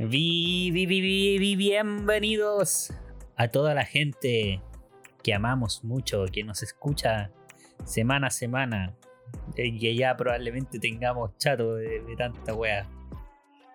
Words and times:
Vi, 0.00 0.70
vi, 0.70 0.86
vi, 0.86 1.00
vi, 1.38 1.56
bienvenidos 1.56 2.92
a 3.36 3.48
toda 3.48 3.74
la 3.74 3.84
gente 3.84 4.62
que 5.24 5.34
amamos 5.34 5.82
mucho, 5.82 6.26
que 6.32 6.44
nos 6.44 6.62
escucha 6.62 7.32
semana 7.84 8.28
a 8.28 8.30
semana. 8.30 8.94
eh, 9.56 9.76
Que 9.76 9.96
ya 9.96 10.16
probablemente 10.16 10.78
tengamos 10.78 11.36
chato 11.38 11.74
de, 11.74 12.00
de 12.04 12.14
tanta 12.14 12.54
wea. 12.54 12.86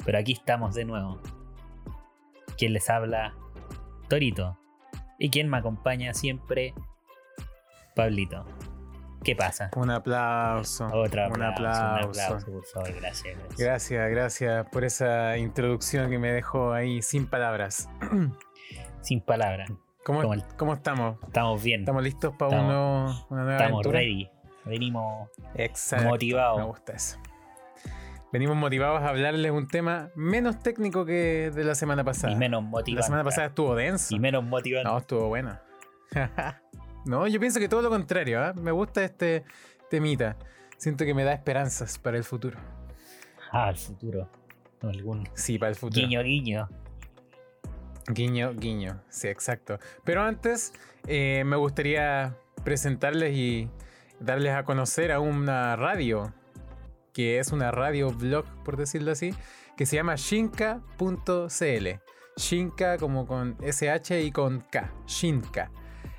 Pero 0.05 0.17
aquí 0.17 0.31
estamos 0.31 0.75
de 0.75 0.85
nuevo. 0.85 1.19
Quien 2.57 2.71
les 2.71 2.89
habla, 2.89 3.33
Torito. 4.07 4.57
Y 5.19 5.29
quien 5.29 5.49
me 5.49 5.57
acompaña 5.57 6.13
siempre, 6.13 6.73
Pablito. 7.95 8.45
¿Qué 9.23 9.35
pasa? 9.35 9.69
Un 9.75 9.89
aplauso. 9.91 10.87
Otra 10.93 11.27
un 11.29 11.41
aplauso, 11.41 11.81
aplauso. 11.81 12.19
un 12.19 12.25
aplauso, 12.25 12.51
por 12.51 12.65
favor, 12.65 12.93
gracias. 12.99 13.35
gracias. 13.37 13.57
Gracias, 13.59 14.09
gracias 14.11 14.65
por 14.71 14.83
esa 14.83 15.37
introducción 15.37 16.09
que 16.09 16.19
me 16.19 16.31
dejó 16.31 16.73
ahí 16.73 17.01
sin 17.01 17.27
palabras. 17.27 17.89
Sin 19.01 19.19
palabras. 19.21 19.69
¿Cómo, 20.05 20.21
cómo 20.57 20.73
estamos? 20.73 21.17
Estamos 21.27 21.61
bien. 21.61 21.81
¿Estamos 21.81 22.03
listos 22.03 22.33
para 22.37 22.51
Estamos- 22.51 22.71
uno- 22.73 23.27
una 23.29 23.43
nueva 23.43 23.57
Estamos 23.57 23.79
aventura? 23.85 23.99
ready. 23.99 24.29
Venimos 24.65 25.29
Exacto. 25.55 26.07
motivados. 26.07 26.59
Me 26.59 26.65
gusta 26.65 26.93
eso. 26.93 27.17
Venimos 28.31 28.55
motivados 28.55 29.01
a 29.01 29.09
hablarles 29.09 29.51
un 29.51 29.67
tema 29.67 30.09
menos 30.15 30.59
técnico 30.59 31.05
que 31.05 31.51
de 31.53 31.63
la 31.65 31.75
semana 31.75 32.03
pasada. 32.05 32.31
y 32.31 32.35
menos 32.37 32.63
motivantes. 32.63 32.95
la 32.95 33.03
semana 33.03 33.23
pasada 33.25 33.47
estuvo 33.47 33.75
denso. 33.75 34.15
Y 34.15 34.19
menos 34.19 34.43
motivante. 34.45 34.89
No, 34.89 34.97
estuvo 34.97 35.27
buena. 35.27 35.61
no, 37.05 37.27
yo 37.27 37.39
pienso 37.39 37.59
que 37.59 37.69
todo 37.69 37.81
lo 37.81 37.89
contrario. 37.89 38.41
¿ah? 38.41 38.53
Me 38.53 38.71
gusta 38.71 39.03
este 39.03 39.43
temita. 39.89 40.37
Siento 40.77 41.05
que 41.05 41.13
me 41.13 41.23
da 41.23 41.33
esperanzas 41.33 41.97
para 41.97 42.17
el 42.17 42.23
futuro. 42.23 42.57
Ah, 43.51 43.69
el 43.69 43.77
futuro. 43.77 44.29
Algún 44.81 45.27
Sí, 45.33 45.57
para 45.57 45.69
el 45.69 45.75
futuro. 45.75 46.01
guiño, 46.01 46.21
guiño. 46.23 46.69
Guiño, 48.07 48.53
guiño. 48.53 49.01
Sí, 49.09 49.27
exacto. 49.29 49.79
Pero 50.03 50.23
antes, 50.23 50.73
eh, 51.07 51.43
me 51.45 51.55
gustaría 51.55 52.35
presentarles 52.65 53.33
y 53.35 53.69
darles 54.19 54.53
a 54.53 54.63
conocer 54.65 55.11
a 55.13 55.19
una 55.21 55.75
radio, 55.77 56.33
que 57.13 57.39
es 57.39 57.51
una 57.53 57.71
radio 57.71 58.11
blog, 58.11 58.45
por 58.65 58.75
decirlo 58.75 59.11
así, 59.11 59.33
que 59.77 59.85
se 59.85 59.95
llama 59.95 60.15
shinka.cl. 60.15 61.87
Shinka 62.35 62.97
como 62.97 63.25
con 63.27 63.55
SH 63.61 64.21
y 64.21 64.31
con 64.31 64.61
K. 64.71 64.91
Shinka. 65.05 65.71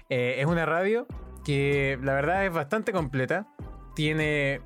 Eh, 0.09 0.37
es 0.39 0.47
una 0.47 0.67
radio 0.67 1.07
que 1.45 1.99
la 2.03 2.15
verdad 2.15 2.45
es 2.47 2.53
bastante 2.53 2.93
completa. 2.93 3.47
Tiene. 3.95 4.61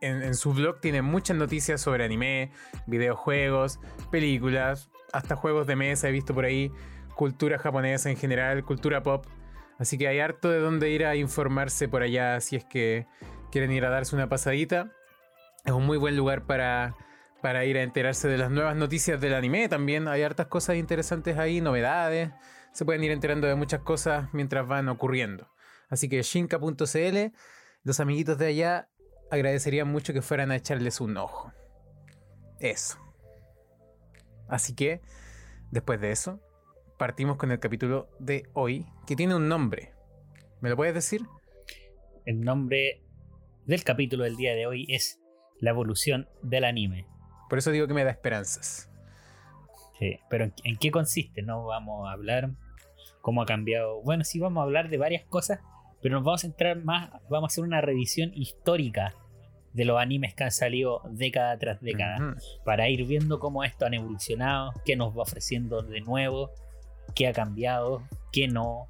En, 0.00 0.22
en 0.22 0.34
su 0.34 0.52
blog 0.52 0.80
tiene 0.80 1.00
muchas 1.00 1.36
noticias 1.36 1.80
sobre 1.80 2.04
anime, 2.04 2.52
videojuegos, 2.86 3.80
películas, 4.10 4.90
hasta 5.14 5.36
juegos 5.36 5.66
de 5.66 5.76
mesa 5.76 6.08
he 6.08 6.12
visto 6.12 6.34
por 6.34 6.44
ahí, 6.44 6.70
cultura 7.14 7.58
japonesa 7.58 8.10
en 8.10 8.16
general, 8.16 8.64
cultura 8.64 9.02
pop. 9.02 9.24
Así 9.78 9.96
que 9.96 10.08
hay 10.08 10.20
harto 10.20 10.50
de 10.50 10.58
dónde 10.58 10.90
ir 10.90 11.06
a 11.06 11.16
informarse 11.16 11.88
por 11.88 12.02
allá 12.02 12.40
si 12.40 12.56
es 12.56 12.64
que 12.64 13.06
quieren 13.50 13.72
ir 13.72 13.84
a 13.84 13.90
darse 13.90 14.14
una 14.14 14.28
pasadita. 14.28 14.90
Es 15.64 15.72
un 15.72 15.86
muy 15.86 15.96
buen 15.96 16.16
lugar 16.16 16.46
para, 16.46 16.94
para 17.40 17.64
ir 17.64 17.78
a 17.78 17.82
enterarse 17.82 18.28
de 18.28 18.38
las 18.38 18.50
nuevas 18.50 18.76
noticias 18.76 19.20
del 19.20 19.34
anime 19.34 19.68
también. 19.68 20.08
Hay 20.08 20.22
hartas 20.22 20.46
cosas 20.46 20.76
interesantes 20.76 21.38
ahí, 21.38 21.60
novedades. 21.60 22.30
Se 22.74 22.84
pueden 22.84 23.04
ir 23.04 23.12
enterando 23.12 23.46
de 23.46 23.54
muchas 23.54 23.82
cosas 23.82 24.28
mientras 24.32 24.66
van 24.66 24.88
ocurriendo. 24.88 25.48
Así 25.88 26.08
que 26.08 26.20
shinka.cl, 26.22 27.32
los 27.84 28.00
amiguitos 28.00 28.36
de 28.36 28.46
allá 28.46 28.88
agradecerían 29.30 29.86
mucho 29.86 30.12
que 30.12 30.22
fueran 30.22 30.50
a 30.50 30.56
echarles 30.56 31.00
un 31.00 31.16
ojo. 31.16 31.52
Eso. 32.58 32.98
Así 34.48 34.74
que, 34.74 35.00
después 35.70 36.00
de 36.00 36.10
eso, 36.10 36.40
partimos 36.98 37.36
con 37.36 37.52
el 37.52 37.60
capítulo 37.60 38.08
de 38.18 38.48
hoy, 38.54 38.86
que 39.06 39.14
tiene 39.14 39.36
un 39.36 39.48
nombre. 39.48 39.92
¿Me 40.60 40.68
lo 40.68 40.76
puedes 40.76 40.94
decir? 40.94 41.22
El 42.26 42.40
nombre 42.40 43.04
del 43.66 43.84
capítulo 43.84 44.24
del 44.24 44.36
día 44.36 44.54
de 44.54 44.66
hoy 44.66 44.86
es 44.88 45.20
La 45.60 45.70
evolución 45.70 46.28
del 46.42 46.64
anime. 46.64 47.06
Por 47.48 47.58
eso 47.58 47.70
digo 47.70 47.86
que 47.86 47.94
me 47.94 48.02
da 48.02 48.10
esperanzas. 48.10 48.90
Sí, 49.96 50.18
pero 50.28 50.50
¿en, 50.64 50.76
qué 50.76 50.90
consiste? 50.90 51.42
No 51.42 51.64
vamos 51.66 52.08
a 52.08 52.12
hablar 52.12 52.50
cómo 53.24 53.40
ha 53.40 53.46
cambiado. 53.46 54.02
Bueno, 54.02 54.22
sí 54.22 54.38
vamos 54.38 54.60
a 54.60 54.64
hablar 54.64 54.90
de 54.90 54.98
varias 54.98 55.24
cosas, 55.24 55.60
pero 56.02 56.16
nos 56.16 56.24
vamos 56.24 56.42
a 56.42 56.42
centrar 56.42 56.84
más, 56.84 57.08
vamos 57.30 57.44
a 57.44 57.52
hacer 57.52 57.64
una 57.64 57.80
revisión 57.80 58.32
histórica 58.34 59.14
de 59.72 59.86
los 59.86 59.98
animes 59.98 60.34
que 60.34 60.44
han 60.44 60.50
salido 60.50 61.00
década 61.08 61.58
tras 61.58 61.80
década. 61.80 62.36
Para 62.66 62.90
ir 62.90 63.06
viendo 63.06 63.40
cómo 63.40 63.64
esto 63.64 63.86
han 63.86 63.94
evolucionado, 63.94 64.74
qué 64.84 64.94
nos 64.94 65.16
va 65.16 65.22
ofreciendo 65.22 65.80
de 65.80 66.02
nuevo, 66.02 66.50
qué 67.14 67.26
ha 67.26 67.32
cambiado, 67.32 68.02
qué 68.30 68.46
no. 68.46 68.84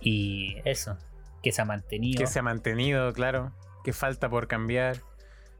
Y 0.00 0.56
eso, 0.64 0.98
qué 1.44 1.52
se 1.52 1.62
ha 1.62 1.64
mantenido. 1.64 2.18
Que 2.18 2.26
se 2.26 2.40
ha 2.40 2.42
mantenido, 2.42 3.12
claro. 3.12 3.52
Que 3.84 3.92
falta 3.92 4.28
por 4.28 4.48
cambiar. 4.48 4.96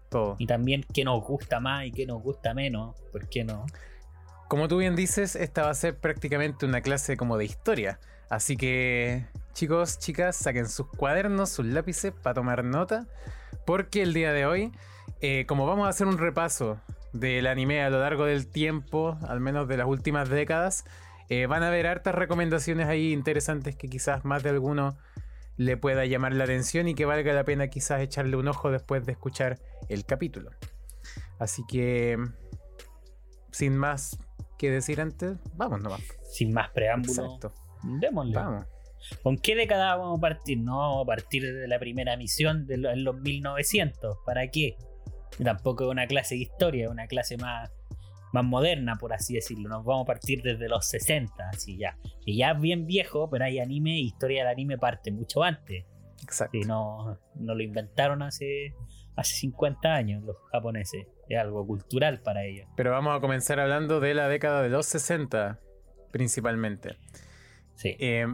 Todo. 0.09 0.35
Y 0.41 0.47
también 0.47 0.85
qué 0.93 1.05
nos 1.05 1.23
gusta 1.23 1.61
más 1.61 1.87
y 1.87 1.93
qué 1.93 2.05
nos 2.05 2.21
gusta 2.21 2.53
menos. 2.53 3.01
¿Por 3.13 3.29
qué 3.29 3.45
no? 3.45 3.65
Como 4.51 4.67
tú 4.67 4.79
bien 4.79 4.97
dices, 4.97 5.37
esta 5.37 5.63
va 5.63 5.71
a 5.71 5.75
ser 5.75 5.97
prácticamente 5.97 6.67
una 6.67 6.81
clase 6.81 7.17
como 7.17 7.39
de 7.39 7.45
historia. 7.45 8.01
Así 8.29 8.57
que, 8.57 9.25
chicos, 9.53 10.01
chicas, 10.01 10.35
saquen 10.35 10.69
sus 10.69 10.89
cuadernos, 10.89 11.51
sus 11.51 11.67
lápices 11.67 12.13
para 12.13 12.35
tomar 12.35 12.65
nota. 12.65 13.07
Porque 13.65 14.03
el 14.03 14.13
día 14.13 14.33
de 14.33 14.47
hoy, 14.47 14.73
eh, 15.21 15.45
como 15.47 15.67
vamos 15.67 15.87
a 15.87 15.91
hacer 15.91 16.09
un 16.09 16.19
repaso 16.19 16.81
del 17.13 17.47
anime 17.47 17.85
a 17.85 17.91
lo 17.91 18.01
largo 18.01 18.25
del 18.25 18.49
tiempo, 18.49 19.17
al 19.29 19.39
menos 19.39 19.69
de 19.69 19.77
las 19.77 19.87
últimas 19.87 20.29
décadas, 20.29 20.85
eh, 21.29 21.47
van 21.47 21.63
a 21.63 21.69
haber 21.69 21.87
hartas 21.87 22.17
recomendaciones 22.17 22.89
ahí 22.89 23.13
interesantes 23.13 23.77
que 23.77 23.87
quizás 23.87 24.25
más 24.25 24.43
de 24.43 24.51
alguno 24.51 24.99
le 25.59 25.77
pueda 25.77 26.07
llamar 26.07 26.35
la 26.35 26.43
atención 26.43 26.89
y 26.89 26.97
que 26.97 27.05
valga 27.05 27.33
la 27.35 27.45
pena 27.45 27.69
quizás 27.69 28.01
echarle 28.01 28.37
un 28.37 28.49
ojo 28.49 28.73
después 28.73 29.07
de 29.07 29.13
escuchar 29.13 29.61
el 29.89 30.05
capítulo. 30.05 30.51
Así 31.39 31.63
que, 31.69 32.19
sin 33.53 33.77
más 33.77 34.19
que 34.61 34.71
decir 34.71 35.01
antes, 35.01 35.39
vamos 35.57 35.81
nomás. 35.83 36.01
Sin 36.31 36.53
más 36.53 36.71
preámbulos, 36.71 37.19
Exacto. 37.19 37.53
démosle. 37.83 38.35
Vamos. 38.35 38.67
¿Con 39.23 39.39
qué 39.39 39.55
década 39.57 39.97
vamos 39.97 40.19
a 40.19 40.21
partir? 40.21 40.59
No 40.61 40.79
vamos 40.79 41.05
a 41.05 41.07
partir 41.07 41.43
de 41.55 41.67
la 41.67 41.79
primera 41.79 42.17
misión 42.19 42.67
de 42.67 42.77
lo- 42.77 42.91
en 42.91 43.03
los 43.05 43.17
1900. 43.19 44.19
¿Para 44.27 44.47
qué? 44.49 44.77
Y 45.39 45.45
tampoco 45.45 45.85
es 45.85 45.91
una 45.91 46.07
clase 46.07 46.35
de 46.35 46.43
historia, 46.43 46.85
es 46.85 46.91
una 46.91 47.07
clase 47.07 47.39
más, 47.39 47.71
más 48.33 48.45
moderna, 48.45 48.97
por 49.01 49.13
así 49.15 49.35
decirlo. 49.35 49.69
Nos 49.71 49.85
vamos 49.85 50.03
a 50.03 50.07
partir 50.07 50.43
desde 50.43 50.69
los 50.69 50.87
60, 50.87 51.49
así 51.49 51.79
ya. 51.79 51.97
Que 52.27 52.37
ya 52.37 52.51
es 52.51 52.61
bien 52.61 52.87
viejo, 52.87 53.31
pero 53.31 53.45
hay 53.47 53.59
anime, 53.59 53.99
historia 53.99 54.43
del 54.43 54.53
anime 54.53 54.77
parte 54.77 55.11
mucho 55.11 55.43
antes. 55.43 55.87
Exacto. 56.23 56.59
Y 56.59 56.61
no, 56.63 57.19
no 57.37 57.55
lo 57.55 57.63
inventaron 57.63 58.21
hace, 58.23 58.75
hace 59.17 59.35
50 59.37 59.95
años 59.95 60.23
los 60.25 60.37
japoneses. 60.53 61.07
Es 61.31 61.39
algo 61.39 61.67
cultural 61.67 62.21
para 62.21 62.45
ellos. 62.45 62.69
Pero 62.77 62.91
vamos 62.91 63.17
a 63.17 63.21
comenzar 63.21 63.61
hablando 63.61 64.01
de 64.01 64.15
la 64.15 64.29
década 64.29 64.63
de 64.63 64.69
los 64.69 64.85
60, 64.87 65.61
principalmente. 66.11 66.99
Sí. 67.77 67.97
Eh, 68.01 68.27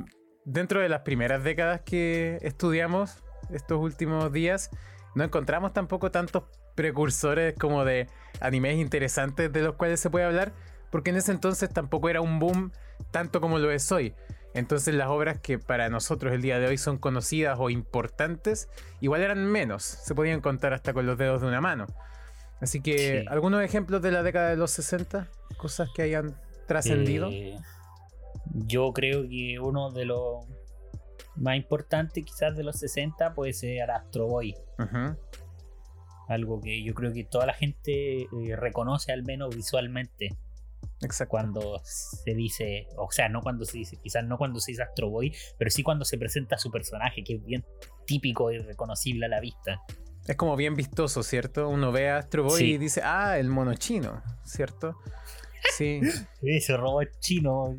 dentro 0.47 0.81
de 0.81 0.89
las 0.89 1.03
primeras 1.03 1.45
décadas 1.45 1.83
que 1.83 2.39
estudiamos 2.41 3.23
estos 3.51 3.79
últimos 3.79 4.33
días, 4.33 4.71
no 5.15 5.25
encontramos 5.25 5.75
tampoco 5.75 6.11
tantos 6.11 6.45
precursores 6.75 7.55
como 7.55 7.85
de 7.85 8.09
animes 8.41 8.79
interesantes 8.79 9.53
de 9.53 9.61
los 9.61 9.75
cuales 9.75 10.01
se 10.01 10.09
puede 10.09 10.25
hablar, 10.25 10.53
porque 10.91 11.11
en 11.11 11.17
ese 11.17 11.33
entonces 11.33 11.71
tampoco 11.71 12.09
era 12.09 12.23
un 12.23 12.39
boom 12.39 12.73
tanto 13.11 13.43
como 13.43 13.59
lo 13.59 13.71
es 13.71 13.93
hoy. 13.93 14.15
Entonces 14.55 14.95
las 14.95 15.09
obras 15.09 15.39
que 15.39 15.59
para 15.59 15.91
nosotros 15.91 16.33
el 16.33 16.41
día 16.41 16.59
de 16.59 16.67
hoy 16.67 16.79
son 16.79 16.97
conocidas 16.97 17.59
o 17.61 17.69
importantes, 17.69 18.71
igual 19.03 19.21
eran 19.21 19.45
menos, 19.45 19.83
se 19.83 20.15
podían 20.15 20.41
contar 20.41 20.73
hasta 20.73 20.95
con 20.95 21.05
los 21.05 21.19
dedos 21.19 21.43
de 21.43 21.49
una 21.49 21.61
mano. 21.61 21.87
Así 22.61 22.81
que, 22.81 23.21
Sí. 23.21 23.27
algunos 23.29 23.63
ejemplos 23.63 24.01
de 24.03 24.11
la 24.13 24.23
década 24.23 24.51
de 24.51 24.57
los 24.57 24.71
60, 24.71 25.29
cosas 25.59 25.89
que 25.95 26.03
hayan 26.03 26.35
trascendido. 26.67 27.29
Eh, 27.31 27.57
yo 28.55 28.93
creo 28.93 29.23
que 29.29 29.59
uno 29.61 29.91
de 29.91 30.05
los 30.07 30.47
más 31.37 31.57
importantes 31.57 32.25
quizás 32.25 32.57
de 32.57 32.63
los 32.65 32.77
60 32.79 33.35
puede 33.35 33.53
ser 33.53 33.91
Astro 33.91 34.27
Boy. 34.27 34.55
Algo 36.29 36.61
que 36.61 36.83
yo 36.83 36.95
creo 36.95 37.13
que 37.13 37.25
toda 37.25 37.47
la 37.47 37.55
gente 37.55 38.23
eh, 38.23 38.57
reconoce 38.57 39.13
al 39.13 39.23
menos 39.23 39.55
visualmente 39.55 40.37
Exacto. 41.03 41.31
cuando 41.31 41.81
se 41.85 42.35
dice, 42.35 42.89
o 42.97 43.11
sea, 43.13 43.29
no 43.29 43.43
cuando 43.43 43.65
se 43.65 43.79
dice, 43.79 43.97
quizás 44.03 44.25
no 44.25 44.37
cuando 44.39 44.59
se 44.59 44.73
dice 44.73 44.83
Astro 44.83 45.09
Boy, 45.11 45.33
pero 45.59 45.71
sí 45.71 45.83
cuando 45.85 46.05
se 46.05 46.19
presenta 46.19 46.59
su 46.59 46.71
personaje, 46.71 47.23
que 47.23 47.35
es 47.35 47.45
bien 47.45 47.65
típico 48.07 48.51
y 48.51 48.59
reconocible 48.59 49.27
a 49.27 49.29
la 49.29 49.41
vista. 49.41 49.81
Es 50.27 50.37
como 50.37 50.57
bien 50.57 50.75
vistoso, 50.75 51.23
¿cierto? 51.23 51.69
Uno 51.69 51.93
ve 51.93 52.11
a 52.11 52.19
Astro 52.19 52.43
Boy 52.45 52.59
Sí. 52.59 52.73
y 52.75 52.79
dice, 52.79 53.01
ah, 53.05 53.39
el 53.39 53.49
mono 53.49 53.75
chino, 53.75 54.23
¿cierto? 54.45 54.99
Sí. 55.77 56.01
Ese 56.43 56.77
robot 56.77 57.09
chino, 57.21 57.77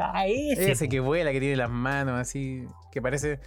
ah, 0.00 0.26
ese. 0.26 0.72
Ese 0.72 0.88
que 0.88 1.00
vuela, 1.00 1.32
que 1.32 1.40
tiene 1.40 1.56
las 1.56 1.70
manos 1.70 2.20
así, 2.20 2.64
que 2.92 3.00
parece... 3.02 3.40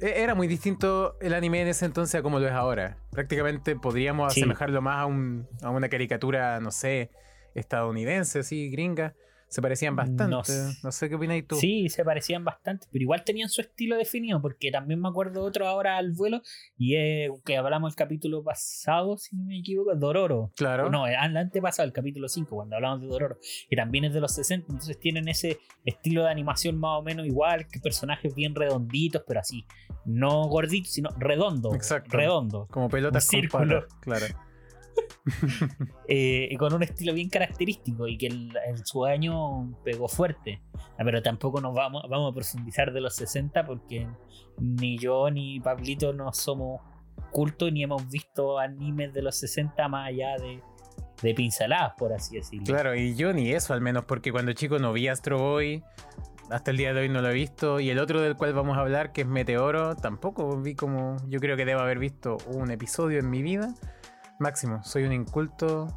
E- 0.00 0.22
Era 0.22 0.34
muy 0.34 0.48
distinto 0.48 1.16
el 1.20 1.32
anime 1.34 1.62
en 1.62 1.68
ese 1.68 1.84
entonces 1.86 2.16
a 2.18 2.22
como 2.22 2.38
lo 2.40 2.46
es 2.46 2.52
ahora. 2.52 2.96
Prácticamente 3.10 3.76
podríamos 3.76 4.32
Sí. 4.34 4.40
asemejarlo 4.40 4.80
más 4.82 4.98
a, 4.98 5.06
un- 5.06 5.46
a 5.62 5.70
una 5.70 5.88
caricatura, 5.88 6.58
no 6.60 6.70
sé, 6.70 7.10
estadounidenses, 7.54 8.46
sí, 8.46 8.70
gringas, 8.70 9.12
se 9.52 9.60
parecían 9.60 9.94
bastante. 9.94 10.24
No 10.82 10.90
sé 10.92 11.08
qué 11.10 11.14
opinas 11.14 11.42
tú. 11.46 11.56
Sí, 11.56 11.90
se 11.90 12.02
parecían 12.06 12.42
bastante, 12.42 12.86
pero 12.90 13.02
igual 13.02 13.22
tenían 13.22 13.50
su 13.50 13.60
estilo 13.60 13.98
definido, 13.98 14.40
porque 14.40 14.70
también 14.70 14.98
me 14.98 15.10
acuerdo 15.10 15.44
otro 15.44 15.68
ahora 15.68 15.98
al 15.98 16.12
vuelo, 16.12 16.40
y 16.78 16.96
es 16.96 17.30
que 17.44 17.58
hablamos 17.58 17.92
el 17.92 17.96
capítulo 17.96 18.42
pasado, 18.42 19.18
si 19.18 19.36
no 19.36 19.44
me 19.44 19.58
equivoco, 19.58 19.94
Dororo. 19.94 20.52
Claro. 20.56 20.88
No, 20.88 21.06
el 21.06 21.36
antepasado, 21.36 21.86
el 21.86 21.92
capítulo 21.92 22.28
5, 22.28 22.48
cuando 22.56 22.76
hablamos 22.76 23.02
de 23.02 23.08
Dororo, 23.08 23.36
que 23.68 23.76
también 23.76 24.06
es 24.06 24.14
de 24.14 24.20
los 24.20 24.32
60, 24.32 24.72
entonces 24.72 24.98
tienen 24.98 25.28
ese 25.28 25.58
estilo 25.84 26.24
de 26.24 26.30
animación 26.30 26.78
más 26.78 27.00
o 27.00 27.02
menos 27.02 27.26
igual, 27.26 27.68
que 27.68 27.78
personajes 27.78 28.34
bien 28.34 28.54
redonditos, 28.54 29.22
pero 29.28 29.40
así, 29.40 29.66
no 30.06 30.44
gorditos, 30.48 30.92
sino 30.92 31.10
redondo. 31.18 31.74
Exacto. 31.74 32.16
Redondo. 32.16 32.68
Como 32.70 32.88
pelotas 32.88 33.28
con 33.28 33.48
patas, 33.48 33.84
claro. 34.00 34.24
eh, 36.08 36.48
y 36.50 36.56
con 36.56 36.72
un 36.74 36.82
estilo 36.82 37.14
bien 37.14 37.28
característico 37.28 38.06
y 38.08 38.16
que 38.18 38.26
el- 38.26 38.52
en 38.66 38.84
su 38.84 39.04
año 39.04 39.72
pegó 39.84 40.08
fuerte. 40.08 40.62
Ah, 40.98 41.02
Pero 41.04 41.22
tampoco 41.22 41.60
nos 41.60 41.74
vamos, 41.74 42.02
vamos 42.08 42.32
a 42.32 42.34
profundizar 42.34 42.92
de 42.92 43.00
los 43.00 43.14
60 43.16 43.64
porque 43.64 44.06
ni 44.58 44.98
yo 44.98 45.30
ni 45.30 45.60
Pablito 45.60 46.12
no 46.12 46.32
somos 46.32 46.80
cultos 47.30 47.72
ni 47.72 47.82
hemos 47.84 48.08
visto 48.10 48.58
animes 48.58 49.12
de 49.12 49.22
los 49.22 49.36
60 49.36 49.88
más 49.88 50.08
allá 50.08 50.36
de, 50.38 50.60
de 51.22 51.34
pinceladas, 51.34 51.92
por 51.96 52.12
así 52.12 52.36
decirlo. 52.36 52.64
Claro, 52.66 52.94
y 52.94 53.14
yo 53.14 53.32
ni 53.32 53.50
eso 53.52 53.72
al 53.74 53.80
menos, 53.80 54.04
porque 54.04 54.32
cuando 54.32 54.52
chico 54.52 54.78
no 54.78 54.92
vi 54.92 55.08
Astro 55.08 55.38
Boy, 55.38 55.82
hasta 56.50 56.70
el 56.72 56.76
día 56.76 56.92
de 56.92 57.00
hoy 57.02 57.08
no 57.08 57.22
lo 57.22 57.30
he 57.30 57.34
visto, 57.34 57.80
y 57.80 57.90
el 57.90 57.98
otro 57.98 58.20
del 58.20 58.36
cual 58.36 58.52
vamos 58.52 58.76
a 58.76 58.80
hablar, 58.80 59.12
que 59.12 59.22
es 59.22 59.26
Meteoro, 59.26 59.94
tampoco 59.96 60.60
vi 60.60 60.74
como, 60.74 61.16
yo 61.28 61.38
creo 61.40 61.56
que 61.56 61.64
debo 61.64 61.80
haber 61.80 61.98
visto 61.98 62.36
un 62.48 62.70
episodio 62.70 63.18
en 63.20 63.30
mi 63.30 63.40
vida, 63.42 63.74
máximo, 64.38 64.82
soy 64.84 65.04
un 65.04 65.12
inculto 65.12 65.88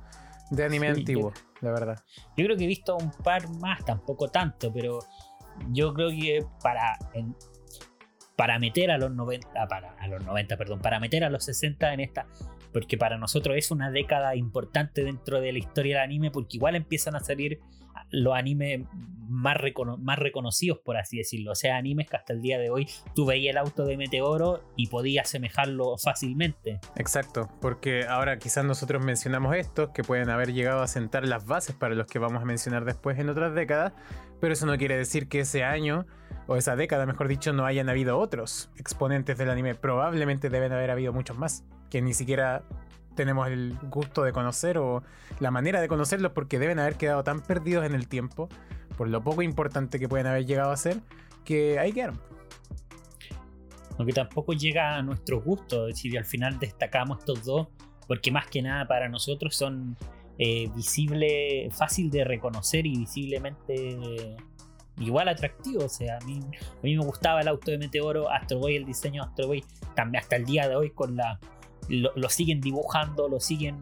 de 0.51 0.63
anime 0.65 0.93
Sí, 0.93 0.99
antiguo, 0.99 1.33
la 1.61 1.71
verdad. 1.71 1.99
Yo 2.37 2.45
creo 2.45 2.57
que 2.57 2.63
he 2.65 2.67
visto 2.67 2.95
un 2.97 3.11
par 3.11 3.49
más, 3.49 3.83
tampoco 3.85 4.29
tanto, 4.29 4.71
pero 4.73 4.99
yo 5.71 5.93
creo 5.93 6.09
que 6.09 6.45
para, 6.61 6.97
en- 7.13 7.35
para 8.35 8.59
meter 8.59 8.91
a 8.91 8.97
los 8.97 9.11
90, 9.11 9.67
para, 9.67 9.93
a 9.97 10.07
los 10.07 10.23
90, 10.23 10.57
perdón, 10.57 10.79
para 10.79 10.99
meter 10.99 11.23
a 11.23 11.29
los 11.29 11.45
60 11.45 11.93
en 11.93 12.01
esta, 12.01 12.27
porque 12.75 12.97
para 12.97 13.17
nosotros 13.17 13.55
es 13.55 13.71
una 13.71 13.89
década 13.89 14.35
importante 14.35 15.05
dentro 15.05 15.39
de 15.39 15.53
la 15.53 15.59
historia 15.59 15.95
del 15.95 16.03
anime, 16.03 16.29
porque 16.29 16.57
igual 16.57 16.75
empiezan 16.75 17.15
a 17.15 17.21
salir 17.21 17.61
los 18.11 18.35
animes 18.35 18.85
más, 19.29 19.55
recono- 19.55 19.97
más 19.97 20.19
reconocidos, 20.19 20.79
por 20.83 20.97
así 20.97 21.17
decirlo. 21.17 21.53
O 21.53 21.55
sea, 21.55 21.77
animes 21.77 22.09
que 22.09 22.17
hasta 22.17 22.33
el 22.33 22.41
día 22.41 22.59
de 22.59 22.69
hoy 22.69 22.89
tú 23.15 23.25
veías 23.25 23.53
el 23.53 23.59
auto 23.59 23.85
de 23.85 23.95
Meteoro 23.95 24.61
y 24.75 24.87
podías 24.87 25.29
asemejarlo 25.29 25.97
fácilmente. 25.97 26.81
Exacto, 26.97 27.49
porque 27.61 28.03
ahora 28.03 28.39
quizás 28.39 28.65
nosotros 28.65 29.01
mencionamos 29.01 29.55
estos 29.55 29.91
que 29.91 30.03
pueden 30.03 30.29
haber 30.29 30.51
llegado 30.51 30.81
a 30.81 30.87
sentar 30.87 31.25
las 31.25 31.45
bases 31.45 31.77
para 31.77 31.95
los 31.95 32.07
que 32.07 32.19
vamos 32.19 32.41
a 32.41 32.45
mencionar 32.45 32.83
después 32.83 33.17
en 33.19 33.29
otras 33.29 33.55
décadas, 33.55 33.93
pero 34.41 34.51
eso 34.51 34.65
no 34.65 34.77
quiere 34.77 34.97
decir 34.97 35.29
que 35.29 35.39
ese 35.39 35.63
año, 35.63 36.05
o 36.47 36.55
esa 36.55 36.75
década 36.75 37.05
mejor 37.05 37.27
dicho, 37.27 37.53
no 37.53 37.65
hayan 37.65 37.89
habido 37.89 38.19
otros 38.19 38.69
exponentes 38.77 39.37
del 39.37 39.49
anime. 39.49 39.75
Probablemente 39.75 40.49
deben 40.49 40.71
haber 40.71 40.91
habido 40.91 41.13
muchos 41.13 41.37
más, 41.37 41.63
que 41.89 42.01
ni 42.01 42.13
siquiera 42.13 42.63
tenemos 43.15 43.47
el 43.47 43.77
gusto 43.89 44.23
de 44.23 44.33
conocer 44.33 44.77
o 44.77 45.01
la 45.39 45.49
manera 45.49 45.81
de 45.81 45.87
conocerlos 45.87 46.33
porque 46.33 46.59
deben 46.59 46.79
haber 46.79 46.95
quedado 46.95 47.23
tan 47.23 47.41
perdidos 47.41 47.85
en 47.85 47.95
el 47.95 48.07
tiempo, 48.07 48.49
por 48.97 49.07
lo 49.07 49.23
poco 49.23 49.41
importante 49.41 49.99
que 49.99 50.07
pueden 50.07 50.27
haber 50.27 50.45
llegado 50.45 50.71
a 50.71 50.77
ser, 50.77 50.99
que 51.43 51.79
ahí 51.79 51.93
quedaron. 51.93 52.19
Aunque 53.97 54.13
tampoco 54.13 54.53
llega 54.53 54.95
a 54.97 55.01
nuestro 55.01 55.41
gusto, 55.41 55.87
es 55.87 55.95
decir, 55.95 56.17
al 56.17 56.25
final 56.25 56.59
destacamos 56.59 57.19
estos 57.19 57.45
dos, 57.45 57.67
porque 58.07 58.29
más 58.29 58.47
que 58.47 58.61
nada 58.61 58.85
para 58.87 59.07
nosotros 59.07 59.55
son 59.55 59.95
eh, 60.37 60.69
visible, 60.75 61.69
fácil 61.71 62.11
de 62.11 62.25
reconocer 62.25 62.85
y 62.85 62.97
visiblemente 62.97 64.35
igual 64.99 65.27
atractivos. 65.29 65.83
O 65.85 65.89
sea, 65.89 66.17
a 66.21 66.25
mí, 66.25 66.39
a 66.39 66.81
mí 66.83 66.95
me 66.97 67.05
gustaba 67.05 67.41
el 67.41 67.47
auto 67.47 67.71
de 67.71 67.77
Meteoro, 67.77 68.29
Astro 68.29 68.59
Boy, 68.59 68.75
el 68.75 68.85
diseño 68.85 69.23
de 69.23 69.29
Astro 69.29 69.47
Boy, 69.47 69.63
también 69.95 70.21
hasta 70.23 70.35
el 70.35 70.45
día 70.45 70.67
de 70.67 70.75
hoy 70.75 70.91
con 70.91 71.15
la 71.15 71.39
lo, 71.87 72.11
lo 72.15 72.29
siguen 72.29 72.61
dibujando, 72.61 73.27
lo 73.29 73.39
siguen 73.39 73.77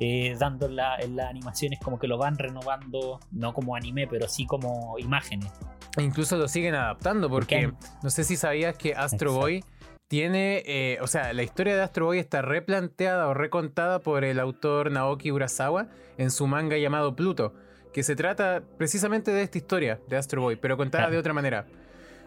eh, 0.00 0.34
dando 0.38 0.66
en, 0.66 0.76
la- 0.76 0.96
en 0.96 1.14
las 1.16 1.28
animaciones, 1.30 1.78
como 1.80 1.98
que 1.98 2.08
lo 2.08 2.18
van 2.18 2.36
renovando, 2.38 3.20
no 3.30 3.52
como 3.54 3.76
anime, 3.76 4.06
pero 4.08 4.28
sí 4.28 4.44
como 4.46 4.98
imágenes. 4.98 5.52
Incluso 5.98 6.36
lo 6.36 6.48
siguen 6.48 6.74
adaptando 6.74 7.28
porque 7.30 7.68
Porque 7.68 7.86
no 8.02 8.10
sé 8.10 8.24
si 8.24 8.36
sabías 8.36 8.76
que 8.76 8.94
Astro 8.94 9.30
Exacto. 9.30 9.40
Boy 9.40 9.64
tiene, 10.08 10.62
eh, 10.66 10.98
o 11.00 11.06
sea, 11.06 11.32
la 11.32 11.42
historia 11.42 11.76
de 11.76 11.82
Astro 11.82 12.06
Boy 12.06 12.18
está 12.18 12.42
replanteada 12.42 13.28
o 13.28 13.34
recontada 13.34 14.00
por 14.00 14.24
el 14.24 14.40
autor 14.40 14.90
Naoki 14.90 15.30
Urasawa 15.30 15.88
en 16.18 16.30
su 16.30 16.46
manga 16.46 16.76
llamado 16.76 17.14
Pluto, 17.14 17.54
que 17.94 18.02
se 18.02 18.14
trata 18.16 18.62
precisamente 18.76 19.30
de 19.30 19.42
esta 19.42 19.56
historia 19.56 20.00
de 20.08 20.16
Astro 20.16 20.42
Boy, 20.42 20.56
pero 20.56 20.76
contada 20.76 21.06
Ah. 21.06 21.10
de 21.10 21.16
otra 21.16 21.32
manera. 21.32 21.66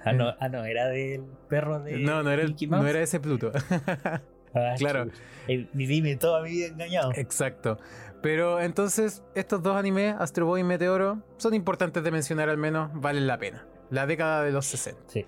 Ah, 0.05 0.13
no, 0.13 0.33
ah, 0.39 0.47
no, 0.49 0.63
era 0.63 0.87
del 0.87 1.23
perro 1.49 1.79
de. 1.83 1.97
No, 1.99 2.23
no 2.23 2.31
era, 2.31 2.41
el- 2.41 2.55
no 2.69 2.87
era 2.87 3.01
ese 3.01 3.19
Pluto. 3.19 3.51
Ah, 4.55 4.73
claro. 4.77 5.03
chuta. 5.05 5.17
Eh, 5.49 5.67
dime, 5.73 6.15
toda 6.15 6.41
mi 6.41 6.49
vida 6.49 6.67
engañado. 6.67 7.11
Exacto. 7.15 7.77
Pero 8.23 8.59
entonces, 8.59 9.21
estos 9.35 9.61
dos 9.61 9.75
animes, 9.77 10.15
Astro 10.17 10.47
Boy 10.47 10.61
y 10.61 10.63
Meteoro, 10.63 11.21
son 11.35 11.53
importantes 11.53 12.01
de 12.03 12.09
mencionar 12.09 12.49
al 12.49 12.57
menos, 12.57 12.89
valen 12.95 13.27
la 13.27 13.37
pena. 13.37 13.67
La 13.91 14.07
década 14.07 14.43
de 14.43 14.51
los 14.51 14.65
60. 14.65 14.99
Sí. 15.07 15.25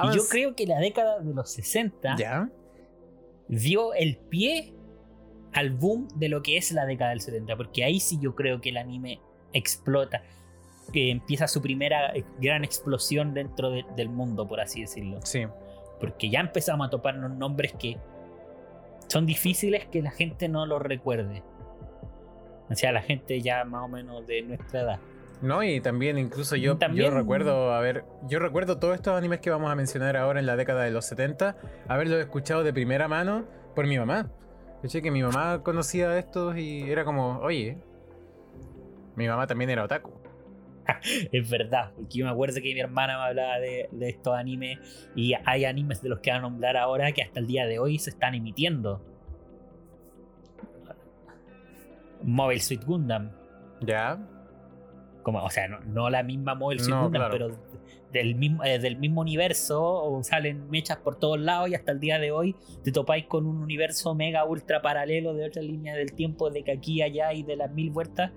Y 0.00 0.14
yo 0.16 0.22
creo 0.30 0.54
que 0.54 0.66
la 0.66 0.78
década 0.78 1.18
de 1.18 1.34
los 1.34 1.50
60 1.50 2.14
¿Ya? 2.16 2.50
dio 3.48 3.94
el 3.94 4.18
pie 4.18 4.74
al 5.54 5.70
boom 5.70 6.06
de 6.14 6.28
lo 6.28 6.42
que 6.42 6.56
es 6.58 6.70
la 6.70 6.84
década 6.86 7.10
del 7.10 7.20
70, 7.22 7.56
porque 7.56 7.82
ahí 7.84 7.98
sí 7.98 8.18
yo 8.20 8.34
creo 8.36 8.60
que 8.60 8.68
el 8.68 8.76
anime 8.76 9.20
explota, 9.52 10.22
que 10.92 11.10
empieza 11.10 11.46
su 11.48 11.60
primera 11.62 12.14
eh, 12.14 12.24
gran 12.40 12.64
explosión 12.64 13.34
dentro 13.34 13.70
de- 13.70 13.84
del 13.96 14.08
mundo, 14.08 14.46
por 14.48 14.60
así 14.60 14.80
decirlo. 14.82 15.20
Sí. 15.24 15.46
Porque 16.00 16.30
ya 16.30 16.40
empezamos 16.40 16.86
a 16.86 16.90
toparnos 16.90 17.30
nombres 17.32 17.72
que 17.74 17.98
son 19.08 19.26
difíciles 19.26 19.86
que 19.86 20.02
la 20.02 20.10
gente 20.10 20.48
no 20.48 20.64
los 20.66 20.80
recuerde. 20.82 21.42
O 22.70 22.74
sea, 22.74 22.92
la 22.92 23.00
gente 23.02 23.40
ya 23.40 23.64
más 23.64 23.84
o 23.84 23.88
menos 23.88 24.26
de 24.26 24.42
nuestra 24.42 24.80
edad. 24.82 24.98
No, 25.40 25.62
y 25.62 25.80
también 25.80 26.18
incluso 26.18 26.56
yo, 26.56 26.76
También- 26.78 27.10
yo 27.10 27.16
recuerdo, 27.16 27.72
a 27.72 27.80
ver, 27.80 28.04
yo 28.28 28.38
recuerdo 28.40 28.78
todos 28.78 28.94
estos 28.96 29.16
animes 29.16 29.40
que 29.40 29.50
vamos 29.50 29.70
a 29.70 29.74
mencionar 29.76 30.16
ahora 30.16 30.40
en 30.40 30.46
la 30.46 30.56
década 30.56 30.82
de 30.84 30.90
los 30.90 31.04
70, 31.06 31.56
haberlos 31.86 32.18
escuchado 32.20 32.64
de 32.64 32.72
primera 32.72 33.06
mano 33.08 33.44
por 33.74 33.86
mi 33.86 33.98
mamá. 33.98 34.30
Caché 34.82 35.00
que 35.00 35.10
mi 35.10 35.22
mamá 35.22 35.62
conocía 35.62 36.18
estos 36.18 36.56
y 36.58 36.90
era 36.90 37.04
como, 37.04 37.38
oye, 37.38 37.78
mi 39.18 39.28
mamá 39.28 39.46
también 39.46 39.70
era 39.70 39.84
otaku. 39.84 40.12
Es 41.32 41.50
verdad, 41.50 41.92
porque 41.94 42.18
yo 42.18 42.24
me 42.24 42.30
acuerdo 42.30 42.54
que 42.62 42.72
mi 42.72 42.80
hermana 42.80 43.18
me 43.18 43.24
hablaba 43.24 43.58
de, 43.58 43.88
de 43.92 44.08
estos 44.08 44.34
animes 44.34 44.78
y 45.14 45.34
hay 45.44 45.66
animes 45.66 46.00
de 46.00 46.08
los 46.08 46.20
que 46.20 46.30
van 46.30 46.38
a 46.38 46.42
nombrar 46.42 46.78
ahora 46.78 47.12
que 47.12 47.22
hasta 47.22 47.40
el 47.40 47.46
día 47.46 47.66
de 47.66 47.78
hoy 47.78 47.98
se 47.98 48.08
están 48.10 48.34
emitiendo. 48.34 49.02
Mobile 52.22 52.60
Suit 52.60 52.84
Gundam, 52.84 53.30
¿Ya? 53.80 54.18
como, 55.22 55.42
o 55.44 55.50
sea, 55.50 55.68
no, 55.68 55.80
no 55.80 56.10
la 56.10 56.22
misma 56.22 56.54
Mobile 56.54 56.80
Suit 56.80 56.94
No, 56.94 57.04
Gundam, 57.04 57.28
claro. 57.30 57.32
pero 57.32 57.68
del 58.12 58.34
mismo, 58.34 58.64
eh, 58.64 58.78
del 58.78 58.96
mismo 58.96 59.20
universo, 59.20 59.82
o 59.82 60.22
salen 60.24 60.68
mechas 60.70 60.96
por 60.96 61.18
todos 61.18 61.38
lados 61.38 61.68
y 61.68 61.74
hasta 61.74 61.92
el 61.92 62.00
día 62.00 62.18
de 62.18 62.32
hoy 62.32 62.56
te 62.82 62.90
topáis 62.90 63.26
con 63.26 63.46
un 63.46 63.62
universo 63.62 64.14
mega 64.14 64.44
ultra 64.46 64.80
paralelo 64.80 65.34
de 65.34 65.46
otra 65.46 65.62
línea 65.62 65.94
del 65.94 66.12
tiempo, 66.14 66.50
de 66.50 66.62
que 66.64 66.72
aquí, 66.72 67.02
allá 67.02 67.32
y 67.34 67.42
de 67.42 67.56
las 67.56 67.70
mil 67.70 67.90
vueltas, 67.90 68.32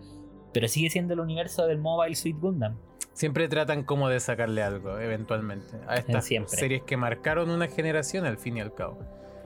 pero 0.53 0.67
sigue 0.67 0.89
siendo 0.89 1.13
el 1.13 1.19
universo 1.19 1.67
del 1.67 1.77
Mobile 1.77 2.15
Suit 2.15 2.37
Gundam. 2.37 2.77
Siempre 3.13 3.47
tratan 3.47 3.83
como 3.83 4.09
de 4.09 4.19
sacarle 4.19 4.63
algo, 4.63 4.97
eventualmente, 4.97 5.77
a 5.87 5.95
estas 5.95 6.25
Siempre. 6.25 6.57
series 6.57 6.83
que 6.83 6.97
marcaron 6.97 7.49
una 7.49 7.67
generación 7.67 8.25
al 8.25 8.37
fin 8.37 8.57
y 8.57 8.61
al 8.61 8.73
cabo. 8.73 8.99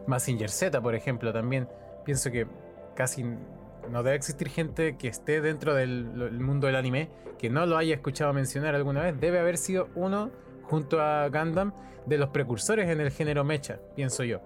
Mazinger 0.08 0.50
Z, 0.50 0.82
por 0.82 0.94
ejemplo, 0.94 1.34
también 1.34 1.68
pienso 2.06 2.32
que 2.32 2.48
casi 2.96 3.24
no 3.24 4.04
debe 4.04 4.16
existir 4.16 4.50
gente 4.50 4.98
que 4.98 5.08
esté 5.08 5.42
dentro 5.42 5.74
del 5.74 6.40
mundo 6.40 6.68
del 6.68 6.76
anime 6.76 7.10
que 7.38 7.50
no 7.50 7.66
lo 7.66 7.78
haya 7.78 7.96
escuchado 7.96 8.34
mencionar 8.34 8.76
alguna 8.76 9.02
vez. 9.02 9.20
Debe 9.20 9.40
haber 9.40 9.58
sido 9.58 9.90
uno, 9.96 10.32
junto 10.64 11.02
a 11.02 11.28
Gundam, 11.30 11.74
de 12.06 12.18
los 12.18 12.30
precursores 12.30 12.90
en 12.90 13.02
el 13.02 13.12
género 13.12 13.44
mecha, 13.44 13.80
pienso 13.96 14.24
yo. 14.24 14.42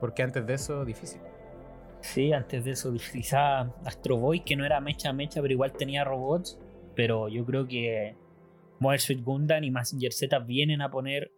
Porque 0.00 0.22
antes 0.22 0.46
de 0.46 0.54
eso, 0.54 0.84
difícil. 0.84 1.20
Sí, 2.02 2.32
antes 2.32 2.64
de 2.64 2.72
eso, 2.72 2.92
quizá 3.12 3.60
Astro 3.84 4.16
Boy, 4.16 4.40
que 4.40 4.56
no 4.56 4.64
era 4.64 4.80
mecha 4.80 5.12
mecha, 5.12 5.40
pero 5.40 5.52
igual 5.52 5.72
tenía 5.72 6.04
robots. 6.04 6.58
Pero 6.94 7.28
yo 7.28 7.44
creo 7.46 7.66
que 7.66 8.16
Mobile 8.80 8.98
Suit 8.98 9.22
Gundam 9.22 9.64
y 9.64 9.70
Mazinger 9.70 10.12
Z 10.12 10.38
vienen 10.40 10.82
a 10.82 10.90
poner 10.90 11.32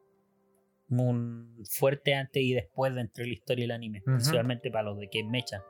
un 0.88 1.62
fuerte 1.70 2.14
antes 2.14 2.42
y 2.42 2.54
después 2.54 2.94
dentro 2.94 3.22
de 3.22 3.28
la 3.28 3.34
historia 3.34 3.64
del 3.64 3.70
anime, 3.72 3.98
Ujú. 4.00 4.16
principalmente 4.16 4.70
para 4.70 4.84
los 4.84 4.98
de 4.98 5.08
que 5.08 5.20
es 5.20 5.26
mecha. 5.26 5.62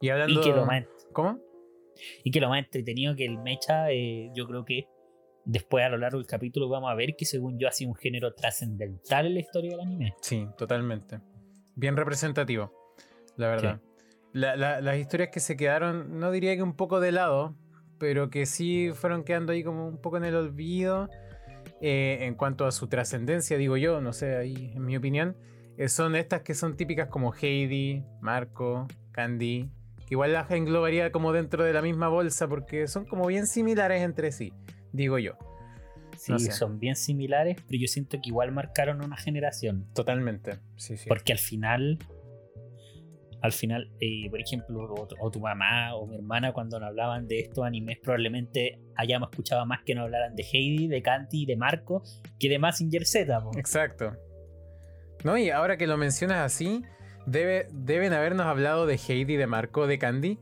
Y 0.00 0.08
hablando... 0.08 0.40
Y 0.40 0.42
que 0.42 0.50
lo 0.52 0.64
más, 0.64 0.84
¿Cómo? 1.12 1.38
y 2.24 2.30
que 2.30 2.40
lo 2.40 2.48
más 2.48 2.64
entretenido 2.64 3.14
que 3.14 3.26
el 3.26 3.38
mecha, 3.38 3.90
eh, 3.90 4.30
yo 4.34 4.46
creo 4.46 4.64
que 4.64 4.88
después 5.44 5.84
a 5.84 5.88
lo 5.88 5.98
largo 5.98 6.18
del 6.18 6.26
capítulo 6.26 6.68
vamos 6.68 6.90
a 6.90 6.94
ver 6.94 7.14
que 7.16 7.24
según 7.24 7.58
yo 7.58 7.68
ha 7.68 7.72
sido 7.72 7.90
un 7.90 7.96
género 7.96 8.32
trascendental 8.34 9.26
en 9.26 9.34
la 9.34 9.40
historia 9.40 9.70
del 9.72 9.80
anime. 9.80 10.14
Sí, 10.22 10.46
totalmente. 10.56 11.20
Bien 11.74 11.96
representativo, 11.96 12.94
la 13.36 13.48
verdad. 13.48 13.80
La- 14.32 14.56
la- 14.56 14.80
las 14.80 14.96
historias 14.98 15.30
que 15.30 15.40
se 15.40 15.56
quedaron, 15.56 16.18
no 16.20 16.30
diría 16.30 16.54
que 16.56 16.62
un 16.62 16.74
poco 16.74 17.00
de 17.00 17.12
lado, 17.12 17.54
pero 17.98 18.30
que 18.30 18.46
sí 18.46 18.90
fueron 18.94 19.24
quedando 19.24 19.52
ahí 19.52 19.62
como 19.64 19.86
un 19.88 19.98
poco 20.00 20.16
en 20.16 20.24
el 20.24 20.34
olvido. 20.34 21.08
eh, 21.82 22.26
en 22.26 22.34
cuanto 22.34 22.66
a 22.66 22.72
su 22.72 22.88
trascendencia, 22.88 23.56
digo 23.56 23.76
yo, 23.76 24.00
no 24.02 24.12
sé, 24.12 24.36
ahí 24.36 24.72
en 24.74 24.84
mi 24.84 24.96
opinión, 24.98 25.34
eh, 25.78 25.88
son 25.88 26.14
estas 26.14 26.42
que 26.42 26.54
son 26.54 26.76
típicas 26.76 27.08
como 27.08 27.32
Heidi, 27.34 28.04
Marco, 28.20 28.86
Candy, 29.12 29.70
que 30.06 30.14
igual 30.14 30.32
las 30.34 30.50
englobaría 30.50 31.10
como 31.10 31.32
dentro 31.32 31.64
de 31.64 31.72
la 31.72 31.80
misma 31.82 32.08
bolsa 32.08 32.48
porque 32.48 32.86
son 32.86 33.06
como 33.06 33.26
bien 33.26 33.46
similares 33.46 34.02
entre 34.02 34.30
sí, 34.32 34.52
digo 34.92 35.18
yo. 35.18 35.38
Sí, 36.18 36.32
No 36.32 36.38
sé. 36.38 36.52
son 36.52 36.78
bien 36.78 36.96
similares, 36.96 37.56
pero 37.66 37.78
yo 37.80 37.88
siento 37.88 38.18
que 38.20 38.28
igual 38.28 38.52
marcaron 38.52 39.02
una 39.02 39.16
generación. 39.16 39.86
Totalmente, 39.94 40.58
sí, 40.76 40.96
sí. 40.98 41.08
Porque 41.08 41.32
al 41.32 41.38
final, 41.38 41.98
al 43.42 43.52
final, 43.52 43.90
eh, 44.00 44.28
por 44.30 44.40
ejemplo, 44.40 44.84
o, 44.94 45.06
tu- 45.06 45.16
o 45.20 45.30
tu 45.30 45.40
mamá 45.40 45.94
o 45.94 46.06
mi 46.06 46.16
hermana 46.16 46.52
cuando 46.52 46.78
nos 46.78 46.88
hablaban 46.90 47.26
de 47.26 47.40
estos 47.40 47.64
animes, 47.64 47.98
probablemente 48.02 48.78
hayamos 48.96 49.30
escuchado 49.30 49.64
más 49.66 49.80
que 49.84 49.94
nos 49.94 50.04
hablaran 50.04 50.34
de 50.36 50.44
Heidi, 50.52 50.88
de 50.88 51.00
Kanti, 51.02 51.46
de 51.46 51.56
Marco, 51.56 52.02
que 52.38 52.48
de 52.48 52.58
Mazinger 52.58 53.06
Z. 53.06 53.40
po. 53.42 53.50
Exacto. 53.58 54.12
No, 55.24 55.36
y 55.36 55.50
ahora 55.50 55.76
que 55.76 55.86
lo 55.86 55.96
mencionas 55.96 56.38
así, 56.38 56.82
debe, 57.26 57.66
deben 57.72 58.12
habernos 58.12 58.46
hablado 58.46 58.86
de 58.86 58.98
Heidi, 59.08 59.36
de 59.36 59.46
Marco, 59.46 59.86
de 59.86 59.98
Candy, 59.98 60.38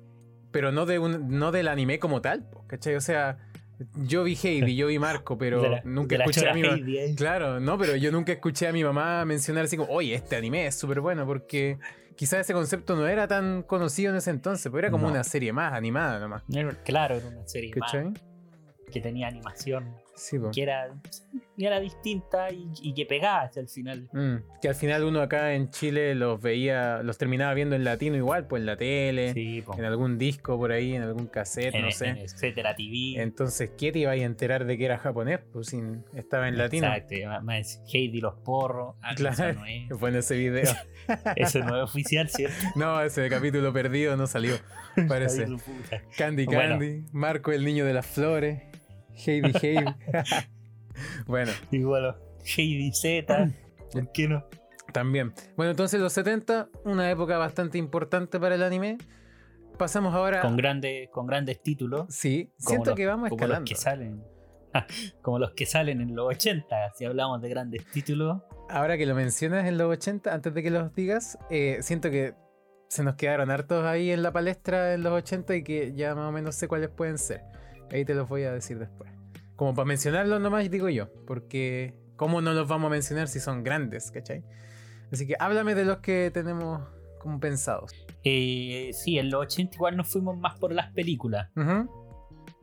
pero 0.52 0.73
no, 0.73 0.87
de 0.87 0.99
un, 0.99 1.28
no 1.38 1.52
del 1.52 1.69
anime 1.69 1.99
como 1.99 2.21
tal, 2.21 2.49
po, 2.49 2.67
¿cachai? 2.67 2.95
O 2.95 3.00
sea, 3.00 3.38
yo 3.95 4.25
vi 4.25 4.37
Heidi, 4.43 4.76
yo 4.76 4.87
vi 4.88 4.99
Marco, 4.99 5.37
pero 5.38 5.69
la- 5.69 5.83
nunca 5.85 6.17
escuché 6.17 6.49
a 6.49 6.55
mi 6.55 6.62
mamá. 6.62 6.78
Eh. 6.87 7.14
Claro, 7.17 7.61
no, 7.61 7.76
pero 7.78 7.97
yo 7.97 8.11
nunca 8.12 8.33
escuché 8.33 8.67
a 8.69 8.73
mi 8.73 8.83
mamá 8.83 9.25
mencionar 9.25 9.64
así 9.64 9.76
como, 9.76 9.93
oye, 9.93 10.14
este 10.14 10.37
anime 10.37 10.67
es 10.67 10.76
súper 10.76 11.00
bueno, 11.00 11.26
porque 11.26 11.78
quizás 12.18 12.40
ese 12.40 12.52
concepto 12.52 12.96
no 12.96 13.06
era 13.06 13.28
tan 13.28 13.62
conocido 13.62 14.10
en 14.10 14.16
ese 14.18 14.30
entonces, 14.30 14.64
pero 14.72 14.78
era 14.80 14.90
como 14.90 15.06
No. 15.06 15.12
una 15.12 15.22
serie 15.25 15.52
más 15.52 15.72
animada 15.72 16.18
nomás. 16.18 16.42
Claro, 16.84 17.14
era 17.14 17.28
una 17.28 17.46
serie 17.46 17.70
más 17.78 17.92
que 18.92 19.00
tenía 19.00 19.28
animación, 19.28 19.94
Sí, 20.18 20.37
que 20.52 20.62
era, 20.62 20.88
era 21.56 21.80
distinta 21.80 22.50
y, 22.50 22.68
y 22.82 22.92
que 22.94 23.06
pegaba 23.06 23.42
hasta 23.42 23.60
el 23.60 23.68
final. 23.68 24.08
Mm, 24.12 24.37
que 24.60 24.68
al 24.68 24.75
final 24.75 25.04
uno 25.04 25.20
acá 25.20 25.54
en 25.54 25.70
Chile 25.70 26.14
los 26.14 26.40
veía, 26.40 27.02
los 27.02 27.16
terminaba 27.18 27.54
viendo 27.54 27.76
en 27.76 27.84
latino 27.84 28.16
igual, 28.16 28.46
pues 28.46 28.60
en 28.60 28.66
la 28.66 28.76
tele, 28.76 29.32
Sí, 29.32 29.62
en 29.76 29.84
algún 29.84 30.18
disco 30.18 30.56
por 30.58 30.72
ahí, 30.72 30.94
en 30.94 31.02
algún 31.02 31.26
cassette, 31.28 31.75
en, 31.75 31.82
no 31.82 31.90
sé. 31.90 32.08
en 32.08 32.16
etcétera 32.18 32.75
TV. 32.76 33.20
Entonces, 33.22 33.70
¿qué 33.78 33.92
te 33.92 34.00
iba 34.00 34.10
a 34.12 34.16
enterar 34.16 34.64
de 34.64 34.76
que 34.76 34.84
era 34.84 34.98
japonés? 34.98 35.40
Pues 35.52 35.68
si 35.68 35.80
estaba 36.14 36.48
en 36.48 36.58
latino. 36.58 36.87
Exacto, 36.88 37.14
además 37.30 37.80
Heidi 37.92 38.20
los 38.20 38.34
porros. 38.40 38.96
Ah, 39.02 39.14
Claro. 39.14 39.34
eso 39.34 39.52
no 39.60 39.66
es, 39.66 40.02
en 40.02 40.16
ese 40.16 40.37
video. 40.37 40.72
eso 41.37 41.58
no 41.60 41.76
es 41.78 41.84
oficial, 41.84 42.28
¿cierto? 42.28 42.56
no, 42.76 43.00
ese 43.02 43.28
capítulo 43.28 43.72
perdido 43.72 44.16
no 44.16 44.26
salió. 44.26 44.54
Parece. 45.06 45.46
Puta. 45.46 46.02
Candy 46.16 46.44
Bueno. 46.46 46.70
Candy, 46.78 47.04
Marco 47.12 47.52
el 47.52 47.64
niño 47.64 47.84
de 47.84 47.92
las 47.94 48.06
flores, 48.06 48.62
Heidi 49.26 49.52
Heidi. 49.62 49.84
bueno, 51.26 51.52
Y 51.70 51.82
bueno, 51.82 52.14
Heidi 52.56 52.92
Z, 52.92 53.50
¿por 53.92 54.12
qué 54.12 54.28
no? 54.28 54.44
también. 54.92 55.32
Bueno, 55.56 55.70
entonces 55.70 56.00
los 56.00 56.12
70, 56.12 56.68
una 56.84 57.10
época 57.10 57.37
bastante 57.38 57.78
importante 57.78 58.40
para 58.40 58.54
el 58.54 58.62
anime. 58.62 58.96
Pasamos 59.76 60.14
ahora. 60.14 60.40
Con 60.40 60.56
grandes, 60.56 61.08
con 61.10 61.26
grandes 61.26 61.62
títulos. 61.62 62.06
Sí, 62.08 62.50
como 62.58 62.68
siento 62.70 62.90
los- 62.90 62.96
que 62.96 63.06
vamos 63.06 63.28
como 63.28 63.38
escalando. 63.40 63.60
los 63.60 63.68
que 63.70 63.76
salen. 63.76 64.22
Como 65.22 65.38
los 65.38 65.52
que 65.52 65.64
salen 65.64 66.02
en 66.02 66.14
los 66.14 66.26
80, 66.28 66.92
si 66.94 67.06
hablamos 67.06 67.40
de 67.40 67.48
grandes 67.48 67.87
títulos. 67.87 68.42
Ahora 68.68 68.98
que 68.98 69.06
lo 69.06 69.14
mencionas 69.14 69.66
en 69.66 69.78
los 69.78 69.90
80, 69.90 70.32
antes 70.32 70.52
de 70.52 70.62
que 70.62 70.70
los 70.70 70.94
digas, 70.94 71.38
eh, 71.50 71.78
siento 71.80 72.10
que 72.10 72.34
se 72.88 73.02
nos 73.02 73.14
quedaron 73.16 73.50
hartos 73.50 73.84
ahí 73.87 74.10
en 74.10 74.22
la 74.22 74.30
palestra 74.30 74.92
en 74.92 75.02
los 75.02 75.12
80 75.14 75.56
y 75.56 75.64
que 75.64 75.94
ya 75.94 76.14
más 76.14 76.28
o 76.28 76.32
menos 76.32 76.54
sé 76.54 76.68
cuáles 76.68 76.90
pueden 76.90 77.16
ser. 77.16 77.40
Ahí 77.92 78.04
te 78.04 78.14
los 78.14 78.28
voy 78.28 78.45
a 78.45 78.52
decir 78.52 78.78
después. 78.78 79.11
Como 79.57 79.75
para 79.75 79.87
mencionarlos 79.87 80.40
nomás, 80.40 80.71
digo 80.71 80.88
yo, 80.88 81.09
porque 81.26 81.95
¿cómo 82.16 82.40
no 82.40 82.52
los 82.52 82.68
vamos 82.68 82.88
a 82.88 82.90
mencionar 82.90 83.28
si 83.28 83.40
son 83.40 83.64
grandes, 83.64 84.11
cachai? 84.11 84.45
Así 85.11 85.26
que 85.26 85.35
háblame 85.38 85.75
de 85.75 85.85
los 85.85 85.99
que 85.99 86.30
tenemos 86.33 86.83
como 87.18 87.40
pensados. 87.40 87.92
Eh, 88.25 88.90
sí, 88.92 89.18
en 89.18 89.30
los 89.30 89.42
80 89.42 89.76
igual 89.76 89.97
nos 89.97 90.09
fuimos 90.09 90.37
más 90.38 90.59
por 90.59 90.73
las 90.73 90.92
películas. 90.92 91.50
Ujú. 91.57 92.09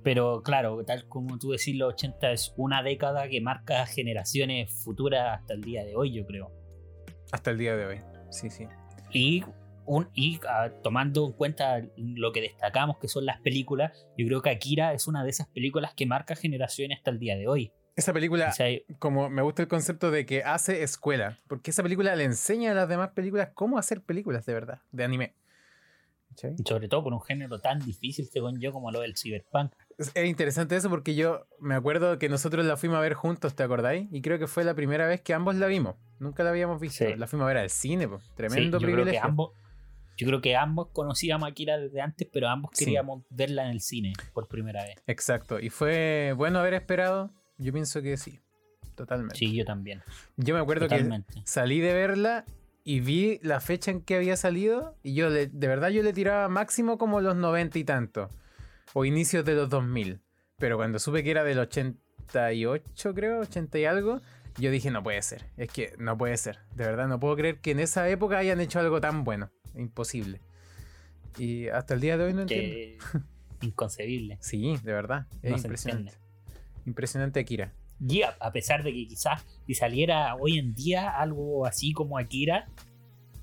Pero 0.03 0.43
claro, 0.43 0.83
tal 0.85 1.07
como 1.07 1.39
tú 1.39 1.51
decís, 1.51 1.75
los 1.75 1.93
80 1.93 2.31
es 2.31 2.53
una 2.57 2.83
década 2.83 3.27
que 3.27 3.41
marca 3.41 3.85
generaciones 3.87 4.71
futuras 4.83 5.39
hasta 5.39 5.55
el 5.55 5.61
día 5.61 5.83
de 5.83 5.95
hoy, 5.95 6.13
yo 6.13 6.25
creo. 6.25 6.51
Hasta 7.31 7.51
el 7.51 7.57
día 7.57 7.75
de 7.75 7.85
hoy. 7.85 8.01
Sí, 8.29 8.49
sí. 8.49 8.67
Y, 9.11 9.43
un, 9.85 10.09
y 10.13 10.39
ah, 10.47 10.69
tomando 10.83 11.25
en 11.25 11.33
cuenta 11.33 11.81
lo 11.97 12.31
que 12.31 12.41
destacamos, 12.41 12.97
que 12.97 13.07
son 13.07 13.25
las 13.25 13.39
películas, 13.41 14.07
yo 14.17 14.25
creo 14.25 14.41
que 14.41 14.49
Akira 14.49 14.93
es 14.93 15.07
una 15.07 15.23
de 15.23 15.29
esas 15.29 15.47
películas 15.47 15.93
que 15.93 16.05
marca 16.05 16.35
generaciones 16.35 16.97
hasta 16.97 17.11
el 17.11 17.19
día 17.19 17.35
de 17.35 17.47
hoy. 17.47 17.71
Esa 17.95 18.11
película, 18.11 18.49
O 18.49 18.53
sea, 18.53 18.67
como 18.99 19.29
me 19.29 19.41
gusta 19.41 19.61
el 19.61 19.69
concepto 19.69 20.11
de 20.11 20.25
que 20.25 20.43
hace 20.43 20.83
escuela, 20.83 21.37
porque 21.47 21.71
esa 21.71 21.81
película 21.81 22.15
le 22.15 22.25
enseña 22.25 22.71
a 22.71 22.73
las 22.73 22.89
demás 22.89 23.11
películas 23.11 23.49
cómo 23.53 23.77
hacer 23.77 24.01
películas 24.01 24.45
de 24.45 24.53
verdad, 24.53 24.81
de 24.91 25.03
anime. 25.05 25.33
Sobre 26.65 26.87
todo 26.89 27.03
por 27.03 27.13
un 27.13 27.21
género 27.21 27.59
tan 27.59 27.79
difícil, 27.79 28.25
según 28.25 28.59
yo, 28.59 28.73
como 28.73 28.91
lo 28.91 29.01
del 29.01 29.15
cyberpunk. 29.15 29.71
Es 29.97 30.11
es 30.13 30.25
interesante 30.25 30.75
eso 30.75 30.89
porque 30.89 31.15
yo 31.15 31.47
me 31.59 31.75
acuerdo 31.75 32.19
que 32.19 32.27
nosotros 32.27 32.65
la 32.65 32.75
fuimos 32.75 32.97
a 32.97 33.01
ver 33.01 33.13
juntos, 33.13 33.55
¿te 33.55 33.63
acordáis? 33.63 34.09
Y 34.11 34.21
creo 34.21 34.37
que 34.37 34.47
fue 34.47 34.63
la 34.65 34.73
primera 34.73 35.07
vez 35.07 35.21
que 35.21 35.33
ambos 35.33 35.55
la 35.55 35.67
vimos. 35.67 35.95
Nunca 36.19 36.43
la 36.43 36.49
habíamos 36.49 36.81
visto. 36.81 37.05
Sí. 37.05 37.15
La 37.15 37.27
fuimos 37.27 37.45
a 37.45 37.47
ver 37.47 37.57
al 37.57 37.69
cine. 37.69 38.05
Sí, 38.05 38.31
tremendo 38.35 38.79
yo 38.79 38.85
creo 38.85 38.89
que 38.89 39.03
privilegio. 39.03 39.23
ambos. 39.23 39.51
Yo 40.17 40.25
creo 40.27 40.41
que 40.41 40.55
ambos 40.55 40.87
conocíamos 40.93 41.45
a 41.47 41.51
Akira 41.51 41.77
desde 41.77 42.01
antes, 42.01 42.27
pero 42.31 42.47
ambos 42.47 42.71
Sí. 42.73 42.85
queríamos 42.85 43.23
verla 43.29 43.65
en 43.65 43.71
el 43.71 43.81
cine 43.81 44.13
por 44.33 44.47
primera 44.47 44.83
vez. 44.83 44.95
Exacto. 45.07 45.59
Y 45.59 45.69
fue 45.69 46.33
bueno 46.37 46.59
haber 46.59 46.73
esperado. 46.75 47.31
Yo 47.57 47.71
pienso 47.73 48.01
que 48.01 48.17
sí. 48.17 48.39
Totalmente. 48.95 49.35
Sí, 49.35 49.53
yo 49.53 49.65
también. 49.65 50.01
Yo 50.37 50.53
me 50.55 50.61
acuerdo 50.61 50.87
que 50.87 51.05
salí 51.43 51.81
de 51.81 51.93
verla 51.93 52.45
y 52.85 53.01
vi 53.01 53.39
la 53.43 53.59
fecha 53.59 53.91
en 53.91 54.01
que 54.01 54.15
había 54.15 54.37
salido 54.37 54.95
y 55.03 55.15
yo 55.15 55.29
le- 55.29 55.47
de 55.47 55.67
verdad 55.67 55.89
yo 55.89 56.01
le 56.03 56.13
tiraba 56.13 56.47
máximo 56.49 56.97
como 56.97 57.19
los 57.19 57.35
90 57.35 57.77
y 57.79 57.83
tanto 57.83 58.29
o 58.93 59.03
inicios 59.03 59.43
de 59.43 59.55
los 59.55 59.69
2000 59.69 60.21
pero 60.59 60.77
cuando 60.77 60.99
supe 60.99 61.23
que 61.23 61.31
era 61.31 61.43
del 61.43 61.57
88 61.59 63.13
creo 63.13 63.39
80 63.41 63.79
y 63.79 63.85
algo 63.85 64.21
yo 64.57 64.71
dije 64.71 64.91
no 64.91 65.03
puede 65.03 65.21
ser 65.21 65.45
es 65.57 65.69
que 65.71 65.93
no 65.97 66.17
puede 66.17 66.37
ser 66.37 66.59
de 66.75 66.85
verdad 66.85 67.07
no 67.07 67.19
puedo 67.19 67.35
creer 67.35 67.59
que 67.59 67.71
en 67.71 67.79
esa 67.79 68.07
época 68.09 68.37
hayan 68.37 68.61
hecho 68.61 68.79
algo 68.79 69.01
tan 69.01 69.23
bueno 69.23 69.49
imposible 69.77 70.41
y 71.37 71.67
hasta 71.67 71.93
el 71.93 72.01
día 72.01 72.17
de 72.17 72.25
hoy 72.25 72.33
no 72.33 72.41
entiendo 72.43 72.75
inconcebible. 73.61 74.37
sí 74.41 74.77
de 74.83 74.93
verdad 74.93 75.27
es 75.41 75.51
No 75.51 75.57
se 75.57 75.67
impresionante 75.67 76.13
impresionante 76.85 77.39
Akira 77.39 77.73
Y 77.99 78.21
a, 78.21 78.35
a 78.39 78.51
pesar 78.51 78.83
de 78.83 78.93
que 78.93 79.07
quizás 79.07 79.43
si 79.65 79.73
saliera 79.73 80.35
hoy 80.35 80.59
en 80.59 80.73
día 80.73 81.09
algo 81.09 81.65
así 81.65 81.93
como 81.93 82.17
Akira, 82.17 82.67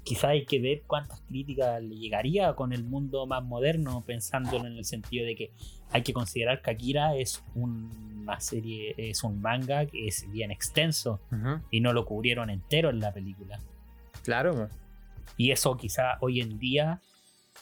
quizás 0.05 0.25
hay 0.25 0.45
que 0.45 0.61
ver 0.61 0.83
cuántas 0.87 1.21
críticas 1.23 1.83
le 1.83 1.97
llegaría 1.97 2.55
con 2.55 2.73
el 2.73 2.85
mundo 2.85 3.27
más 3.27 3.43
moderno, 3.43 4.03
pensándolo 4.07 4.67
en 4.67 4.77
el 4.77 4.85
sentido 4.85 5.27
de 5.27 5.37
que 5.37 5.53
hay 5.91 6.03
que 6.03 6.13
considerar 6.13 6.63
que 6.63 6.71
Akira 6.71 7.17
es 7.17 7.43
una 7.55 8.41
serie, 8.41 8.95
es 8.97 9.23
un 9.25 9.41
manga 9.41 9.87
que 9.87 10.09
es 10.09 10.31
bien 10.31 10.51
extenso 10.51 11.21
y 11.71 11.81
no 11.81 11.93
lo 11.93 12.05
cubrieron 12.05 12.51
entero 12.51 12.91
en 12.91 13.01
la 13.01 13.13
película. 13.13 13.61
claro. 14.23 14.69
Y 15.37 15.51
eso 15.51 15.77
quizá 15.77 16.19
hoy 16.21 16.41
en 16.41 16.59
día 16.59 17.01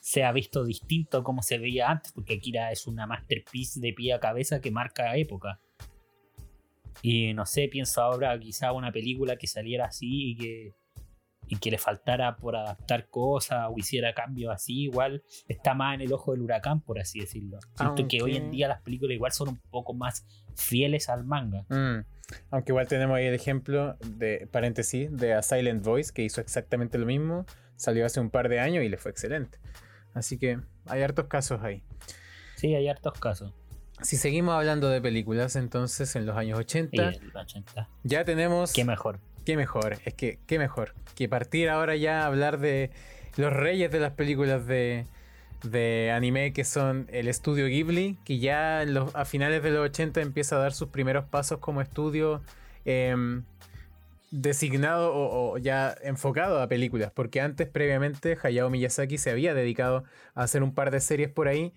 se 0.01 0.25
ha 0.25 0.33
visto 0.33 0.65
distinto 0.65 1.23
como 1.23 1.43
se 1.43 1.59
veía 1.59 1.91
antes, 1.91 2.13
porque 2.13 2.35
Akira 2.35 2.73
es 2.73 2.87
una 2.87 3.07
masterpiece 3.07 3.81
de 3.81 3.93
pie 3.93 4.15
a 4.15 4.21
cabeza 4.21 4.61
que 4.61 4.71
marca 4.71 5.17
época. 5.17 5.61
Y 7.03 7.33
no 7.35 7.47
sé, 7.47 7.69
pienso 7.69 8.03
ahora 8.03 8.39
quizá 8.39 8.73
una 8.73 8.93
película 8.93 9.37
que 9.37 9.47
saliera 9.47 9.87
así 9.87 10.31
y 10.31 10.37
que, 10.37 10.73
y 11.51 11.57
que 11.57 11.71
le 11.71 11.79
faltara 11.79 12.37
por 12.37 12.57
adaptar 12.57 13.09
cosas 13.09 13.67
o 13.69 13.75
hiciera 13.77 14.15
cambios 14.15 14.55
así, 14.55 14.85
igual 14.85 15.25
está 15.49 15.75
más 15.75 15.97
en 15.97 16.03
el 16.03 16.13
ojo 16.13 16.31
del 16.31 16.43
huracán, 16.43 16.81
por 16.81 17.01
así 17.01 17.19
decirlo. 17.19 17.59
Siento 17.75 18.07
que 18.09 18.23
hoy 18.23 18.37
en 18.37 18.53
día 18.53 18.69
las 18.69 18.81
películas 18.83 19.17
igual 19.17 19.33
son 19.33 19.49
un 19.49 19.61
poco 19.71 19.93
más 19.93 20.25
fieles 20.55 21.09
al 21.09 21.25
manga. 21.25 21.67
Mm. 21.69 22.05
Aunque 22.51 22.71
igual 22.71 22.87
tenemos 22.87 23.17
ahí 23.17 23.27
el 23.27 23.35
ejemplo 23.35 23.97
de, 24.07 24.49
paréntesis, 24.53 25.15
de 25.15 25.35
A 25.35 25.43
Silent 25.43 25.85
Voice, 25.85 26.13
que 26.15 26.23
hizo 26.23 26.41
exactamente 26.41 26.99
lo 26.99 27.07
mismo, 27.07 27.45
salió 27.75 28.07
hace 28.07 28.21
un 28.21 28.31
par 28.31 28.49
de 28.49 28.61
años 28.61 28.85
y 28.85 28.89
le 28.89 28.97
fue 28.97 29.11
excelente. 29.11 29.59
Así 30.15 30.39
que 30.39 30.61
hay 30.87 31.03
hartos 31.03 31.27
casos 31.27 31.63
ahí. 31.63 31.83
Sí, 32.55 32.77
hay 32.77 32.89
hartos 32.89 33.19
casos. 33.19 33.53
Si 34.03 34.17
seguimos 34.17 34.55
hablando 34.55 34.89
de 34.89 35.01
películas, 35.01 35.57
entonces 35.57 36.15
en 36.15 36.27
los 36.27 36.37
años 36.37 36.59
Y 36.59 36.63
80 36.63 37.03
el 37.03 37.37
80. 37.37 37.89
ya 38.05 38.25
tenemos... 38.25 38.73
Qué 38.73 38.85
mejor. 38.85 39.19
Qué 39.45 39.57
mejor, 39.57 39.99
es 40.05 40.15
que 40.15 40.39
qué 40.47 40.59
mejor 40.59 40.95
que 41.15 41.29
partir 41.29 41.69
ahora 41.69 41.97
ya 41.97 42.23
a 42.23 42.27
hablar 42.27 42.59
de 42.59 42.91
los 43.37 43.53
reyes 43.53 43.91
de 43.91 44.01
las 44.01 44.13
películas 44.13 44.67
de, 44.67 45.07
de 45.65 46.11
anime 46.15 46.53
que 46.53 46.65
son 46.65 47.07
el 47.11 47.29
estudio 47.29 47.67
Ghibli, 47.67 48.17
que 48.25 48.39
ya 48.39 48.85
los- 48.87 49.15
a 49.15 49.25
finales 49.25 49.63
de 49.63 49.71
los 49.71 49.85
80 49.87 50.21
empieza 50.21 50.57
a 50.57 50.61
dar 50.61 50.73
sus 50.73 50.89
primeros 50.89 51.25
pasos 51.25 51.59
como 51.59 51.81
estudio 51.81 52.43
em, 52.85 53.43
designado 54.31 55.11
o 55.15 55.59
ya 55.59 55.95
enfocado 56.03 56.61
a 56.63 56.69
películas, 56.69 57.11
porque 57.15 57.41
antes 57.41 57.69
previamente 57.69 58.39
Hayao 58.43 58.71
Miyazaki 58.71 59.19
se 59.19 59.31
había 59.31 59.55
dedicado 59.55 60.05
a 60.35 60.43
hacer 60.45 60.63
un 60.63 60.73
par 60.73 60.91
de 60.91 61.01
series 61.01 61.31
por 61.31 61.49
ahí 61.49 61.73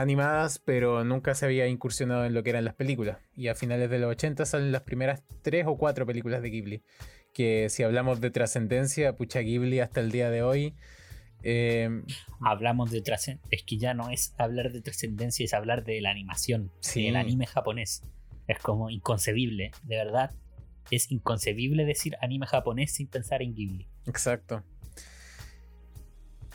animadas, 0.00 0.58
pero 0.58 1.04
nunca 1.04 1.34
se 1.34 1.44
había 1.46 1.66
incursionado 1.66 2.24
en 2.24 2.34
lo 2.34 2.42
que 2.42 2.50
eran 2.50 2.64
las 2.64 2.74
películas. 2.74 3.18
Y 3.34 3.48
a 3.48 3.54
finales 3.54 3.90
de 3.90 3.98
los 3.98 4.10
80 4.10 4.44
salen 4.46 4.72
las 4.72 4.82
primeras 4.82 5.22
tres 5.42 5.64
o 5.66 5.76
cuatro 5.76 6.06
películas 6.06 6.42
de 6.42 6.50
Ghibli. 6.50 6.82
Que 7.32 7.68
si 7.68 7.82
hablamos 7.82 8.20
de 8.20 8.30
trascendencia, 8.30 9.16
pucha 9.16 9.40
Ghibli 9.40 9.80
hasta 9.80 10.00
el 10.00 10.10
día 10.12 10.30
de 10.30 10.42
hoy. 10.42 10.74
eh, 11.42 11.88
Hablamos 12.40 12.90
de 12.90 13.02
trascendencia. 13.02 13.48
Es 13.50 13.62
que 13.64 13.76
ya 13.78 13.92
no 13.94 14.10
es 14.10 14.34
hablar 14.38 14.72
de 14.72 14.80
trascendencia, 14.80 15.44
es 15.44 15.52
hablar 15.54 15.84
de 15.84 16.00
la 16.00 16.10
animación. 16.10 16.70
Sí. 16.80 17.04
Del 17.06 17.16
anime 17.16 17.46
japonés. 17.46 18.02
Es 18.46 18.58
como 18.58 18.90
inconcebible. 18.90 19.70
De 19.82 19.96
verdad. 19.96 20.30
Es 20.90 21.10
inconcebible 21.10 21.84
decir 21.86 22.14
anime 22.20 22.46
japonés 22.46 22.92
sin 22.92 23.08
pensar 23.08 23.42
en 23.42 23.54
Ghibli. 23.54 23.88
exacto. 24.06 24.62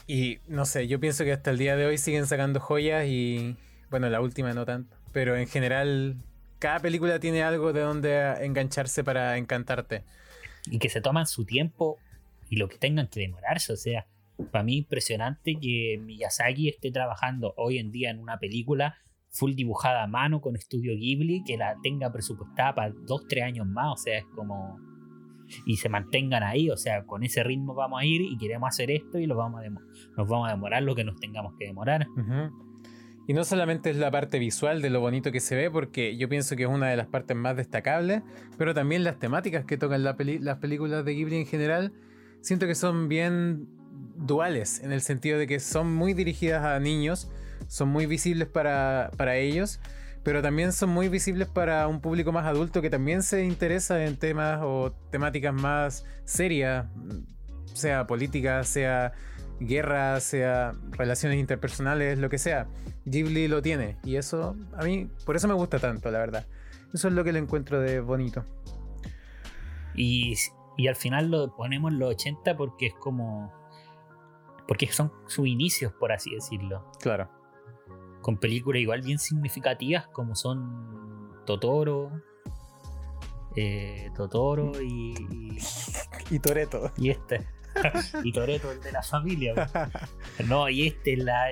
Y 0.10 0.39
no 0.48 0.66
sé, 0.66 0.88
yo 0.88 1.00
pienso 1.00 1.24
que 1.24 1.32
hasta 1.32 1.51
el 1.51 1.60
día 1.60 1.75
de 1.75 1.86
hoy 1.86 2.00
siguen 2.00 2.25
sacando 2.25 2.60
joyas 2.60 3.06
y 3.06 3.56
bueno, 3.92 4.10
la 4.10 4.22
última 4.22 4.51
no 4.54 4.66
tanto. 4.66 4.98
Pero 5.12 5.38
en 5.38 5.48
general, 5.48 6.18
cada 6.58 6.80
película 6.80 7.20
tiene 7.20 7.44
algo 7.44 7.74
de 7.74 7.82
donde 7.82 8.44
engancharse 8.44 9.04
para 9.04 9.38
encantarte. 9.38 10.04
y 10.66 10.80
que 10.80 10.89
se 10.89 11.00
toman 11.00 11.28
su 11.28 11.46
tiempo 11.46 12.00
y 12.50 12.56
lo 12.56 12.68
que 12.70 12.80
tengan 12.80 13.08
que 13.08 13.20
demorarse. 13.20 13.72
O 13.72 13.78
sea, 13.78 14.08
para 14.50 14.63
mí 14.63 14.78
impresionante 14.78 15.60
que 15.62 16.01
Miyazaki 16.04 16.70
esté 16.70 16.89
trabajando 16.89 17.54
hoy 17.56 17.78
en 17.78 17.92
día 17.92 18.10
en 18.10 18.18
una 18.18 18.39
película 18.39 18.98
full 19.30 19.54
dibujada 19.54 20.01
a 20.01 20.08
mano 20.08 20.42
con 20.42 20.56
estudio 20.56 20.96
Ghibli, 20.96 21.44
que 21.44 21.56
la 21.56 21.78
tenga 21.84 22.12
presupuestada 22.12 22.74
para 22.74 22.94
dos, 23.06 23.28
tres 23.28 23.44
años 23.44 23.68
más. 23.68 23.94
O 23.94 23.98
sea, 23.98 24.18
es 24.18 24.25
como... 24.34 24.80
Y 25.65 25.77
se 25.77 25.89
mantengan 25.89 26.44
ahí, 26.44 26.70
o 26.70 26.77
sea, 26.77 27.06
con 27.06 27.24
ese 27.24 27.44
ritmo 27.44 27.74
vamos 27.74 28.01
a 28.01 28.06
ir 28.06 28.22
y 28.22 28.38
queremos 28.38 28.70
hacer 28.70 28.91
esto 28.91 29.20
y 29.20 29.25
lo 29.25 29.36
vamos 29.36 29.62
a 29.62 29.70
nos 29.70 30.27
vamos 30.27 30.48
a 30.48 30.51
demorar 30.51 30.84
lo 30.84 30.96
que 30.96 31.03
nos 31.03 31.20
tengamos 31.20 31.53
que 31.58 31.65
demorar. 31.65 32.08
Ujú. 32.18 32.70
Y 33.27 33.34
no 33.34 33.44
solamente 33.44 33.91
es 33.91 33.98
la 33.98 34.10
parte 34.10 34.39
visual 34.39 34.82
de 34.82 34.89
lo 34.89 35.01
bonito 35.01 35.32
que 35.32 35.39
se 35.39 35.56
ve, 35.56 35.70
porque 35.70 36.18
yo 36.18 36.27
pienso 36.29 36.56
que 36.56 36.63
es 36.63 36.70
una 36.70 36.88
de 36.88 36.98
las 36.98 37.06
partes 37.06 37.38
más 37.38 37.56
destacables, 37.56 38.24
pero 38.58 38.74
también 38.74 39.03
las 39.03 39.20
temáticas 39.20 39.65
que 39.65 39.77
tocan 39.77 40.03
la 40.03 40.18
peli- 40.18 40.39
las 40.39 40.58
películas 40.58 41.06
de 41.06 41.13
Ghibli 41.13 41.36
en 41.36 41.46
general, 41.46 41.94
siento 42.41 42.65
que 42.65 42.74
son 42.74 43.08
bien 43.08 43.68
duales, 44.15 44.82
en 44.84 44.91
el 44.91 45.01
sentido 45.01 45.38
de 45.38 45.46
que 45.46 45.60
son 45.60 45.94
muy 45.94 46.13
dirigidas 46.15 46.65
a 46.65 46.79
niños, 46.79 47.29
son 47.68 47.89
muy 47.89 48.08
visibles 48.08 48.48
para, 48.48 49.12
para 49.15 49.38
ellos, 49.38 49.79
pero 50.24 50.42
también 50.42 50.74
son 50.74 50.90
muy 50.90 51.10
visibles 51.10 51.48
para 51.48 51.88
un 51.88 52.02
público 52.02 52.32
más 52.32 52.46
adulto 52.46 52.82
que 52.82 52.90
también 52.90 53.24
se 53.24 53.44
interesa 53.46 54.04
en 54.06 54.18
temas 54.18 54.60
o 54.64 54.92
temáticas 55.12 55.54
más 55.54 56.06
serias, 56.26 56.88
sea 57.74 58.06
política, 58.08 58.64
sea 58.64 59.14
guerra, 59.60 60.20
sea 60.20 60.74
relaciones 60.92 61.40
interpersonales, 61.40 62.18
lo 62.18 62.30
que 62.30 62.38
sea. 62.38 62.68
Ghibli 63.06 63.48
lo 63.48 63.62
tiene 63.62 63.98
y 64.04 64.18
eso 64.18 64.56
a 64.78 64.84
mí, 64.84 65.10
por 65.26 65.36
eso 65.36 65.48
me 65.48 65.54
gusta 65.54 65.80
tanto, 65.80 66.12
la 66.12 66.20
verdad. 66.20 66.46
Eso 66.94 67.08
es 67.08 67.14
lo 67.14 67.24
que 67.24 67.32
le 67.32 67.40
encuentro 67.40 67.80
de 67.80 68.00
bonito. 68.02 68.44
Y, 69.96 70.36
y 70.78 70.88
al 70.88 70.96
final 70.96 71.30
lo 71.30 71.56
ponemos 71.56 71.92
en 71.92 72.00
los 72.00 72.10
80 72.12 72.58
porque 72.58 72.88
es 72.88 72.94
como... 72.96 73.54
Porque 74.68 74.88
son 74.88 75.12
sus 75.28 75.48
inicios, 75.48 75.94
por 75.94 76.12
así 76.12 76.34
decirlo. 76.34 76.92
Claro. 77.00 77.38
Con 78.22 78.38
películas 78.38 78.82
igual 78.82 79.02
bien 79.02 79.20
significativas 79.20 80.08
como 80.08 80.36
son 80.36 81.30
Totoro, 81.46 82.12
eh, 83.56 84.10
Totoro 84.16 84.72
y, 84.82 85.14
y, 85.32 85.58
Y 86.36 86.39
Toreto. 86.39 86.91
y 86.98 87.10
este. 87.10 87.48
y 88.24 88.32
Toreto, 88.32 88.72
el 88.72 88.82
de 88.82 88.91
la 88.91 89.02
familia. 89.04 89.54
No, 90.48 90.70
y 90.70 90.88
este 90.88 91.13
es 91.13 91.20
la. 91.20 91.46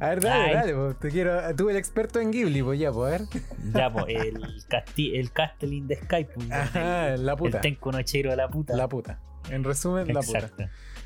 A 0.00 0.08
ver, 0.10 0.20
dale, 0.20 0.44
Ay. 0.44 0.54
dale, 0.54 0.74
po. 0.74 0.94
te 0.94 1.08
quiero. 1.08 1.56
Tú 1.56 1.68
el 1.70 1.76
experto 1.76 2.20
en 2.20 2.30
Ghibli, 2.30 2.62
pues 2.62 2.78
ya, 2.78 2.92
pues 2.92 3.08
a 3.08 3.18
ver. 3.18 3.42
Ya, 3.74 3.90
po, 3.90 4.06
el, 4.06 4.38
casti 4.68 5.16
el 5.16 5.32
Castle 5.32 5.74
in 5.74 5.88
the 5.88 5.96
Sky. 5.96 6.24
po, 6.24 6.40
Ajá, 6.52 7.16
la 7.16 7.34
puta. 7.34 7.56
el 7.58 7.62
Tenku 7.62 7.90
no 7.90 8.00
Chiro 8.02 8.30
de 8.30 8.36
la 8.36 8.48
puta. 8.48 8.76
La 8.76 8.88
puta. 8.88 9.20
En 9.48 9.64
resumen, 9.64 10.12
la 10.12 10.20
puta. 10.20 10.50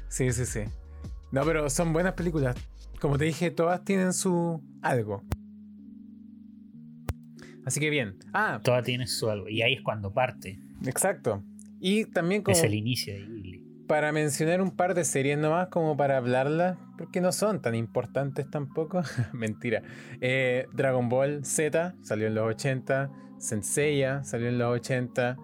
Sí, 0.09 0.33
sí, 0.33 0.45
sí. 0.45 0.65
No, 1.31 1.45
pero 1.45 1.71
son 1.71 1.93
buenas 1.93 2.15
películas. 2.15 2.57
Como 3.01 3.19
te 3.19 3.25
dije, 3.27 3.51
todas 3.51 3.85
tienen 3.85 4.13
su 4.13 4.63
algo. 4.83 5.23
Así 7.65 7.81
que 7.81 7.91
bien. 7.91 8.17
Ah, 8.33 8.61
Toda 8.63 8.83
tiene 8.83 9.07
su 9.07 9.31
algo. 9.31 9.49
Y 9.49 9.63
ahí 9.63 9.75
es 9.75 9.83
cuando 9.83 10.13
parte. 10.13 10.59
exacto. 10.87 11.43
Y 11.81 12.07
también 12.07 12.43
como 12.43 12.57
Es 12.57 12.63
el 12.63 12.75
inicio 12.75 13.13
de 13.15 13.21
Ghibli. 13.27 13.65
para 13.87 14.11
mencionar 14.13 14.63
un 14.63 14.71
par 14.71 14.95
de 14.95 15.05
series 15.05 15.37
nomás, 15.39 15.69
como 15.69 15.97
para 15.99 16.17
hablarlas, 16.17 16.79
porque 16.97 17.21
no 17.21 17.31
son 17.33 17.61
tan 17.61 17.75
importantes 17.75 18.49
tampoco. 18.51 19.03
Mentira. 19.33 19.83
Eh, 20.21 20.67
Dragon 20.73 21.09
Ball 21.09 21.45
Z 21.45 21.95
salió 22.03 22.27
en 22.27 22.35
los 22.35 22.49
80. 22.55 23.11
Senseiya 23.39 24.25
salió 24.25 24.49
en 24.49 24.59
los 24.59 24.75
80. 24.75 25.37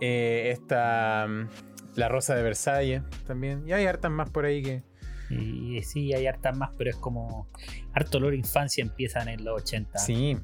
Eh, 0.00 0.50
esta. 0.52 1.26
mm, 1.28 1.48
La 1.96 2.08
Rosa 2.08 2.34
de 2.34 2.42
Versalles 2.42 3.02
también. 3.26 3.66
Y 3.66 3.72
hay 3.72 3.86
hartas 3.86 4.10
más 4.10 4.30
por 4.30 4.44
ahí 4.44 4.62
que. 4.62 4.82
Y 5.30 5.82
sí, 5.82 6.12
hay 6.14 6.26
hartas 6.26 6.56
más, 6.56 6.70
pero 6.76 6.90
es 6.90 6.96
como. 6.96 7.48
Harto 7.92 8.18
olor 8.18 8.34
infancia 8.34 8.82
empiezan 8.82 9.28
en 9.28 9.44
los 9.44 9.60
80. 9.62 9.98
Sí. 9.98 10.36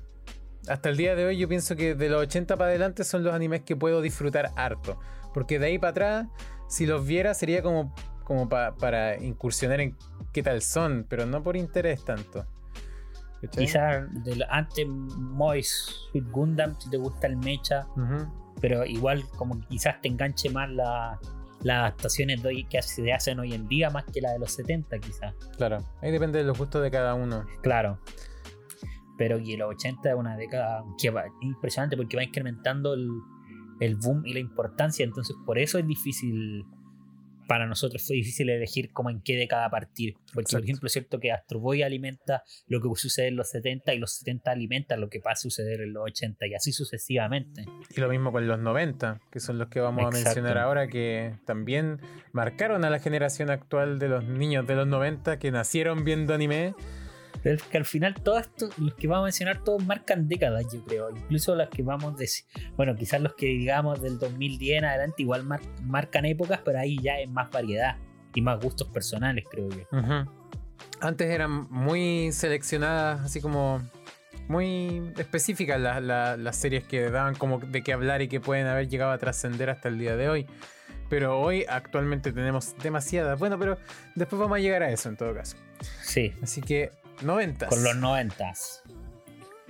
Hasta 0.68 0.88
el 0.88 0.96
día 0.96 1.14
de 1.14 1.26
hoy 1.26 1.36
yo 1.38 1.48
pienso 1.48 1.76
que 1.76 1.94
de 1.94 2.08
los 2.08 2.22
80 2.22 2.56
para 2.56 2.70
adelante 2.70 3.04
son 3.04 3.22
los 3.24 3.34
animes 3.34 3.62
que 3.62 3.76
puedo 3.76 4.00
disfrutar 4.02 4.50
harto. 4.56 4.98
Porque 5.32 5.58
de 5.58 5.66
ahí 5.66 5.78
para 5.78 5.90
atrás, 5.90 6.26
si 6.68 6.86
los 6.86 7.06
viera 7.06 7.34
sería 7.34 7.62
como, 7.62 7.94
como 8.24 8.48
pa- 8.48 8.74
para 8.76 9.16
incursionar 9.22 9.80
en 9.80 9.96
qué 10.32 10.42
tal 10.42 10.62
son, 10.62 11.04
pero 11.08 11.26
no 11.26 11.42
por 11.42 11.56
interés 11.56 12.04
tanto. 12.04 12.46
Quizás 13.50 14.06
antes 14.48 14.86
Mois 14.88 16.08
Sweet 16.10 16.30
Gundam, 16.30 16.80
si 16.80 16.88
te 16.88 16.96
gusta 16.96 17.26
el 17.26 17.36
mecha, 17.36 17.86
pero 18.60 18.86
igual 18.86 19.22
como 19.36 19.60
quizás 19.68 20.00
te 20.00 20.08
enganche 20.08 20.48
más 20.48 20.70
la- 20.70 21.18
las 21.64 21.78
adaptaciones 21.78 22.42
de 22.42 22.48
hoy, 22.48 22.64
que 22.64 22.80
se 22.82 23.12
hacen 23.12 23.40
hoy 23.40 23.54
en 23.54 23.66
día 23.66 23.90
más 23.90 24.04
que 24.04 24.20
la 24.20 24.32
de 24.32 24.38
los 24.38 24.52
70 24.52 24.98
quizás. 24.98 25.34
Claro, 25.56 25.78
ahí 26.02 26.12
depende 26.12 26.38
de 26.38 26.44
los 26.44 26.56
gustos 26.56 26.82
de 26.82 26.90
cada 26.90 27.14
uno. 27.14 27.46
Claro. 27.62 27.98
Pero 29.16 29.42
que 29.42 29.56
los 29.56 29.70
80 29.70 30.10
es 30.10 30.14
una 30.14 30.36
década 30.36 30.84
que 31.00 31.10
va, 31.10 31.24
impresionante 31.40 31.96
porque 31.96 32.16
va 32.16 32.22
incrementando 32.22 32.94
el, 32.94 33.08
el 33.80 33.96
boom 33.96 34.26
y 34.26 34.34
la 34.34 34.40
importancia. 34.40 35.04
Entonces, 35.04 35.34
por 35.46 35.58
eso 35.58 35.78
es 35.78 35.86
difícil. 35.86 36.66
Para 37.46 37.66
nosotros 37.66 38.06
fue 38.06 38.16
difícil 38.16 38.50
elegir 38.50 38.92
como 38.92 39.10
en 39.10 39.20
qué 39.22 39.36
década 39.36 39.68
partir. 39.70 40.14
Porque, 40.32 40.42
Exacto. 40.42 40.58
por 40.58 40.64
ejemplo, 40.64 40.86
es 40.86 40.92
cierto 40.92 41.20
que 41.20 41.32
Astro 41.32 41.60
Boy 41.60 41.82
alimenta 41.82 42.42
lo 42.66 42.80
que 42.80 42.88
sucede 43.00 43.28
en 43.28 43.36
los 43.36 43.50
70 43.50 43.94
y 43.94 43.98
los 43.98 44.16
70 44.16 44.50
alimentan 44.50 45.00
lo 45.00 45.08
que 45.08 45.20
va 45.20 45.32
a 45.32 45.36
suceder 45.36 45.80
en 45.80 45.92
los 45.92 46.04
80 46.04 46.46
y 46.46 46.54
así 46.54 46.72
sucesivamente. 46.72 47.64
Y 47.94 48.00
lo 48.00 48.08
mismo 48.08 48.32
con 48.32 48.46
los 48.46 48.58
90, 48.58 49.20
que 49.30 49.40
son 49.40 49.58
los 49.58 49.68
que 49.68 49.80
vamos 49.80 50.06
a 50.06 50.10
mencionar 50.10 50.58
ahora, 50.58 50.88
que 50.88 51.34
también 51.46 52.00
marcaron 52.32 52.84
a 52.84 52.90
la 52.90 52.98
generación 52.98 53.50
actual 53.50 53.98
de 53.98 54.08
los 54.08 54.24
niños 54.24 54.66
de 54.66 54.74
los 54.76 54.86
90 54.86 55.38
que 55.38 55.50
nacieron 55.50 56.04
viendo 56.04 56.34
anime. 56.34 56.74
Pero 57.44 57.56
es 57.56 57.62
que 57.62 57.76
al 57.76 57.84
final 57.84 58.14
todo 58.14 58.38
esto, 58.38 58.70
los 58.78 58.94
que 58.94 59.06
vamos 59.06 59.22
a 59.22 59.26
mencionar, 59.26 59.62
todos 59.62 59.84
marcan 59.86 60.26
décadas, 60.26 60.64
yo 60.72 60.82
creo. 60.84 61.10
Incluso 61.10 61.54
las 61.54 61.68
que 61.68 61.82
vamos 61.84 62.16
de... 62.16 62.26
Bueno, 62.76 62.96
quizás 62.96 63.20
los 63.20 63.34
que 63.34 63.46
digamos 63.46 64.00
del 64.02 64.18
2010 64.18 64.78
en 64.78 64.84
adelante 64.86 65.22
igual 65.22 65.44
mar- 65.44 65.60
marcan 65.82 66.24
épocas, 66.24 66.60
pero 66.64 66.78
ahí 66.80 66.98
ya 67.02 67.20
es 67.20 67.28
más 67.30 67.50
variedad 67.52 67.98
y 68.34 68.40
más 68.40 68.58
gustos 68.58 68.88
personales, 68.88 69.44
creo 69.48 69.68
yo. 69.68 69.84
Antes 71.00 71.28
eran 71.30 71.68
muy 71.70 72.32
seleccionadas, 72.32 73.20
así 73.20 73.40
como 73.40 73.80
muy 74.48 75.12
específicas 75.18 75.80
las, 75.80 76.02
las- 76.02 76.38
las 76.38 76.56
series 76.56 76.84
que 76.84 77.10
daban 77.10 77.34
como 77.34 77.58
de 77.58 77.82
qué 77.82 77.92
hablar 77.92 78.22
y 78.22 78.28
que 78.28 78.40
pueden 78.40 78.66
haber 78.66 78.88
llegado 78.88 79.12
a 79.12 79.18
trascender 79.18 79.70
hasta 79.70 79.88
el 79.88 79.98
día 79.98 80.16
de 80.16 80.28
hoy. 80.28 80.46
Pero 81.10 81.38
hoy 81.40 81.66
actualmente 81.68 82.32
tenemos 82.32 82.74
demasiadas. 82.82 83.38
Bueno, 83.38 83.58
pero 83.58 83.76
después 84.14 84.40
vamos 84.40 84.56
a 84.56 84.60
llegar 84.60 84.82
a 84.82 84.90
eso 84.90 85.10
en 85.10 85.16
todo 85.18 85.34
caso. 85.34 85.56
Sí, 86.02 86.32
Así 86.42 86.62
que 86.62 86.90
noventas. 87.22 87.68
con 87.68 87.82
los 87.84 87.96
noventas. 87.96 88.82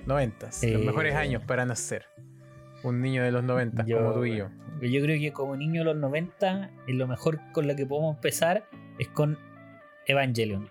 Noventas. 0.05 0.63
Eh, 0.63 0.71
Los 0.73 0.83
mejores 0.85 1.15
años 1.15 1.43
para 1.45 1.65
nacer. 1.65 2.05
Un 2.83 3.01
niño 3.01 3.23
de 3.23 3.31
los 3.31 3.43
noventas 3.43 3.85
Yo- 3.87 3.97
como 3.97 4.13
tú 4.13 4.25
y 4.25 4.37
yo. 4.37 4.49
Yo 4.81 5.01
creo 5.01 5.19
que 5.19 5.31
como 5.33 5.55
niño 5.55 5.81
de 5.81 5.85
los 5.85 5.95
90, 5.95 6.69
eh, 6.87 6.93
lo 6.93 7.07
mejor 7.07 7.39
con 7.53 7.65
lo 7.67 7.75
que 7.75 7.85
podemos 7.85 8.15
empezar 8.15 8.65
es 8.99 9.07
con 9.07 9.37
Evangelion. 10.05 10.69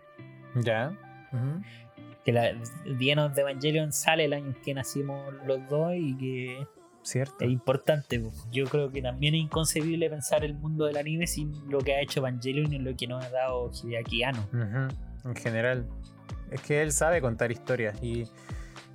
Ya. 0.62 0.96
Que 2.24 2.32
la 2.32 2.52
Dienos 2.98 3.34
de 3.34 3.42
Evangelion 3.42 3.92
sale 3.92 4.26
el 4.26 4.32
año 4.34 4.46
en 4.46 4.54
que 4.62 4.72
nacimos 4.74 5.34
los 5.46 5.68
dos 5.68 5.92
y 5.96 6.16
que 6.16 6.66
Cierto. 7.02 7.44
es 7.44 7.50
importante. 7.50 8.22
Yo 8.52 8.64
creo 8.66 8.90
que 8.92 9.02
también 9.02 9.34
es 9.34 9.40
inconcebible 9.42 10.08
pensar 10.08 10.44
el 10.44 10.54
mundo 10.54 10.84
del 10.86 10.96
anime 10.96 11.26
sin 11.26 11.52
lo 11.68 11.78
que 11.80 11.94
ha 11.94 12.00
hecho 12.00 12.20
Evangelion 12.20 12.72
y 12.72 12.78
lo 12.78 12.94
que 12.96 13.06
nos 13.08 13.24
ha 13.24 13.30
dado 13.30 13.70
Hideaki 13.72 14.22
Anno. 14.22 14.46
En 15.24 15.34
general. 15.34 15.88
Es 16.50 16.60
que 16.60 16.82
él 16.82 16.92
sabe 16.92 17.20
contar 17.20 17.50
historias 17.50 18.00
y 18.02 18.28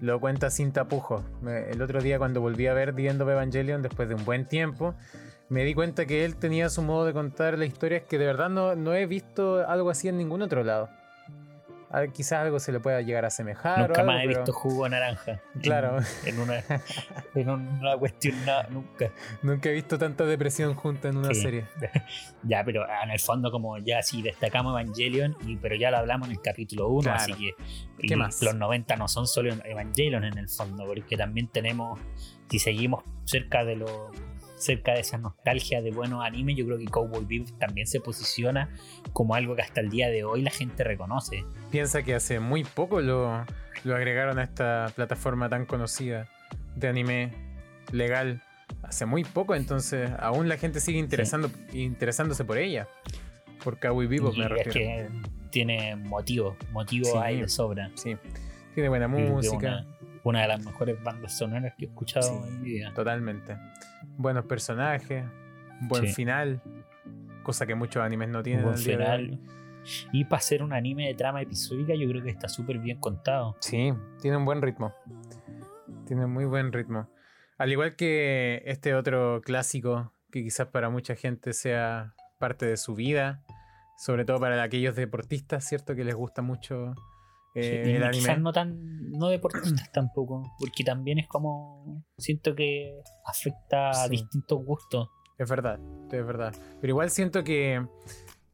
lo 0.01 0.19
cuenta 0.19 0.49
sin 0.49 0.71
tapujos. 0.71 1.23
El 1.45 1.81
otro 1.81 2.01
día 2.01 2.17
cuando 2.17 2.41
volví 2.41 2.67
a 2.67 2.73
ver 2.73 2.95
The 2.95 3.07
Evangelion 3.07 3.81
después 3.81 4.07
de 4.07 4.15
un 4.15 4.25
buen 4.25 4.45
tiempo, 4.45 4.95
me 5.49 5.63
di 5.63 5.73
cuenta 5.73 6.05
que 6.05 6.25
él 6.25 6.35
tenía 6.35 6.69
su 6.69 6.81
modo 6.81 7.05
de 7.05 7.13
contar 7.13 7.57
las 7.57 7.67
historias 7.67 8.03
que 8.03 8.17
de 8.17 8.25
verdad 8.25 8.49
no, 8.49 8.75
no 8.75 8.93
he 8.93 9.05
visto 9.07 9.67
algo 9.67 9.89
así 9.89 10.07
en 10.07 10.17
ningún 10.17 10.41
otro 10.41 10.63
lado. 10.63 10.89
Quizás 12.13 12.39
algo 12.39 12.59
se 12.59 12.71
le 12.71 12.79
pueda 12.79 13.01
llegar 13.01 13.25
a 13.25 13.27
asemejar. 13.27 13.87
Nunca 13.87 14.03
más 14.03 14.23
he 14.23 14.27
visto 14.27 14.53
jugo 14.53 14.87
naranja. 14.87 15.41
Claro. 15.61 15.97
En, 16.23 16.39
una, 16.39 16.63
en 17.35 17.49
una 17.49 17.97
cuestión, 17.97 18.35
nunca. 18.69 19.11
Nunca 19.41 19.69
he 19.69 19.73
visto 19.73 19.97
tanta 19.97 20.25
depresión 20.25 20.75
junta 20.75 21.09
en 21.09 21.17
una 21.17 21.33
serie. 21.33 21.65
ya, 22.43 22.63
pero 22.63 22.85
en 23.03 23.09
el 23.09 23.19
fondo, 23.19 23.51
como 23.51 23.77
ya 23.79 24.01
sí 24.03 24.21
destacamos 24.21 24.79
Evangelion, 24.79 25.35
y, 25.45 25.57
pero 25.57 25.75
ya 25.75 25.89
lo 25.91 25.97
hablamos 25.97 26.27
en 26.27 26.33
el 26.33 26.41
capítulo 26.41 26.89
1, 26.89 27.11
así 27.11 27.33
que. 27.33 27.55
¿Qué 28.07 28.15
más? 28.15 28.41
Los 28.41 28.55
90 28.55 28.95
no 28.95 29.07
son 29.07 29.27
solo 29.27 29.53
Evangelion 29.65 30.23
en 30.23 30.37
el 30.37 30.47
fondo, 30.47 30.85
porque 30.85 31.17
también 31.17 31.47
tenemos, 31.47 31.99
si 32.49 32.59
seguimos 32.59 33.03
cerca 33.25 33.65
de 33.65 33.75
lo 33.75 34.11
cerca 34.59 34.93
de 34.93 34.99
esa 34.99 35.17
nostalgia 35.17 35.81
de 35.81 35.91
buenos 35.91 36.23
animes, 36.23 36.55
yo 36.57 36.65
creo 36.65 36.77
que 36.77 36.85
Cowboy 36.85 37.25
Bebop 37.25 37.57
también 37.59 37.87
se 37.87 37.99
posiciona 37.99 38.69
como 39.13 39.33
algo 39.33 39.55
que 39.55 39.61
hasta 39.61 39.81
el 39.81 39.89
día 39.89 40.09
de 40.09 40.23
hoy 40.23 40.41
la 40.41 40.51
gente 40.51 40.83
reconoce. 40.83 41.43
Piensa 41.71 42.03
que 42.03 42.13
hace 42.13 42.39
muy 42.39 42.63
poco 42.63 43.01
lo, 43.01 43.45
lo 43.83 43.95
agregaron 43.95 44.37
a 44.37 44.43
esta 44.43 44.91
plataforma 44.95 45.49
tan 45.49 45.65
conocida 45.65 46.27
de 46.75 46.87
anime 46.87 47.31
legal. 47.91 48.41
Hace 48.83 49.05
muy 49.05 49.23
poco, 49.23 49.55
entonces 49.55 50.11
aún 50.19 50.47
la 50.47 50.57
gente 50.57 50.79
sigue 50.79 50.99
interesando, 50.99 51.49
interesándose 51.73 52.43
por 52.45 52.57
ella. 52.57 52.87
Por 53.63 53.79
Cowboy 53.79 54.07
Bebop 54.07 54.37
me 54.37 54.47
refiero. 54.47 54.69
Es 54.69 54.73
que 54.73 55.09
tiene 55.49 55.95
motivo, 55.95 56.55
motivo 56.71 57.19
ahí 57.19 57.41
de 57.41 57.49
sobra. 57.49 57.89
Sí, 57.95 58.15
tiene 58.73 58.89
buena 58.89 59.07
música. 59.07 59.57
Una, 59.57 59.87
de 60.23 60.47
las 60.47 60.63
mejores 60.63 61.01
bandas 61.03 61.37
sonoras 61.37 61.73
que 61.77 61.85
he 61.85 61.87
escuchado 61.87 62.45
en 62.45 62.61
mi 62.61 62.69
vida. 62.69 62.93
Totalmente 62.93 63.57
buenos 64.19 64.45
personajes, 64.45 65.23
buen 65.81 66.07
final, 66.07 66.61
cosa 67.41 67.65
que 67.65 67.73
muchos 67.73 68.03
animes 68.03 68.29
no 68.29 68.43
tienen. 68.43 68.65
Buen 68.65 68.77
final. 68.77 69.39
Y 70.11 70.25
para 70.25 70.41
ser 70.41 70.61
un 70.61 70.73
anime 70.73 71.07
de 71.07 71.13
trama 71.15 71.41
episódica, 71.41 71.95
yo 71.95 72.07
creo 72.09 72.21
que 72.21 72.29
está 72.29 72.49
súper 72.49 72.79
bien 72.79 72.99
contado. 72.99 73.55
Sí, 73.61 73.93
tiene 74.21 74.37
un 74.37 74.45
buen 74.45 74.61
ritmo. 74.61 74.93
Tiene 76.05 76.27
muy 76.27 76.45
buen 76.45 76.73
ritmo. 76.73 77.09
Al 77.57 77.71
igual 77.71 77.95
que 77.95 78.61
este 78.65 78.93
otro 78.93 79.41
clásico, 79.41 80.13
que 80.31 80.43
quizás 80.43 80.67
para 80.67 80.89
mucha 80.89 81.15
gente 81.15 81.53
sea 81.53 82.13
parte 82.39 82.65
de 82.65 82.75
su 82.75 82.93
vida, 82.93 83.41
sobre 83.97 84.25
todo 84.25 84.39
para 84.39 84.61
aquellos 84.61 84.95
deportistas, 84.95 85.65
¿cierto? 85.65 85.95
Que 85.95 86.03
les 86.03 86.15
gusta 86.15 86.41
mucho 86.41 86.93
eh, 87.55 87.95
el 87.95 88.03
anime. 88.03 88.37
no 88.37 88.51
tan 88.53 89.11
no 89.11 89.29
deportistas 89.29 89.91
tampoco, 89.93 90.43
porque 90.59 90.83
también 90.83 91.19
es 91.19 91.27
como 91.27 92.05
siento 92.17 92.55
que 92.55 93.01
afecta 93.25 94.03
a 94.03 94.07
distintos 94.07 94.63
gustos. 94.63 95.09
Es 95.37 95.49
verdad, 95.49 95.79
es 96.11 96.25
verdad. 96.25 96.53
Pero 96.81 96.91
igual 96.91 97.09
siento 97.09 97.43
que 97.43 97.85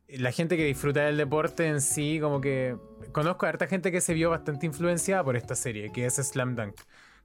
la 0.08 0.32
gente 0.32 0.56
que 0.56 0.66
disfruta 0.66 1.02
del 1.02 1.18
deporte 1.18 1.68
en 1.68 1.82
sí, 1.82 2.20
como 2.22 2.42
que 2.42 2.78
conozco 3.12 3.46
a 3.46 3.50
harta 3.50 3.68
gente 3.68 3.92
que 3.92 4.02
se 4.02 4.14
vio 4.14 4.30
bastante 4.30 4.66
influenciada 4.66 5.24
por 5.24 5.36
esta 5.36 5.56
serie, 5.56 5.92
que 5.92 6.06
es 6.06 6.16
Slam 6.16 6.56
Dunk. 6.56 6.76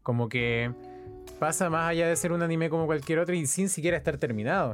Como 0.03 0.29
que 0.29 0.73
pasa 1.39 1.69
más 1.69 1.91
allá 1.91 2.09
de 2.09 2.17
ser 2.17 2.33
un 2.33 2.43
anime 2.43 2.71
como 2.71 2.87
cualquier 2.87 3.19
otro 3.19 3.35
y 3.35 3.47
sin 3.47 3.69
siquiera 3.69 3.97
estar 3.97 4.17
terminado. 4.17 4.73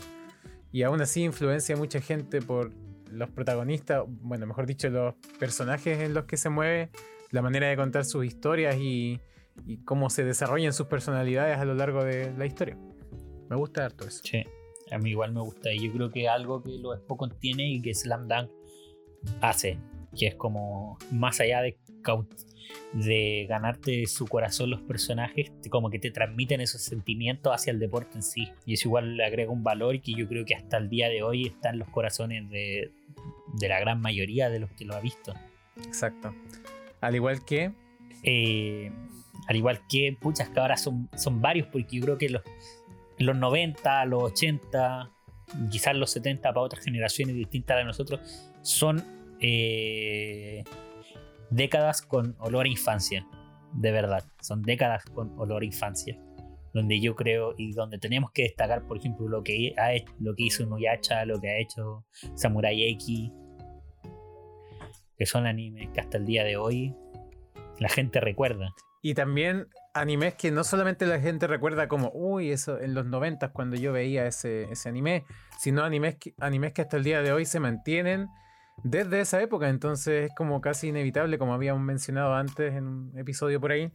Y 0.72 0.82
aún 0.82 1.00
así 1.00 1.22
influencia 1.24 1.74
a 1.74 1.78
mucha 1.78 2.00
gente 2.00 2.40
por 2.40 2.72
los 3.10 3.30
protagonistas, 3.30 4.04
bueno, 4.06 4.46
mejor 4.46 4.66
dicho, 4.66 4.88
los 4.90 5.14
personajes 5.38 6.00
en 6.00 6.14
los 6.14 6.24
que 6.24 6.36
se 6.36 6.48
mueve, 6.48 6.90
la 7.30 7.42
manera 7.42 7.68
de 7.68 7.76
contar 7.76 8.04
sus 8.04 8.24
historias 8.24 8.76
y, 8.78 9.20
cómo 9.84 10.10
se 10.10 10.22
desarrollan 10.22 10.74
sus 10.74 10.86
personalidades 10.86 11.58
a 11.58 11.64
lo 11.64 11.74
largo 11.74 12.04
de 12.04 12.32
la 12.36 12.44
historia. 12.44 12.76
Me 13.48 13.56
gusta 13.56 13.86
harto 13.86 14.06
eso. 14.06 14.20
Sí, 14.22 14.44
a 14.90 14.98
mí 14.98 15.10
igual 15.10 15.32
me 15.32 15.40
gusta. 15.40 15.72
Y 15.72 15.86
yo 15.86 15.92
creo 15.92 16.10
que 16.10 16.28
algo 16.28 16.62
que 16.62 16.78
lo 16.78 16.94
Expo 16.94 17.16
contiene 17.16 17.70
y 17.70 17.80
que 17.80 17.94
Slam 17.94 18.28
Dunk 18.28 18.50
hace, 19.40 19.78
que 20.14 20.26
es 20.26 20.34
como 20.34 20.98
más 21.10 21.40
allá 21.40 21.62
de, 21.62 21.78
de 22.92 23.46
ganarte 23.48 24.06
su 24.06 24.26
corazón 24.26 24.70
los 24.70 24.80
personajes, 24.82 25.52
como 25.70 25.90
que 25.90 25.98
te 25.98 26.10
transmiten 26.10 26.60
esos 26.60 26.82
sentimientos 26.82 27.52
hacia 27.52 27.70
el 27.70 27.78
deporte 27.78 28.16
en 28.16 28.22
sí. 28.22 28.48
Y 28.64 28.74
eso 28.74 28.88
igual 28.88 29.16
le 29.16 29.24
agrega 29.24 29.50
un 29.50 29.62
valor 29.62 30.00
que 30.00 30.14
yo 30.14 30.28
creo 30.28 30.44
que 30.44 30.54
hasta 30.54 30.76
el 30.76 30.88
día 30.88 31.08
de 31.08 31.22
hoy 31.22 31.46
está 31.46 31.70
en 31.70 31.78
los 31.78 31.88
corazones 31.88 32.48
de, 32.50 32.92
de 33.54 33.68
la 33.68 33.80
gran 33.80 34.00
mayoría 34.00 34.50
de 34.50 34.60
los 34.60 34.70
que 34.72 34.84
lo 34.84 34.94
ha 34.94 35.00
visto. 35.00 35.34
Exacto. 35.84 36.34
Al 37.00 37.14
igual 37.14 37.44
que. 37.44 37.72
Eh, 38.22 38.90
al 39.46 39.56
igual 39.56 39.80
que, 39.88 40.16
puchas 40.18 40.48
que 40.48 40.58
ahora 40.58 40.76
son, 40.76 41.08
son 41.16 41.40
varios, 41.40 41.68
porque 41.68 41.96
yo 41.96 42.02
creo 42.02 42.18
que 42.18 42.28
los, 42.28 42.42
los 43.18 43.36
90, 43.36 44.04
los 44.06 44.24
80, 44.24 45.10
quizás 45.70 45.94
los 45.94 46.10
70 46.10 46.48
para 46.48 46.60
otras 46.60 46.84
generaciones 46.84 47.36
distintas 47.36 47.76
de 47.76 47.84
nosotros, 47.84 48.20
son 48.62 49.04
eh, 49.40 50.64
décadas 51.50 52.02
con 52.02 52.36
olor 52.38 52.66
a 52.66 52.68
infancia. 52.68 53.26
De 53.72 53.92
verdad, 53.92 54.24
son 54.40 54.62
décadas 54.62 55.04
con 55.04 55.38
olor 55.38 55.62
a 55.62 55.66
infancia. 55.66 56.18
Donde 56.72 57.00
yo 57.00 57.16
creo 57.16 57.54
y 57.56 57.72
donde 57.72 57.98
tenemos 57.98 58.30
que 58.32 58.42
destacar, 58.42 58.86
por 58.86 58.98
ejemplo, 58.98 59.28
lo 59.28 59.42
que, 59.42 59.74
ha, 59.78 59.90
lo 60.18 60.34
que 60.34 60.44
hizo 60.44 60.66
Nuyacha, 60.66 61.24
lo 61.24 61.40
que 61.40 61.48
ha 61.48 61.58
hecho 61.58 62.04
Samurai 62.34 62.82
X, 62.90 63.30
que 65.16 65.26
son 65.26 65.46
animes 65.46 65.88
que 65.92 66.00
hasta 66.00 66.18
el 66.18 66.26
día 66.26 66.44
de 66.44 66.56
hoy 66.56 66.94
la 67.78 67.88
gente 67.88 68.20
recuerda. 68.20 68.68
Y 69.02 69.14
también 69.14 69.68
animes 69.94 70.34
que 70.34 70.50
no 70.50 70.64
solamente 70.64 71.06
la 71.06 71.20
gente 71.20 71.46
recuerda 71.46 71.88
como, 71.88 72.10
uy, 72.12 72.50
eso 72.50 72.80
en 72.80 72.94
los 72.94 73.06
90 73.06 73.52
cuando 73.52 73.76
yo 73.76 73.92
veía 73.92 74.26
ese, 74.26 74.64
ese 74.64 74.88
anime, 74.88 75.24
sino 75.58 75.82
animes 75.84 76.16
que, 76.16 76.34
animes 76.38 76.72
que 76.72 76.82
hasta 76.82 76.96
el 76.96 77.04
día 77.04 77.22
de 77.22 77.32
hoy 77.32 77.44
se 77.44 77.60
mantienen 77.60 78.28
desde 78.82 79.20
esa 79.20 79.40
época. 79.42 79.68
Entonces 79.68 80.30
es 80.30 80.34
como 80.34 80.60
casi 80.60 80.88
inevitable, 80.88 81.38
como 81.38 81.54
habíamos 81.54 81.82
mencionado 81.82 82.34
antes 82.34 82.74
en 82.74 82.86
un 82.86 83.12
episodio 83.18 83.60
por 83.60 83.72
ahí, 83.72 83.90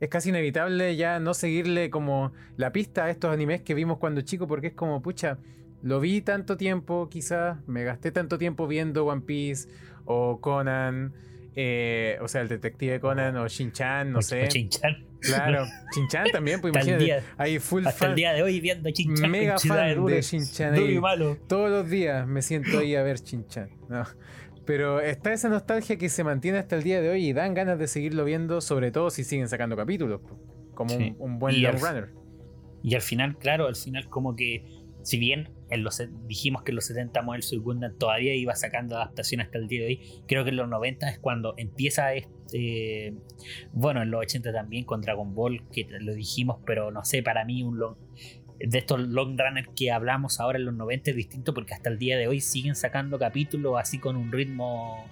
es 0.00 0.08
casi 0.08 0.28
inevitable 0.28 0.96
ya 0.96 1.18
no 1.20 1.34
seguirle 1.34 1.90
como 1.90 2.32
la 2.56 2.72
pista 2.72 3.04
a 3.04 3.10
estos 3.10 3.32
animes 3.32 3.62
que 3.62 3.74
vimos 3.74 3.98
cuando 3.98 4.20
chico, 4.20 4.46
porque 4.46 4.68
es 4.68 4.74
como, 4.74 5.00
pucha, 5.00 5.38
lo 5.82 6.00
vi 6.00 6.20
tanto 6.20 6.56
tiempo, 6.56 7.08
quizás, 7.08 7.58
me 7.66 7.84
gasté 7.84 8.10
tanto 8.10 8.38
tiempo 8.38 8.66
viendo 8.66 9.06
One 9.06 9.22
Piece 9.22 9.68
o 10.04 10.40
Conan, 10.40 11.14
eh, 11.54 12.18
o 12.20 12.28
sea, 12.28 12.42
el 12.42 12.48
detective 12.48 13.00
Conan 13.00 13.36
o 13.36 13.48
Shin-Chan, 13.48 14.12
no 14.12 14.20
sé. 14.22 14.48
Shin-Chan. 14.48 14.96
Claro, 15.26 15.66
Shin-Chan 15.94 16.26
también, 16.32 16.60
pues 16.60 16.74
imagínate. 16.74 17.22
Hay 17.36 17.58
full 17.58 17.86
hasta 17.86 18.06
el 18.06 18.14
día 18.14 18.32
de 18.32 18.42
hoy 18.42 18.60
viendo 18.60 18.88
Shin-Chan. 18.88 19.30
Mega 19.30 19.58
fan 19.58 20.04
de 20.06 20.20
Shin-Chan. 20.20 20.74
Todos 21.46 21.70
los 21.70 21.88
días 21.88 22.26
me 22.26 22.42
siento 22.42 22.78
ahí 22.78 22.94
a 22.94 23.02
ver 23.02 23.18
Shin-Chan. 23.18 23.70
Pero 24.64 25.00
está 25.00 25.32
esa 25.32 25.48
nostalgia 25.48 25.96
que 25.96 26.08
se 26.08 26.24
mantiene 26.24 26.58
hasta 26.58 26.76
el 26.76 26.82
día 26.82 27.00
de 27.00 27.08
hoy 27.08 27.28
y 27.28 27.32
dan 27.32 27.54
ganas 27.54 27.78
de 27.78 27.86
seguirlo 27.86 28.24
viendo, 28.24 28.60
sobre 28.60 28.90
todo 28.90 29.10
si 29.10 29.22
siguen 29.22 29.48
sacando 29.48 29.76
capítulos, 29.76 30.20
como 30.74 30.94
un, 31.18 31.38
buen 31.38 31.62
long 31.62 31.78
runner. 31.80 32.12
Y 32.82 32.94
al 32.96 33.02
final, 33.02 33.38
claro, 33.38 33.66
al 33.66 33.76
final 33.76 34.08
como 34.08 34.34
que, 34.34 34.64
si 35.02 35.18
bien 35.18 35.50
en 35.68 35.82
los, 35.82 36.02
dijimos 36.26 36.62
que 36.62 36.70
en 36.70 36.76
los 36.76 36.86
70 36.86 37.22
Moel 37.22 37.42
Gundam 37.60 37.96
todavía 37.98 38.34
iba 38.34 38.54
sacando 38.54 38.96
adaptaciones 38.96 39.46
hasta 39.46 39.58
el 39.58 39.68
día 39.68 39.80
de 39.80 39.86
hoy. 39.86 40.00
Creo 40.28 40.44
que 40.44 40.50
en 40.50 40.56
los 40.56 40.68
90 40.68 41.08
es 41.08 41.18
cuando 41.18 41.54
empieza 41.56 42.14
este. 42.14 43.14
Bueno, 43.72 44.02
en 44.02 44.10
los 44.10 44.20
80 44.20 44.52
también 44.52 44.84
con 44.84 45.00
Dragon 45.00 45.34
Ball, 45.34 45.62
que 45.72 45.86
lo 46.00 46.14
dijimos, 46.14 46.58
pero 46.64 46.90
no 46.90 47.04
sé, 47.04 47.22
para 47.22 47.44
mí 47.44 47.62
un 47.62 47.78
long, 47.78 47.96
de 48.58 48.78
estos 48.78 49.00
long 49.00 49.36
runners 49.38 49.68
que 49.76 49.90
hablamos 49.90 50.40
ahora 50.40 50.58
en 50.58 50.66
los 50.66 50.74
90 50.74 51.10
es 51.10 51.16
distinto 51.16 51.52
porque 51.52 51.74
hasta 51.74 51.90
el 51.90 51.98
día 51.98 52.16
de 52.16 52.28
hoy 52.28 52.40
siguen 52.40 52.76
sacando 52.76 53.18
capítulos 53.18 53.74
así 53.78 53.98
con 53.98 54.16
un 54.16 54.30
ritmo. 54.30 55.04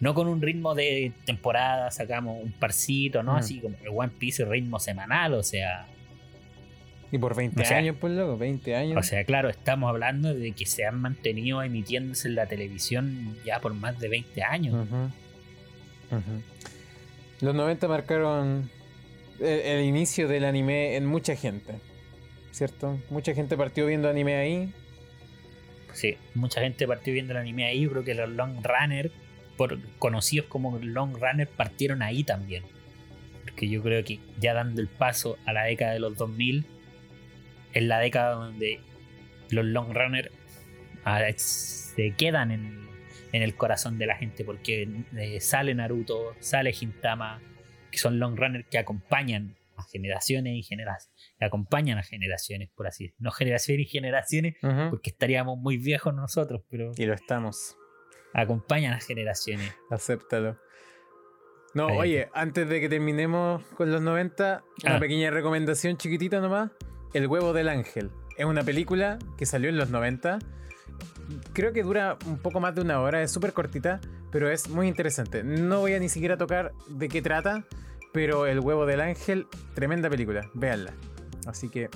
No 0.00 0.14
con 0.14 0.26
un 0.26 0.42
ritmo 0.42 0.74
de 0.74 1.12
temporada, 1.26 1.92
sacamos 1.92 2.42
un 2.42 2.50
parcito, 2.50 3.22
¿no? 3.22 3.34
Mm. 3.34 3.36
Así 3.36 3.60
como 3.60 3.76
el 3.82 3.90
One 3.94 4.12
Piece 4.18 4.44
ritmo 4.44 4.80
semanal, 4.80 5.34
o 5.34 5.44
sea 5.44 5.86
y 7.12 7.18
por 7.18 7.36
20 7.36 7.62
años, 7.74 7.96
pues 8.00 8.14
loco, 8.14 8.38
20 8.38 8.74
años. 8.74 8.96
O 8.96 9.02
sea, 9.02 9.22
claro, 9.24 9.50
estamos 9.50 9.90
hablando 9.90 10.32
de 10.32 10.52
que 10.52 10.64
se 10.64 10.86
han 10.86 10.98
mantenido 10.98 11.62
emitiéndose 11.62 12.26
en 12.26 12.36
la 12.36 12.46
televisión 12.46 13.36
ya 13.44 13.60
por 13.60 13.74
más 13.74 14.00
de 14.00 14.08
20 14.08 14.42
años. 14.42 14.88
Los 17.42 17.54
90 17.54 17.86
marcaron 17.86 18.70
el, 19.40 19.84
inicio 19.84 20.26
del 20.26 20.46
anime 20.46 20.96
en 20.96 21.04
mucha 21.04 21.36
gente, 21.36 21.74
¿cierto? 22.50 22.98
Mucha 23.10 23.34
gente 23.34 23.58
partió 23.58 23.84
viendo 23.84 24.08
anime 24.08 24.36
ahí. 24.36 24.72
Sí, 25.92 26.16
mucha 26.34 26.62
gente 26.62 26.86
partió 26.86 27.12
viendo 27.12 27.34
el 27.34 27.40
anime 27.40 27.66
ahí. 27.66 27.82
Yo 27.82 27.90
creo 27.90 28.04
que 28.04 28.14
los 28.14 28.30
Long 28.30 28.64
Runner, 28.64 29.12
por, 29.58 29.78
conocidos 29.98 30.46
como 30.46 30.78
Long 30.78 31.18
Runner, 31.20 31.46
partieron 31.46 32.00
ahí 32.00 32.24
también. 32.24 32.62
Porque 33.44 33.68
yo 33.68 33.82
creo 33.82 34.02
que 34.02 34.18
ya 34.40 34.54
dando 34.54 34.80
el 34.80 34.88
paso 34.88 35.36
a 35.44 35.52
la 35.52 35.64
década 35.64 35.92
de 35.92 36.00
los 36.00 36.16
2000 36.16 36.64
en 37.72 37.88
la 37.88 37.98
década 37.98 38.34
donde 38.34 38.80
los 39.50 39.64
long 39.64 39.92
runners 39.94 40.30
ah, 41.04 41.22
se 41.36 42.14
quedan 42.16 42.50
en, 42.50 42.82
el 43.32 43.54
corazón 43.56 43.98
de 43.98 44.06
la 44.06 44.16
gente 44.16 44.44
porque 44.44 44.88
eh, 45.16 45.40
sale 45.40 45.74
Naruto, 45.74 46.34
sale 46.38 46.74
Hintama, 46.78 47.40
que 47.90 47.98
son 47.98 48.18
long 48.18 48.36
runners 48.36 48.66
que 48.70 48.78
acompañan 48.78 49.56
a 49.76 49.84
generaciones 49.84 50.54
y 50.54 50.62
generaciones, 50.62 51.10
que 51.38 51.44
acompañan 51.46 51.96
a 51.98 52.02
generaciones, 52.02 52.68
por 52.74 52.86
así 52.86 53.04
decirlo. 53.04 53.24
No 53.24 53.30
generaciones 53.30 53.86
y 53.86 53.88
generaciones, 53.88 54.54
porque 54.90 55.10
estaríamos 55.10 55.58
muy 55.58 55.78
viejos 55.78 56.14
nosotros, 56.14 56.62
pero... 56.68 56.92
Y 56.96 57.06
lo 57.06 57.14
estamos. 57.14 57.76
Acompañan 58.34 58.92
a 58.92 59.00
generaciones. 59.00 59.74
Acéptalo. 59.90 60.58
No, 61.74 61.86
oye, 61.86 62.28
antes 62.34 62.68
de 62.68 62.80
que 62.82 62.88
terminemos 62.90 63.64
con 63.76 63.90
los 63.90 64.02
90, 64.02 64.62
una 64.84 64.96
Ah. 64.96 65.00
pequeña 65.00 65.30
recomendación 65.30 65.96
chiquitita 65.96 66.38
nomás. 66.40 66.70
El 67.12 67.26
huevo 67.26 67.52
del 67.52 67.68
ángel. 67.68 68.10
Es 68.36 68.46
una 68.46 68.62
película 68.62 69.18
que 69.36 69.46
salió 69.46 69.68
en 69.68 69.76
los 69.76 69.90
90. 69.90 70.38
Creo 71.52 71.72
que 71.72 71.82
dura 71.82 72.16
un 72.26 72.38
poco 72.38 72.60
más 72.60 72.74
de 72.74 72.80
una 72.80 73.00
hora, 73.00 73.22
es 73.22 73.30
súper 73.30 73.52
cortita, 73.52 74.00
pero 74.30 74.50
es 74.50 74.68
muy 74.68 74.88
interesante. 74.88 75.42
No 75.42 75.80
voy 75.80 75.94
a 75.94 75.98
ni 75.98 76.08
siquiera 76.08 76.36
tocar 76.36 76.72
de 76.88 77.08
qué 77.08 77.22
trata, 77.22 77.64
pero 78.12 78.46
El 78.46 78.60
huevo 78.60 78.86
del 78.86 79.00
ángel, 79.00 79.46
tremenda 79.74 80.08
película, 80.10 80.48
véanla. 80.54 80.92
Así 81.46 81.68
que 81.68 81.88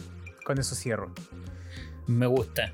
con 0.44 0.58
eso 0.58 0.74
cierro. 0.74 1.12
Me 2.06 2.26
gusta. 2.26 2.72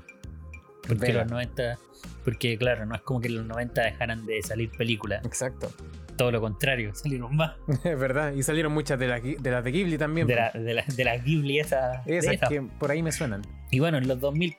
Porque 0.87 1.13
los 1.13 1.29
90. 1.29 1.77
Porque, 2.23 2.57
claro, 2.57 2.85
no 2.85 2.95
es 2.95 3.01
como 3.01 3.19
que 3.21 3.27
en 3.27 3.37
los 3.37 3.45
90 3.45 3.81
dejaran 3.81 4.25
de 4.25 4.41
salir 4.41 4.71
películas. 4.71 5.25
Exacto. 5.25 5.71
Todo 6.17 6.31
lo 6.31 6.41
contrario, 6.41 6.93
salieron 6.95 7.35
más. 7.35 7.53
Es 7.83 7.99
verdad. 7.99 8.33
Y 8.33 8.43
salieron 8.43 8.73
muchas 8.73 8.99
de 8.99 9.07
las 9.07 9.21
de, 9.23 9.51
las 9.51 9.63
de 9.63 9.71
Ghibli 9.71 9.97
también. 9.97 10.27
De, 10.27 10.35
la, 10.35 10.51
de, 10.51 10.73
la- 10.73 10.83
de 10.85 11.03
las 11.03 11.23
Ghibli 11.23 11.59
Esas 11.59 12.05
esas. 12.05 12.49
que 12.49 12.61
por 12.61 12.91
ahí 12.91 13.01
me 13.01 13.11
suenan. 13.11 13.41
Y 13.71 13.79
bueno, 13.79 13.97
en 13.97 14.07
los 14.07 14.19
2000, 14.19 14.55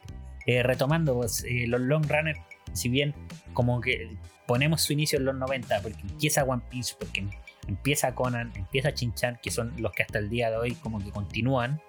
eh, 0.46 0.62
retomando 0.62 1.14
pues, 1.14 1.44
eh, 1.48 1.66
los 1.68 1.80
Long 1.80 2.04
Runners, 2.08 2.38
si 2.72 2.88
bien 2.88 3.14
como 3.52 3.80
que 3.80 4.10
ponemos 4.46 4.82
su 4.82 4.92
inicio 4.92 5.18
en 5.18 5.24
los 5.26 5.34
90, 5.36 5.80
porque 5.80 6.00
empieza 6.02 6.44
One 6.44 6.62
Piece, 6.70 6.94
porque 6.98 7.26
empieza 7.68 8.14
Conan, 8.14 8.52
empieza 8.56 8.92
Chinchan, 8.92 9.38
que 9.42 9.50
son 9.50 9.72
los 9.78 9.92
que 9.92 10.02
hasta 10.02 10.18
el 10.18 10.28
día 10.28 10.50
de 10.50 10.56
hoy 10.56 10.72
como 10.74 10.98
que 11.02 11.10
continúan. 11.10 11.80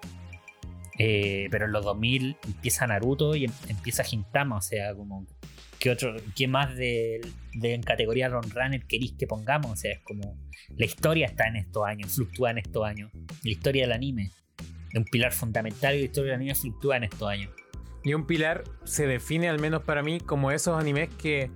eh, 0.98 1.48
pero 1.50 1.66
en 1.66 1.72
los 1.72 1.84
2000 1.84 2.36
empieza 2.46 2.86
Naruto 2.86 3.34
y 3.34 3.44
em- 3.44 3.52
empieza 3.68 4.02
Gintama, 4.04 4.56
o 4.56 4.62
sea, 4.62 4.94
como 4.94 5.26
¿qué 5.78 5.90
otro, 5.90 6.16
qué 6.34 6.48
más 6.48 6.76
de, 6.76 7.20
de 7.54 7.80
categoría 7.80 8.28
Long 8.28 8.52
Runner 8.52 8.84
queréis 8.86 9.12
que 9.12 9.26
pongamos? 9.26 9.72
O 9.72 9.76
sea, 9.76 9.92
es 9.92 10.00
como 10.00 10.38
la 10.76 10.86
historia 10.86 11.26
está 11.26 11.46
en 11.46 11.56
estos 11.56 11.84
años, 11.84 12.14
fluctúa 12.14 12.50
en 12.50 12.58
estos 12.58 12.84
años. 12.84 13.10
La 13.42 13.50
historia 13.50 13.82
del 13.82 13.92
anime, 13.92 14.30
un 14.94 15.04
pilar 15.04 15.32
fundamental 15.32 15.94
y 15.94 16.00
la 16.00 16.04
historia 16.04 16.32
del 16.32 16.40
anime 16.40 16.54
fluctúa 16.54 16.96
en 16.96 17.04
estos 17.04 17.28
años. 17.28 17.50
Y 18.04 18.14
un 18.14 18.26
pilar 18.26 18.64
se 18.84 19.06
define, 19.06 19.48
al 19.48 19.58
menos 19.58 19.82
para 19.82 20.02
mí, 20.02 20.20
como 20.20 20.50
esos 20.50 20.78
animes 20.78 21.08
que 21.18 21.50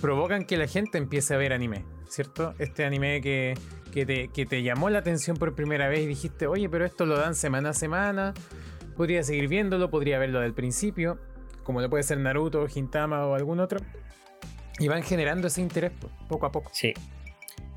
provocan 0.00 0.44
que 0.44 0.56
la 0.56 0.66
gente 0.66 0.98
empiece 0.98 1.34
a 1.34 1.36
ver 1.36 1.52
anime, 1.52 1.84
¿cierto? 2.08 2.54
Este 2.58 2.84
anime 2.84 3.20
que, 3.20 3.54
que, 3.92 4.06
te, 4.06 4.28
que 4.28 4.46
te 4.46 4.62
llamó 4.62 4.88
la 4.88 5.00
atención 5.00 5.36
por 5.36 5.54
primera 5.54 5.88
vez 5.88 6.00
y 6.00 6.06
dijiste, 6.06 6.46
oye, 6.46 6.68
pero 6.68 6.86
esto 6.86 7.04
lo 7.04 7.18
dan 7.18 7.34
semana 7.34 7.70
a 7.70 7.74
semana, 7.74 8.32
podría 8.96 9.22
seguir 9.22 9.48
viéndolo, 9.48 9.90
podría 9.90 10.18
verlo 10.18 10.40
del 10.40 10.54
principio, 10.54 11.18
como 11.64 11.80
lo 11.80 11.90
puede 11.90 12.02
ser 12.02 12.18
Naruto, 12.18 12.66
Gintama 12.66 13.26
o 13.26 13.34
algún 13.34 13.60
otro. 13.60 13.80
Y 14.78 14.88
van 14.88 15.02
generando 15.02 15.48
ese 15.48 15.60
interés 15.60 15.92
pues, 16.00 16.12
poco 16.28 16.46
a 16.46 16.52
poco. 16.52 16.70
Sí. 16.72 16.94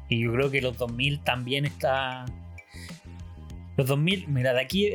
Y 0.10 0.24
yo 0.24 0.32
creo 0.34 0.52
que 0.52 0.62
los 0.62 0.78
2000 0.78 1.24
también 1.24 1.66
está. 1.66 2.26
Los 3.76 3.88
2000, 3.88 4.28
mira, 4.28 4.54
de 4.54 4.62
aquí, 4.62 4.94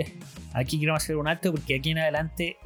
aquí 0.52 0.78
quiero 0.78 0.94
hacer 0.94 1.16
un 1.16 1.28
alto 1.28 1.52
porque 1.52 1.76
aquí 1.76 1.90
en 1.90 1.98
adelante 1.98 2.56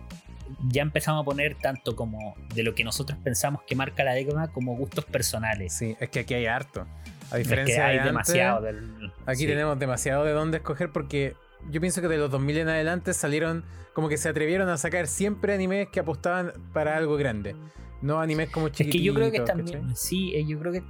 ya 0.68 0.82
empezamos 0.82 1.22
a 1.22 1.24
poner 1.24 1.56
tanto 1.56 1.96
como 1.96 2.35
de 2.54 2.62
lo 2.62 2.74
que 2.74 2.85
nosotros 2.85 3.18
pensamos 3.22 3.62
que 3.66 3.74
marca 3.74 4.04
la 4.04 4.12
década 4.12 4.48
como 4.48 4.76
gustos 4.76 5.04
personales. 5.04 5.72
Sí, 5.72 5.96
es 5.98 6.08
que 6.11 6.20
aquí 6.20 6.35
hay 6.35 6.46
harto. 6.46 6.87
A 7.30 7.38
Es 7.38 7.44
diferencia 7.44 7.76
que 7.76 7.82
hay 7.82 7.94
de 7.94 8.00
antes, 8.00 8.12
demasiado 8.12 8.61
del. 8.61 9.12
Aquí 9.26 9.40
sí. 9.40 9.46
tenemos 9.46 9.78
demasiado 9.78 10.24
de 10.24 10.32
dónde 10.32 10.58
escoger 10.58 10.90
porque 10.90 11.35
yo 11.70 11.81
pienso 11.81 12.01
que 12.01 12.09
de 12.09 12.18
los 12.18 12.31
2000 12.31 12.59
en 12.59 12.68
adelante 12.68 13.14
salieron 13.14 13.64
como 13.92 14.09
que 14.09 14.16
se 14.16 14.29
atrevieron 14.29 14.68
a 14.68 14.77
sacar 14.79 15.07
siempre 15.07 15.55
animes 15.55 15.88
que 15.88 16.01
apostaban 16.01 16.53
para 16.72 16.96
algo 16.96 17.16
grande. 17.16 17.55
No 18.01 18.20
animes 18.20 18.51
como 18.51 18.66
Es 18.68 18.72
chiquititos. 18.72 19.01
que 19.01 19.05
yo 19.05 19.14
creo 19.14 19.31
que 19.31 19.38
¿cachai? 19.38 19.57
también, 19.57 19.96
sí, 19.96 20.33
eh, 20.35 20.44
yo 20.46 20.59
creo 20.59 20.72
que 20.72 20.83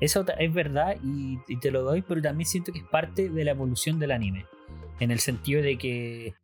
eso 0.00 0.24
es 0.38 0.52
verdad 0.54 0.96
y, 1.02 1.38
y 1.48 1.58
te 1.58 1.70
lo 1.70 1.82
doy, 1.82 2.02
pero 2.02 2.22
también 2.22 2.46
siento 2.46 2.72
que 2.72 2.78
es 2.78 2.84
parte 2.84 3.28
de 3.28 3.44
la 3.44 3.50
evolución 3.52 3.98
del 3.98 4.12
anime. 4.12 4.46
En 5.00 5.10
el 5.10 5.18
sentido 5.18 5.62
de 5.62 5.76
que 5.78 6.34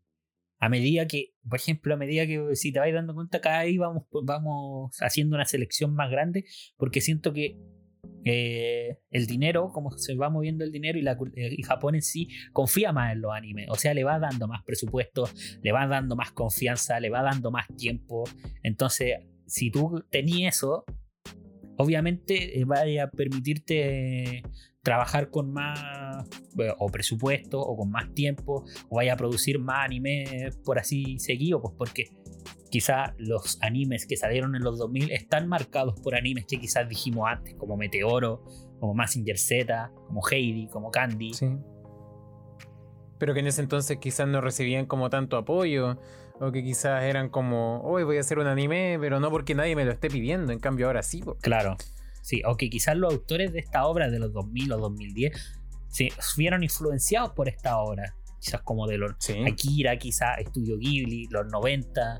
a 0.58 0.68
medida 0.68 1.06
que, 1.06 1.32
por 1.48 1.58
ejemplo, 1.58 1.94
a 1.94 1.96
medida 1.96 2.26
que 2.26 2.54
si 2.54 2.72
te 2.72 2.80
vas 2.80 2.92
dando 2.92 3.14
cuenta, 3.14 3.40
cada 3.40 3.64
vez 3.64 3.78
vamos, 3.78 4.04
vamos 4.24 4.94
haciendo 5.00 5.36
una 5.36 5.46
selección 5.46 5.94
más 5.94 6.10
grande, 6.10 6.44
porque 6.76 7.00
siento 7.00 7.32
que 7.32 7.56
eh, 8.24 8.98
el 9.10 9.26
dinero, 9.26 9.70
como 9.72 9.90
se 9.92 10.14
va 10.14 10.30
moviendo 10.30 10.64
el 10.64 10.72
dinero 10.72 10.98
eh, 10.98 11.54
y 11.56 11.62
Japón 11.62 11.94
en 11.94 12.02
sí 12.02 12.28
confía 12.52 12.92
más 12.92 13.12
en 13.12 13.22
los 13.22 13.32
animes, 13.32 13.68
o 13.70 13.76
sea, 13.76 13.94
le 13.94 14.04
va 14.04 14.18
dando 14.18 14.46
más 14.46 14.62
presupuesto, 14.64 15.28
le 15.62 15.72
va 15.72 15.86
dando 15.86 16.16
más 16.16 16.32
confianza, 16.32 17.00
le 17.00 17.10
va 17.10 17.22
dando 17.22 17.50
más 17.50 17.66
tiempo. 17.76 18.24
Entonces, 18.62 19.18
si 19.46 19.70
tú 19.70 20.04
tenías 20.10 20.56
eso, 20.56 20.84
obviamente 21.76 22.60
eh, 22.60 22.64
vaya 22.64 23.04
a 23.04 23.10
permitirte 23.10 24.42
trabajar 24.82 25.30
con 25.30 25.52
más 25.52 26.28
eh, 26.58 26.72
o 26.78 26.88
presupuesto 26.88 27.60
o 27.60 27.76
con 27.76 27.90
más 27.90 28.12
tiempo 28.14 28.64
o 28.88 28.96
vaya 28.96 29.14
a 29.14 29.16
producir 29.16 29.58
más 29.58 29.86
anime 29.86 30.50
por 30.64 30.78
así 30.78 31.18
seguido, 31.18 31.60
pues 31.60 31.74
porque 31.76 32.04
quizá 32.70 33.14
los 33.18 33.58
animes 33.62 34.06
que 34.06 34.16
salieron 34.16 34.56
en 34.56 34.62
los 34.62 34.78
2000 34.78 35.10
están 35.10 35.48
marcados 35.48 36.00
por 36.00 36.14
animes 36.14 36.46
que 36.46 36.58
quizás 36.58 36.88
dijimos 36.88 37.28
antes, 37.28 37.54
como 37.56 37.76
Meteoro, 37.76 38.44
como 38.78 38.94
Massinger 38.94 39.38
Z, 39.38 39.92
como 40.06 40.22
Heidi, 40.28 40.68
como 40.68 40.90
Candy. 40.90 41.34
Sí. 41.34 41.48
Pero 43.18 43.34
que 43.34 43.40
en 43.40 43.48
ese 43.48 43.60
entonces 43.60 43.98
quizás 43.98 44.26
no 44.26 44.40
recibían 44.40 44.86
como 44.86 45.10
tanto 45.10 45.36
apoyo. 45.36 46.00
O 46.42 46.52
que 46.52 46.64
quizás 46.64 47.02
eran 47.02 47.28
como, 47.28 47.82
hoy 47.82 48.02
voy 48.02 48.16
a 48.16 48.20
hacer 48.20 48.38
un 48.38 48.46
anime, 48.46 48.96
pero 48.98 49.20
no 49.20 49.30
porque 49.30 49.54
nadie 49.54 49.76
me 49.76 49.84
lo 49.84 49.92
esté 49.92 50.08
pidiendo. 50.08 50.52
En 50.52 50.58
cambio, 50.58 50.86
ahora 50.86 51.02
sí. 51.02 51.22
Claro. 51.42 51.76
Sí, 52.22 52.40
o 52.46 52.56
que 52.56 52.70
quizás 52.70 52.96
los 52.96 53.12
autores 53.12 53.52
de 53.52 53.58
esta 53.58 53.86
obra 53.86 54.08
de 54.08 54.18
los 54.18 54.32
2000 54.32 54.72
o 54.72 54.78
2010 54.78 55.60
se 55.88 56.08
vieron 56.38 56.62
influenciados 56.62 57.32
por 57.32 57.48
esta 57.48 57.78
obra. 57.78 58.16
Quizás 58.38 58.62
como 58.62 58.86
de 58.86 58.96
los 58.96 59.12
Sí. 59.18 59.34
Akira, 59.46 59.98
quizás 59.98 60.38
Estudio 60.38 60.78
Ghibli, 60.78 61.28
los 61.30 61.46
90, 61.52 62.18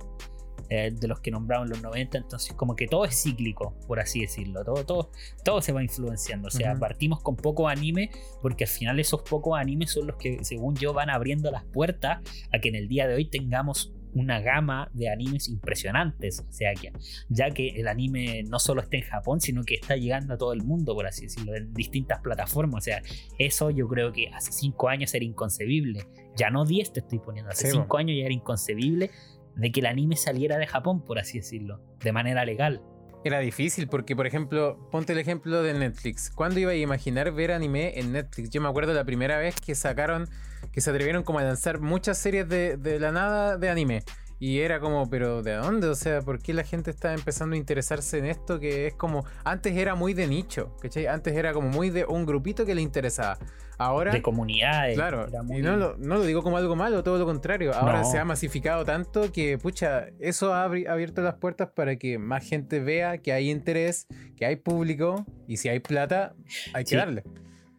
eh, 0.70 0.90
de 0.92 1.08
los 1.08 1.20
que 1.20 1.30
nombraron 1.30 1.68
los 1.68 1.82
90. 1.82 2.16
Entonces, 2.18 2.54
como 2.54 2.74
que 2.76 2.86
todo 2.86 3.04
es 3.04 3.22
cíclico, 3.22 3.76
por 3.86 4.00
así 4.00 4.20
decirlo. 4.20 4.64
Todo, 4.64 4.84
todo, 4.86 5.10
todo 5.44 5.60
se 5.60 5.72
va 5.72 5.82
influenciando. 5.82 6.48
O 6.48 6.50
sea, 6.50 6.72
Ujú. 6.72 6.80
partimos 6.80 7.20
con 7.22 7.36
poco 7.36 7.68
anime, 7.68 8.10
porque 8.40 8.64
al 8.64 8.70
final 8.70 8.98
esos 9.00 9.22
pocos 9.22 9.58
animes 9.58 9.90
son 9.92 10.06
los 10.06 10.16
que, 10.16 10.42
según 10.44 10.76
yo, 10.76 10.92
van 10.92 11.10
abriendo 11.10 11.50
las 11.50 11.64
puertas 11.64 12.20
a 12.52 12.58
que 12.60 12.68
en 12.68 12.76
el 12.76 12.88
día 12.88 13.06
de 13.06 13.14
hoy 13.14 13.24
tengamos 13.28 13.92
una 14.12 14.40
gama 14.40 14.90
de 14.92 15.08
animes 15.08 15.48
impresionantes. 15.48 16.40
O 16.48 16.52
sea, 16.52 16.74
que 16.74 16.92
ya 17.28 17.50
que 17.50 17.68
el 17.80 17.86
anime 17.86 18.42
no 18.42 18.58
solo 18.58 18.80
está 18.80 18.96
en 18.96 19.04
Japón, 19.04 19.40
sino 19.40 19.62
que 19.62 19.74
está 19.74 19.96
llegando 19.96 20.34
a 20.34 20.36
todo 20.36 20.52
el 20.52 20.62
mundo, 20.64 20.94
por 20.94 21.06
así 21.06 21.22
decirlo, 21.26 21.54
en 21.54 21.72
distintas 21.74 22.20
plataformas. 22.20 22.78
O 22.78 22.84
sea, 22.84 23.02
eso 23.38 23.70
yo 23.70 23.86
creo 23.86 24.12
que 24.12 24.28
hace 24.28 24.50
5 24.50 24.88
años 24.88 25.14
era 25.14 25.24
inconcebible. 25.24 26.06
Ya 26.36 26.50
no 26.50 26.64
10 26.64 26.92
te 26.92 27.00
estoy 27.00 27.20
poniendo, 27.20 27.50
hace 27.52 27.66
Sí, 27.66 27.72
5 27.72 27.86
bo. 27.88 27.98
años 27.98 28.16
ya 28.18 28.24
era 28.24 28.34
inconcebible 28.34 29.10
de 29.60 29.70
que 29.70 29.80
el 29.80 29.86
anime 29.86 30.16
saliera 30.16 30.56
de 30.56 30.66
Japón, 30.66 31.04
por 31.04 31.18
así 31.18 31.38
decirlo, 31.38 31.80
de 32.02 32.12
manera 32.12 32.44
legal. 32.44 32.82
Era 33.22 33.40
difícil 33.40 33.88
porque, 33.88 34.16
por 34.16 34.26
ejemplo, 34.26 34.88
ponte 34.90 35.12
el 35.12 35.18
ejemplo 35.18 35.62
de 35.62 35.74
Netflix. 35.74 36.30
¿Cuándo 36.30 36.58
iba 36.58 36.70
a 36.70 36.74
imaginar 36.74 37.30
ver 37.32 37.52
anime 37.52 37.98
en 37.98 38.12
Netflix? 38.12 38.48
Yo 38.48 38.62
me 38.62 38.68
acuerdo 38.68 38.94
la 38.94 39.04
primera 39.04 39.36
vez 39.36 39.54
que 39.54 39.74
sacaron, 39.74 40.26
que 40.72 40.80
se 40.80 40.88
atrevieron 40.88 41.22
como 41.22 41.38
a 41.38 41.42
lanzar 41.42 41.80
muchas 41.80 42.16
series 42.16 42.48
de, 42.48 42.98
la 42.98 43.12
nada 43.12 43.58
de 43.58 43.68
anime. 43.68 44.02
Y 44.38 44.60
era 44.60 44.80
como, 44.80 45.10
pero 45.10 45.42
¿de 45.42 45.52
dónde? 45.52 45.88
O 45.88 45.94
sea, 45.94 46.22
¿por 46.22 46.38
qué 46.38 46.54
la 46.54 46.64
gente 46.64 46.90
está 46.90 47.12
empezando 47.12 47.54
a 47.54 47.58
interesarse 47.58 48.16
en 48.16 48.24
esto? 48.24 48.58
Que 48.58 48.86
es 48.86 48.94
como, 48.94 49.26
antes 49.44 49.76
era 49.76 49.94
muy 49.94 50.14
de 50.14 50.26
nicho, 50.26 50.74
¿cachai? 50.80 51.06
Antes 51.06 51.36
era 51.36 51.52
como 51.52 51.68
muy 51.68 51.90
de 51.90 52.06
un 52.06 52.24
grupito 52.24 52.64
que 52.64 52.74
le 52.74 52.80
interesaba. 52.80 53.38
Ahora... 53.80 54.12
De 54.12 54.20
comunidades. 54.22 54.94
Claro, 54.96 55.26
muy- 55.44 55.58
y 55.58 55.62
no 55.62 55.76
lo, 55.76 55.96
no 55.96 56.16
lo 56.16 56.24
digo 56.24 56.42
como 56.42 56.56
algo 56.58 56.76
malo, 56.76 57.02
todo 57.02 57.18
lo 57.18 57.24
contrario. 57.24 57.72
Ahora 57.74 58.00
No. 58.00 58.04
se 58.10 58.18
ha 58.18 58.24
masificado 58.24 58.84
tanto 58.84 59.32
que, 59.32 59.56
pucha, 59.58 60.08
eso 60.18 60.52
ha 60.52 60.64
abierto 60.64 61.22
las 61.22 61.34
puertas 61.34 61.70
para 61.74 61.96
que 61.96 62.18
más 62.18 62.46
gente 62.46 62.80
vea 62.80 63.18
que 63.18 63.32
hay 63.32 63.50
interés, 63.50 64.06
que 64.36 64.44
hay 64.46 64.56
público 64.56 65.24
y 65.48 65.56
si 65.56 65.68
hay 65.68 65.80
plata, 65.80 66.34
hay 66.74 66.84
que 66.84 66.90
Sí. 66.90 66.96
darle. 66.96 67.24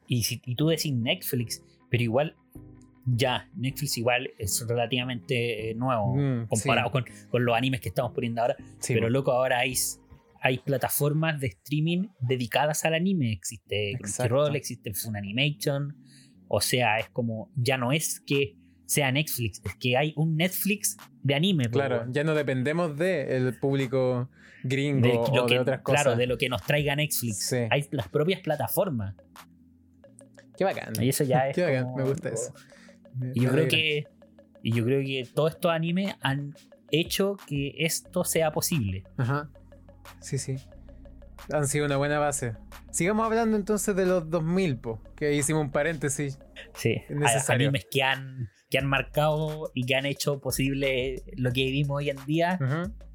Y, 0.07 0.23
si, 0.23 0.41
y 0.45 0.55
tú 0.55 0.67
decís 0.69 0.91
Netflix, 0.93 1.63
pero 1.89 2.03
igual, 2.03 2.35
ya, 3.05 3.47
Netflix 3.55 3.97
igual 3.97 4.29
es 4.37 4.65
relativamente 4.67 5.71
eh, 5.71 5.75
nuevo 5.75 6.15
Mm, 6.15 6.47
comparado 6.47 6.87
sí. 6.87 6.91
con, 6.91 7.05
con 7.29 7.45
los 7.45 7.55
animes 7.55 7.79
que 7.81 7.89
estamos 7.89 8.11
poniendo 8.11 8.41
ahora. 8.41 8.55
Sí, 8.79 8.93
pero 8.93 9.09
loco, 9.09 9.31
ahora 9.31 9.59
hay, 9.59 9.75
hay 10.41 10.57
plataformas 10.59 11.39
de 11.39 11.47
streaming 11.47 12.07
dedicadas 12.19 12.83
al 12.85 12.95
anime. 12.95 13.31
Existe. 13.31 13.93
Crunchyroll, 13.99 14.55
existe 14.55 14.93
Funimation. 14.93 15.95
O 16.47 16.59
sea, 16.61 16.97
es 16.99 17.09
como, 17.09 17.51
ya 17.55 17.77
no 17.77 17.91
es 17.91 18.19
que 18.25 18.57
sea 18.85 19.09
Netflix, 19.11 19.61
es 19.63 19.75
que 19.77 19.95
hay 19.95 20.13
un 20.17 20.35
Netflix 20.35 20.97
de 21.23 21.35
anime. 21.35 21.65
po, 21.65 21.71
Claro, 21.71 22.05
ya 22.11 22.23
no 22.25 22.33
dependemos 22.35 22.97
del 22.97 23.57
público 23.57 24.29
gringo 24.63 25.07
de 25.07 25.13
o 25.17 25.35
lo 25.35 25.45
que, 25.45 25.53
de 25.53 25.59
otras 25.61 25.81
cosas. 25.81 26.03
claro, 26.03 26.17
de 26.17 26.27
lo 26.27 26.37
que 26.37 26.49
nos 26.49 26.61
traiga 26.63 26.93
Netflix. 26.95 27.47
Sí. 27.47 27.57
Hay 27.69 27.87
las 27.91 28.09
propias 28.09 28.41
plataformas. 28.41 29.15
Qué 30.57 30.63
bacán. 30.65 30.93
Y 31.01 31.09
eso 31.09 31.23
ya 31.23 31.47
es. 31.49 31.55
Qué 31.55 31.63
bacán, 31.63 31.83
como- 31.85 31.97
me 31.97 32.03
gusta 32.03 32.29
eso. 32.29 32.53
Me- 33.17 33.31
Y 33.33 33.41
yo 33.41 33.51
creo 33.51 33.67
que. 33.67 34.05
Y 34.63 34.73
yo 34.73 34.83
creo 34.85 35.01
que 35.01 35.27
todos 35.33 35.51
estos 35.53 35.71
animes 35.71 36.13
han 36.21 36.53
hecho 36.91 37.37
que 37.47 37.73
esto 37.77 38.23
sea 38.23 38.51
posible. 38.51 39.03
Ajá. 39.17 39.49
Sí, 40.19 40.37
sí. 40.37 40.57
Han 41.51 41.67
sido 41.67 41.85
una 41.85 41.97
buena 41.97 42.19
base. 42.19 42.55
Sigamos 42.91 43.25
hablando 43.25 43.57
entonces 43.57 43.95
de 43.95 44.05
los 44.05 44.29
2000, 44.29 44.77
po, 44.77 45.01
que 45.15 45.33
hicimos 45.33 45.63
un 45.63 45.71
paréntesis. 45.71 46.39
Sí, 46.75 47.01
necesario. 47.09 47.67
animes 47.67 47.87
que 47.89 48.03
han, 48.03 48.49
que 48.69 48.77
han 48.77 48.85
marcado 48.85 49.71
y 49.73 49.85
que 49.85 49.95
han 49.95 50.05
hecho 50.05 50.39
posible 50.39 51.23
lo 51.35 51.51
que 51.51 51.65
vivimos 51.65 51.97
hoy 51.97 52.09
en 52.09 52.25
día. 52.25 52.59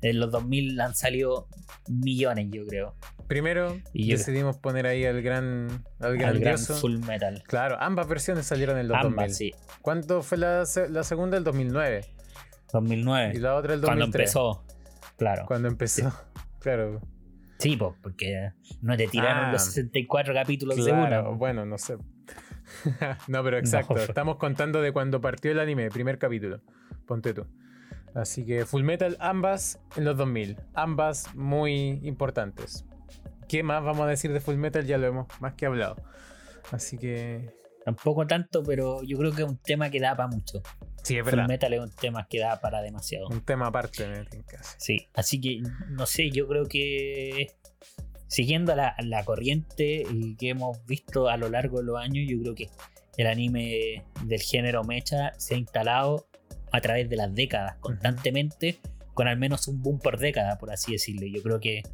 En 0.03 0.21
los 0.21 0.31
2000 0.31 0.81
han 0.81 0.95
salido 0.95 1.49
millones, 1.89 2.49
yo 2.51 2.65
creo. 2.67 2.95
Primero 3.27 3.77
decidimos 3.93 4.57
poner 4.57 4.87
ahí 4.87 5.05
al 5.05 5.21
gran 5.23 5.85
al, 5.99 6.17
gran 6.17 6.59
Full 6.59 6.99
Metal. 6.99 7.43
Claro, 7.47 7.77
ambas 7.81 8.07
versiones 8.07 8.47
salieron 8.47 8.79
en 8.79 8.89
los 8.89 8.97
ambas, 8.97 9.31
2000. 9.31 9.35
Sí. 9.35 9.55
¿Cuánto 9.83 10.23
fue 10.23 10.39
la, 10.39 10.65
la 10.91 11.05
segunda? 11.05 11.37
El 11.37 11.45
2009. 11.45 12.05
2009. 12.73 13.33
Y 13.35 13.39
la 13.39 13.55
otra 13.55 13.75
el 13.75 13.81
2003. 13.81 13.87
Cuando 13.87 14.05
empezó. 14.05 14.65
Claro. 15.17 15.45
Cuando 15.47 15.69
empezó. 15.69 16.13
Claro. 16.67 17.01
Sí, 17.61 17.79
porque 18.03 18.51
no 18.83 18.97
te 18.97 19.07
tiraron 19.07 19.53
los 19.53 19.63
64 19.67 20.33
ah, 20.33 20.43
capítulos 20.43 20.85
de 20.85 20.91
uno. 20.91 21.37
Bueno, 21.37 21.65
no 21.65 21.79
sé. 21.79 21.97
no, 23.29 23.45
pero 23.45 23.57
exacto. 23.57 23.97
Estamos 23.97 24.39
contando 24.39 24.83
de 24.83 24.91
cuando 24.91 25.21
partió 25.21 25.53
el 25.53 25.61
anime, 25.61 25.91
primer 25.91 26.19
capítulo. 26.19 26.61
Ponte 27.07 27.33
tú. 27.33 27.47
Así 28.17 28.45
que 28.45 28.67
Full 28.67 28.83
Metal, 28.83 29.17
ambas 29.21 29.81
en 29.95 30.07
los 30.07 30.17
2000. 30.17 30.57
Ambas 30.75 31.33
muy 31.37 32.01
importantes. 32.03 32.85
¿Qué 33.47 33.63
más 33.63 33.85
vamos 33.85 34.07
a 34.07 34.09
decir 34.09 34.33
de 34.33 34.41
Full 34.41 34.57
Metal? 34.57 34.85
Ya 34.85 34.99
lo 34.99 35.07
hemos 35.07 35.29
más 35.39 35.55
que 35.55 35.67
hablado. 35.67 35.95
Así 36.73 36.99
que. 36.99 37.55
Tampoco 37.85 38.27
tanto, 38.27 38.65
pero 38.65 39.05
yo 39.05 39.17
creo 39.19 39.31
que 39.31 39.43
es 39.43 39.49
un 39.49 39.59
tema 39.59 39.89
que 39.89 40.01
da 40.01 40.17
para 40.17 40.29
mucho. 40.29 40.63
Sí, 41.07 41.17
es 41.17 41.25
verdad. 41.25 41.45
Full 41.45 41.49
Metal 41.49 41.73
es 41.73 41.81
un 41.81 41.91
tema 41.91 42.27
que 42.29 42.41
da 42.41 42.61
para 42.61 42.83
demasiado. 42.83 43.29
Un 43.29 43.41
tema 43.43 43.69
aparte, 43.69 44.03
en 44.03 44.43
caso. 44.43 44.75
Sí, 44.77 45.07
así 45.15 45.41
que 45.41 45.63
no 45.91 46.05
sé, 46.05 46.31
yo 46.31 46.49
creo 46.49 46.67
que 46.67 47.53
siguiendo 48.27 48.75
la, 48.75 48.97
la 48.99 49.25
corriente 49.25 50.03
que 50.37 50.49
hemos 50.49 50.85
visto 50.85 51.29
a 51.29 51.37
lo 51.37 51.49
largo 51.49 51.79
de 51.79 51.85
los 51.85 51.97
años, 51.97 52.27
yo 52.29 52.41
creo 52.41 52.57
que 52.57 52.71
el 53.19 53.29
anime 53.29 54.05
del 54.25 54.41
género 54.41 54.83
mecha 54.83 55.33
se 55.39 55.55
ha 55.55 55.59
instalado 55.59 56.27
a 56.73 56.81
través 56.81 57.09
de 57.09 57.15
las 57.15 57.33
décadas 57.33 57.77
constantemente, 57.79 58.81
con 59.15 59.29
al 59.29 59.39
menos 59.39 59.69
un 59.69 59.81
boom 59.81 60.01
por 60.01 60.19
década, 60.19 60.59
por 60.59 60.73
así 60.73 60.91
decirlo. 60.91 61.29
Yo 61.29 61.41
creo 61.41 61.61
que 61.61 61.85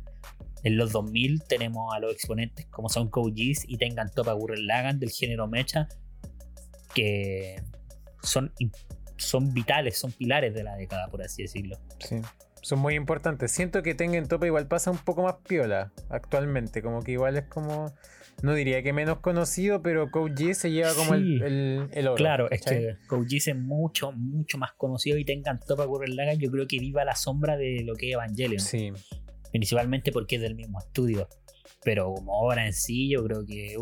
en 0.63 0.79
los 0.79 0.91
2000 0.91 1.43
tenemos 1.43 1.95
a 1.95 1.99
los 1.99 2.15
exponentes 2.15 2.65
como 2.71 2.89
son 2.89 3.11
Kojis 3.11 3.67
y 3.69 3.77
Tengan 3.77 4.11
Topa 4.11 4.33
Gurren 4.33 4.67
Lagan 4.67 4.99
del 4.99 5.11
género 5.11 5.49
mecha, 5.49 5.87
que 6.95 7.63
son, 8.23 8.55
son 9.17 9.53
vitales, 9.53 9.99
son 9.99 10.13
pilares 10.13 10.55
de 10.55 10.65
la 10.65 10.77
década, 10.77 11.09
por 11.09 11.23
así 11.23 11.43
decirlo. 11.43 11.79
Sí, 11.99 12.21
son 12.61 12.79
muy 12.79 12.95
importantes. 12.95 13.53
Siento 13.53 13.83
que 13.83 13.95
Tengan 13.95 14.29
Topa 14.29 14.47
igual 14.47 14.67
pasa 14.67 14.91
un 14.91 14.99
poco 14.99 15.23
más 15.23 15.37
piola 15.47 15.93
actualmente, 16.09 16.83
como 16.83 17.03
que 17.03 17.13
igual 17.13 17.37
es 17.37 17.45
como 17.45 17.93
no 18.43 18.55
diría 18.55 18.83
que 18.83 18.93
menos 18.93 19.19
conocido, 19.19 19.83
pero 19.83 20.11
Code 20.11 20.55
se 20.55 20.73
lleva 20.73 20.95
como 20.95 21.15
el, 21.15 21.89
el, 21.93 22.09
oro. 22.09 22.17
Claro, 22.17 22.51
es 22.51 22.63
que 22.63 22.97
Code 23.07 23.37
es 23.37 23.55
mucho, 23.55 24.11
mucho 24.13 24.59
más 24.59 24.73
conocido 24.73 25.17
y 25.19 25.25
Tengan 25.25 25.61
Topa 25.61 25.85
Gurren 25.85 26.17
Lagan. 26.17 26.39
Yo 26.39 26.51
creo 26.51 26.67
que 26.67 26.79
viva 26.81 27.05
la 27.05 27.15
sombra 27.15 27.57
de 27.57 27.83
lo 27.85 27.95
que 27.95 28.09
es 28.09 28.15
Evangelion. 28.15 28.61
Sí 28.61 28.93
principalmente 29.53 30.11
porque 30.11 30.37
es 30.37 30.43
del 30.43 30.57
mismo 30.57 30.81
estudio. 30.81 31.29
Pero 31.85 32.13
como 32.13 32.41
obra 32.41 32.67
en 32.67 32.73
sí, 32.73 33.11
yo 33.11 33.23
creo 33.25 33.45
que. 33.47 33.77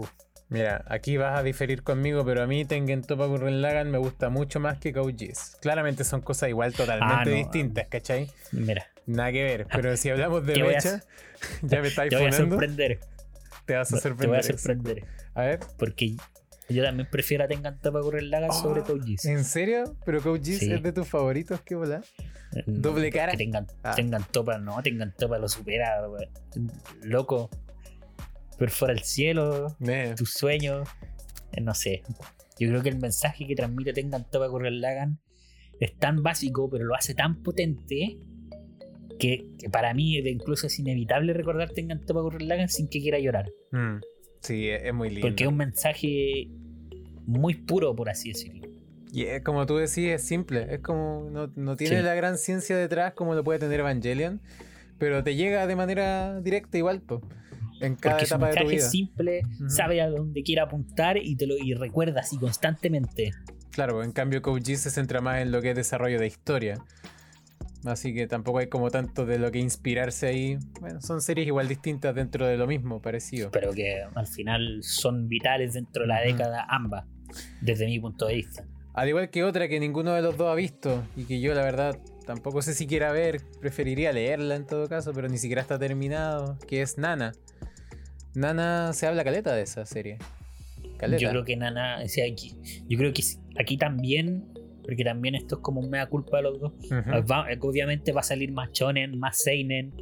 Mira, 0.51 0.85
aquí 0.89 1.17
vas 1.17 1.39
a 1.39 1.45
diferir 1.45 1.85
conmigo, 1.85 2.25
pero 2.25 2.43
a 2.43 2.47
mí 2.49 2.65
Tengen 2.65 3.03
Topa 3.03 3.27
Gurren 3.27 3.63
Lagan 3.63 3.89
me 3.91 3.99
gusta 3.99 4.31
mucho 4.31 4.59
más 4.59 4.79
que 4.79 4.93
Kaujis. 4.93 5.57
Claramente 5.61 6.03
son 6.03 6.21
cosas 6.23 6.49
igual 6.49 6.73
totalmente 6.73 7.33
ah, 7.33 7.37
distintas, 7.37 7.87
¿cachai? 7.87 8.29
Mira. 8.51 8.87
Nada 9.07 9.31
que 9.31 9.45
ver, 9.45 9.67
pero 9.73 9.97
si 9.97 10.11
hablamos 10.11 10.45
de 10.45 10.61
mecha, 10.61 11.03
ya 11.63 11.81
me 11.81 11.89
estáis 11.89 12.11
Te 12.11 12.17
voy 12.17 12.27
a 12.27 12.33
sorprender. 12.33 12.99
Te 13.65 13.77
vas 13.77 13.93
a 13.93 14.01
sorprender. 14.01 14.19
Te 14.19 14.27
voy 14.27 14.39
a 14.39 14.59
sorprender. 14.59 15.05
A 15.35 15.43
ver. 15.43 15.61
Porque 15.79 16.17
yo 16.69 16.83
también 16.83 17.09
prefiero 17.09 17.45
a 17.45 17.47
Tengan 17.49 17.79
Topa 17.79 18.01
Gurren 18.01 18.31
Lagan 18.31 18.53
sobre 18.53 18.83
Kaujis. 18.83 19.25
¿En 19.27 19.45
serio? 19.45 19.97
¿Pero 20.05 20.21
Kaujis 20.21 20.63
es 20.63 20.83
de 20.83 20.93
tus 20.93 21.07
favoritos? 21.07 21.61
¿Qué 21.61 21.77
bola? 21.77 22.03
Doble 22.67 23.13
cara. 23.13 23.33
Que 23.33 23.39
tengan, 23.39 23.67
ah. 23.85 23.95
tengan 23.95 24.25
topa, 24.25 24.59
no, 24.59 24.83
tengan 24.83 25.15
topa, 25.17 25.39
lo 25.39 25.49
supera, 25.49 26.03
loco. 27.03 27.51
Pero 28.61 28.71
fuera 28.73 28.93
el 28.93 29.01
cielo, 29.01 29.75
tus 30.19 30.35
sueños, 30.35 30.87
eh, 31.53 31.63
no 31.63 31.73
sé. 31.73 32.03
Yo 32.59 32.69
creo 32.69 32.83
que 32.83 32.91
el 32.91 32.99
mensaje 32.99 33.47
que 33.47 33.55
transmite 33.55 33.95
Tengan 33.95 34.29
Topa 34.31 34.49
el 34.69 34.83
Lagan 34.83 35.19
es 35.81 35.97
tan 35.97 36.23
básico, 36.23 36.69
pero 36.69 36.85
lo 36.85 36.95
hace 36.95 37.15
tan 37.15 37.43
potente 37.43 38.19
que, 39.19 39.47
para 39.73 39.95
mí 39.95 40.19
incluso 40.19 40.67
es 40.67 40.79
inevitable 40.79 41.33
recordar 41.33 41.71
Tengan 41.71 42.05
Topa 42.05 42.21
el 42.39 42.49
Lagan 42.49 42.69
sin 42.69 42.89
que 42.89 43.01
quiera 43.01 43.19
llorar. 43.19 43.51
Mm. 43.73 44.01
Sí, 44.41 44.69
es 44.69 44.93
muy 44.93 45.09
lindo. 45.09 45.27
Porque 45.27 45.45
es 45.45 45.49
un 45.49 45.57
mensaje 45.57 46.49
muy 47.25 47.55
puro, 47.55 47.97
por 47.97 48.11
así 48.11 48.29
decirlo. 48.29 48.69
Y 49.11 49.23
es 49.23 49.43
como 49.43 49.65
tú 49.65 49.79
decís, 49.79 50.11
es 50.11 50.23
simple. 50.23 50.67
Es 50.69 50.81
como. 50.81 51.31
No, 51.57 51.77
tiene 51.77 52.03
la 52.03 52.15
gran 52.15 52.37
ciencia 52.37 52.77
detrás 52.77 53.15
como 53.15 53.35
lo 53.35 53.43
puede 53.43 53.59
tener 53.59 53.81
Evangelion. 53.81 54.43
Pero 54.99 55.25
te 55.25 55.35
llega 55.35 55.67
de 55.67 55.77
manera 55.77 56.43
directa 56.43 56.77
igual, 56.77 57.01
pues. 57.01 57.23
En 57.81 57.97
cada 57.97 58.21
etapa 58.21 58.49
de 58.49 58.61
tu 58.61 58.69
vida. 58.69 58.89
Simple, 58.89 59.43
sabe 59.69 60.01
a 60.01 60.09
dónde 60.09 60.43
quiere 60.43 60.61
apuntar 60.61 61.17
y 61.17 61.37
te 61.37 61.47
lo 61.47 61.57
y 61.57 61.75
recuerda 61.75 62.21
así 62.21 62.39
constantemente. 62.39 63.33
Claro, 63.71 64.03
en 64.03 64.13
cambio 64.13 64.43
Koji 64.43 64.77
se 64.77 64.91
centra 64.91 65.21
más 65.21 65.41
en 65.41 65.53
lo 65.53 65.63
que 65.63 65.71
es 65.71 65.77
desarrollo 65.77 66.19
de 66.19 66.27
historia. 66.27 66.85
Así 67.85 68.13
que 68.13 68.27
tampoco 68.27 68.59
hay 68.59 68.67
como 68.67 68.91
tanto 68.91 69.25
de 69.25 69.39
lo 69.39 69.51
que 69.51 69.59
inspirarse 69.59 70.27
ahí. 70.27 70.59
Bueno, 70.81 71.01
son 71.01 71.23
series 71.23 71.47
igual 71.47 71.67
distintas 71.67 72.15
dentro 72.15 72.47
de 72.47 72.57
lo 72.57 72.67
mismo, 72.67 73.01
parecido. 73.01 73.51
Pero 73.51 73.73
que 73.73 74.03
al 74.15 74.27
final 74.27 74.81
son 74.83 75.29
vitales 75.29 75.73
dentro 75.75 76.03
de 76.03 76.09
la 76.09 76.21
década 76.21 76.67
ambas, 76.69 77.07
desde 77.63 77.87
mi 77.87 77.99
punto 77.99 78.27
de 78.27 78.35
vista. 78.35 78.65
Al 78.93 79.09
igual 79.09 79.31
que 79.31 79.45
otra 79.45 79.69
que 79.69 79.81
ninguno 79.81 80.13
de 80.13 80.21
los 80.21 80.37
dos 80.37 80.51
ha 80.51 80.55
visto 80.55 81.05
y 81.17 81.25
que 81.25 81.41
yo 81.41 81.55
la 81.55 81.63
verdad 81.63 81.99
tampoco 82.27 82.61
sé 82.61 82.75
si 82.75 82.87
quiera 82.87 83.13
ver, 83.13 83.41
preferiría 83.61 84.13
leerla 84.13 84.57
en 84.57 84.67
todo 84.67 84.89
caso, 84.89 85.13
pero 85.15 85.29
ni 85.29 85.39
siquiera 85.39 85.63
está 85.63 85.79
terminado, 85.79 86.59
que 86.67 86.83
es 86.83 86.99
Nana. 86.99 87.33
Nana 88.35 88.93
se 88.93 89.07
habla 89.07 89.25
caleta 89.25 89.55
de 89.55 89.63
esa 89.63 89.85
serie. 89.87 90.19
Caleta. 90.99 91.23
Yo 91.23 91.31
creo 91.31 91.45
que 91.45 91.57
Nana, 91.57 92.01
o 92.05 92.09
sea, 92.09 92.27
aquí, 92.31 92.53
yo 92.89 92.99
creo 92.99 93.13
que 93.13 93.23
aquí 93.59 93.77
también, 93.77 94.45
porque 94.83 95.05
también 95.05 95.35
esto 95.35 95.57
es 95.57 95.61
como 95.63 95.83
mea 95.83 96.07
culpa 96.07 96.39
de 96.39 96.43
los 96.45 96.61
dos. 96.61 96.73
obviamente 97.61 98.13
va 98.13 98.21
a 98.21 98.25
salir 98.25 98.53
más 98.53 98.71
shonen, 98.73 99.19
más 99.19 99.39
seinen, 99.39 99.95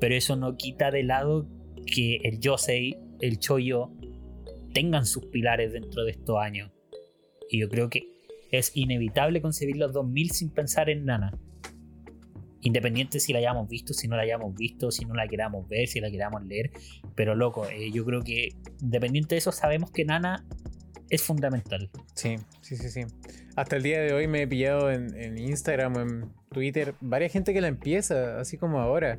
pero 0.00 0.14
eso 0.14 0.36
no 0.36 0.56
quita 0.56 0.90
de 0.90 1.02
lado 1.02 1.48
que 1.86 2.16
el 2.24 2.40
Yosei, 2.40 2.96
el 3.20 3.38
Choyo, 3.38 3.90
tengan 4.72 5.06
sus 5.06 5.26
pilares 5.26 5.72
dentro 5.72 6.04
de 6.04 6.12
estos 6.12 6.38
años. 6.38 6.70
Y 7.48 7.60
yo 7.60 7.68
creo 7.68 7.88
que 7.90 8.08
es 8.50 8.72
inevitable 8.74 9.40
concebir 9.40 9.76
los 9.76 9.92
2000 9.92 10.30
sin 10.30 10.50
pensar 10.50 10.90
en 10.90 11.04
Nana. 11.04 11.38
Independiente 12.62 13.20
si 13.20 13.32
la 13.32 13.38
hayamos 13.38 13.68
visto, 13.68 13.94
si 13.94 14.06
no 14.08 14.16
la 14.16 14.22
hayamos 14.22 14.54
visto, 14.54 14.90
si 14.90 15.04
no 15.04 15.14
la 15.14 15.26
queramos 15.26 15.68
ver, 15.68 15.88
si 15.88 16.00
la 16.00 16.10
queramos 16.10 16.44
leer. 16.44 16.70
Pero 17.14 17.34
loco, 17.34 17.66
eh, 17.68 17.90
yo 17.90 18.04
creo 18.04 18.22
que 18.22 18.50
independiente 18.80 19.34
de 19.34 19.38
eso, 19.38 19.52
sabemos 19.52 19.90
que 19.90 20.04
Nana 20.04 20.44
es 21.10 21.22
fundamental. 21.22 21.90
Sí, 22.14 22.36
sí, 22.60 22.76
sí, 22.76 22.88
sí. 22.88 23.02
Hasta 23.56 23.76
el 23.76 23.82
día 23.82 24.00
de 24.00 24.12
hoy 24.12 24.28
me 24.28 24.42
he 24.42 24.46
pillado 24.46 24.90
en, 24.90 25.36
Instagram 25.36 25.96
o 25.96 26.00
en 26.00 26.32
Twitter 26.50 26.94
varias 27.00 27.32
gente 27.32 27.52
que 27.52 27.60
la 27.60 27.68
empieza, 27.68 28.38
así 28.38 28.56
como 28.56 28.80
ahora. 28.80 29.18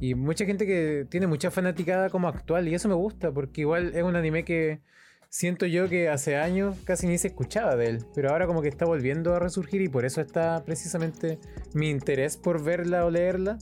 Y 0.00 0.14
mucha 0.14 0.44
gente 0.44 0.66
que 0.66 1.06
tiene 1.08 1.26
mucha 1.26 1.50
fanaticada 1.50 2.10
como 2.10 2.28
actual. 2.28 2.68
Y 2.68 2.74
eso 2.74 2.88
me 2.88 2.94
gusta, 2.94 3.32
porque 3.32 3.62
igual 3.62 3.92
es 3.94 4.02
un 4.02 4.16
anime 4.16 4.44
que 4.44 4.80
siento 5.28 5.66
yo 5.66 5.88
que 5.88 6.08
hace 6.08 6.36
años 6.36 6.76
casi 6.84 7.06
ni 7.06 7.18
se 7.18 7.28
escuchaba 7.28 7.76
de 7.76 7.88
él, 7.88 7.98
pero 8.14 8.30
ahora 8.30 8.46
como 8.46 8.62
que 8.62 8.68
está 8.68 8.84
volviendo 8.84 9.34
a 9.34 9.38
resurgir 9.38 9.82
y 9.82 9.88
por 9.88 10.04
eso 10.04 10.20
está 10.20 10.62
precisamente 10.64 11.38
mi 11.74 11.90
interés 11.90 12.36
por 12.36 12.62
verla 12.62 13.04
o 13.04 13.10
leerla. 13.10 13.58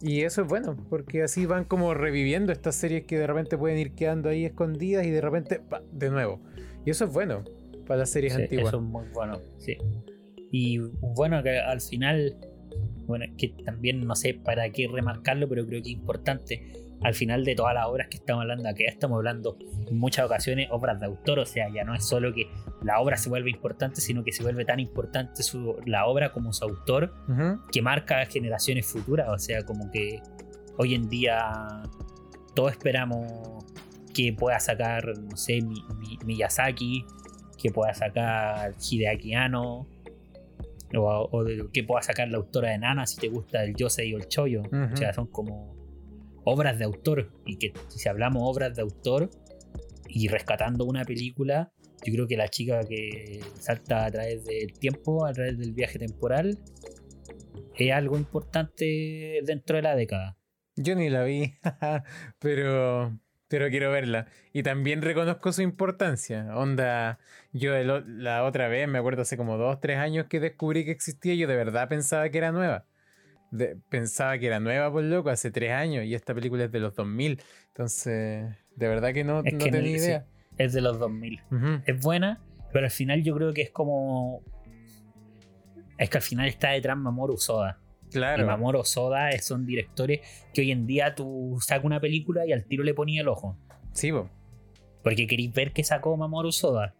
Y 0.00 0.22
eso 0.22 0.42
es 0.42 0.48
bueno, 0.48 0.76
porque 0.88 1.22
así 1.22 1.44
van 1.44 1.64
como 1.64 1.92
reviviendo 1.92 2.52
estas 2.52 2.76
series 2.76 3.04
que 3.04 3.18
de 3.18 3.26
repente 3.26 3.58
pueden 3.58 3.78
ir 3.78 3.94
quedando 3.94 4.28
ahí 4.28 4.44
escondidas 4.44 5.04
y 5.04 5.10
de 5.10 5.20
repente, 5.20 5.60
de 5.92 6.10
nuevo. 6.10 6.40
Y 6.84 6.90
eso 6.90 7.06
es 7.06 7.12
bueno 7.12 7.42
para 7.86 8.00
las 8.00 8.10
series 8.10 8.36
antiguas. 8.36 8.68
Eso 8.68 8.76
es 8.76 8.82
muy 8.84 9.06
bueno, 9.12 9.40
sí. 9.58 9.76
Y 10.52 10.78
bueno, 11.00 11.42
que 11.42 11.58
al 11.58 11.80
final, 11.80 12.36
bueno, 13.06 13.24
que 13.36 13.48
también 13.64 14.06
no 14.06 14.14
sé 14.14 14.34
para 14.34 14.70
qué 14.70 14.86
remarcarlo, 14.86 15.48
pero 15.48 15.66
creo 15.66 15.82
que 15.82 15.90
es 15.90 15.96
importante 15.96 16.87
al 17.02 17.14
final 17.14 17.44
de 17.44 17.54
todas 17.54 17.74
las 17.74 17.86
obras 17.86 18.08
que 18.08 18.16
estamos 18.16 18.42
hablando 18.42 18.68
aquí, 18.68 18.84
estamos 18.84 19.16
hablando 19.16 19.56
en 19.86 19.98
muchas 19.98 20.26
ocasiones 20.26 20.68
obras 20.70 20.98
de 21.00 21.06
autor, 21.06 21.38
o 21.38 21.46
sea, 21.46 21.68
ya 21.72 21.84
no 21.84 21.94
es 21.94 22.04
solo 22.04 22.32
que 22.32 22.50
la 22.82 23.00
obra 23.00 23.16
se 23.16 23.28
vuelve 23.28 23.50
importante, 23.50 24.00
sino 24.00 24.24
que 24.24 24.32
se 24.32 24.42
vuelve 24.42 24.64
tan 24.64 24.80
importante 24.80 25.42
la 25.86 26.06
obra 26.06 26.32
como 26.32 26.52
su 26.52 26.64
autor, 26.64 27.14
que 27.70 27.82
marca 27.82 28.24
generaciones 28.26 28.86
futuras, 28.86 29.28
o 29.28 29.38
sea, 29.38 29.64
como 29.64 29.90
que 29.90 30.20
hoy 30.76 30.94
en 30.94 31.08
día 31.08 31.82
todos 32.54 32.72
esperamos 32.72 33.64
que 34.12 34.32
pueda 34.32 34.58
sacar, 34.58 35.16
no 35.18 35.36
sé, 35.36 35.60
Miyazaki, 36.24 37.04
que 37.56 37.70
pueda 37.70 37.94
sacar 37.94 38.74
Hideaki 38.78 39.34
Anno, 39.34 39.86
o, 40.96 41.44
que 41.72 41.84
pueda 41.84 42.02
sacar 42.02 42.28
la 42.28 42.38
autora 42.38 42.70
de 42.70 42.78
Nana 42.78 43.06
si 43.06 43.20
te 43.20 43.28
gusta 43.28 43.62
el 43.62 43.76
Yosei 43.76 44.12
o 44.14 44.16
el 44.16 44.26
Choyo, 44.26 44.62
o 44.62 44.96
sea, 44.96 45.12
son 45.12 45.26
como 45.28 45.77
obras 46.48 46.78
de 46.78 46.84
autor. 46.84 47.30
Y 47.44 47.56
que 47.56 47.72
si 47.88 48.08
hablamos 48.08 48.42
obras 48.44 48.74
de 48.74 48.82
autor 48.82 49.30
y 50.08 50.28
rescatando 50.28 50.84
una 50.84 51.04
película, 51.04 51.72
yo 52.04 52.12
creo 52.12 52.26
que 52.26 52.36
la 52.36 52.48
chica 52.48 52.80
que 52.84 53.40
salta 53.58 54.06
a 54.06 54.10
través 54.10 54.44
del 54.44 54.72
tiempo, 54.72 55.26
a 55.26 55.32
través 55.32 55.58
del 55.58 55.72
viaje 55.72 55.98
temporal, 55.98 56.58
es 57.76 57.92
algo 57.92 58.16
importante 58.16 59.40
dentro 59.44 59.76
de 59.76 59.82
la 59.82 59.96
década. 59.96 60.36
Yo 60.76 60.94
ni 60.94 61.10
la 61.10 61.24
vi, 61.24 61.54
pero, 62.38 63.18
pero 63.48 63.68
quiero 63.68 63.90
verla. 63.90 64.26
Y 64.52 64.62
también 64.62 65.02
reconozco 65.02 65.52
su 65.52 65.62
importancia. 65.62 66.56
Onda, 66.56 67.18
yo 67.52 67.72
la 67.76 68.44
otra 68.44 68.68
vez, 68.68 68.88
me 68.88 68.98
acuerdo 68.98 69.22
hace 69.22 69.36
como 69.36 69.56
dos, 69.56 69.80
tres 69.80 69.98
años 69.98 70.26
que 70.26 70.40
descubrí 70.40 70.84
que 70.84 70.92
existía, 70.92 71.34
yo 71.34 71.48
de 71.48 71.56
verdad 71.56 71.88
pensaba 71.88 72.28
que 72.30 72.38
era 72.38 72.52
nueva. 72.52 72.84
Pensaba 73.88 74.38
que 74.38 74.46
era 74.46 74.60
nueva, 74.60 74.90
por 74.92 75.02
loco, 75.04 75.30
hace 75.30 75.50
tres 75.50 75.72
años 75.72 76.04
y 76.04 76.14
esta 76.14 76.34
película 76.34 76.64
es 76.64 76.72
de 76.72 76.80
los 76.80 76.94
2000. 76.94 77.40
Entonces, 77.68 78.46
de 78.76 78.88
verdad 78.88 79.12
que 79.12 79.24
no, 79.24 79.42
no 79.42 79.58
tenía 79.58 79.80
idea. 79.80 80.26
es 80.56 80.72
de 80.72 80.80
los 80.80 80.98
2000. 80.98 81.42
Es 81.86 82.00
buena, 82.00 82.40
pero 82.72 82.86
al 82.86 82.90
final 82.90 83.22
yo 83.22 83.34
creo 83.34 83.52
que 83.52 83.62
es 83.62 83.70
como... 83.70 84.42
Es 85.96 86.10
que 86.10 86.18
al 86.18 86.22
final 86.22 86.46
está 86.46 86.70
detrás 86.70 86.96
Mamoru 86.96 87.36
Soda. 87.36 87.80
Claro. 88.10 88.42
Y 88.42 88.46
Mamoru 88.46 88.84
Soda 88.84 89.30
son 89.40 89.66
directores 89.66 90.20
que 90.54 90.60
hoy 90.60 90.70
en 90.70 90.86
día 90.86 91.14
tú 91.14 91.58
sacas 91.60 91.84
una 91.84 92.00
película 92.00 92.46
y 92.46 92.52
al 92.52 92.64
tiro 92.64 92.84
le 92.84 92.94
ponía 92.94 93.22
el 93.22 93.28
ojo. 93.28 93.58
Sí, 93.92 94.10
bo. 94.10 94.30
Porque 95.02 95.26
queréis 95.26 95.52
ver 95.52 95.72
qué 95.72 95.82
sacó 95.82 96.16
Mamoru 96.16 96.52
Soda. 96.52 96.94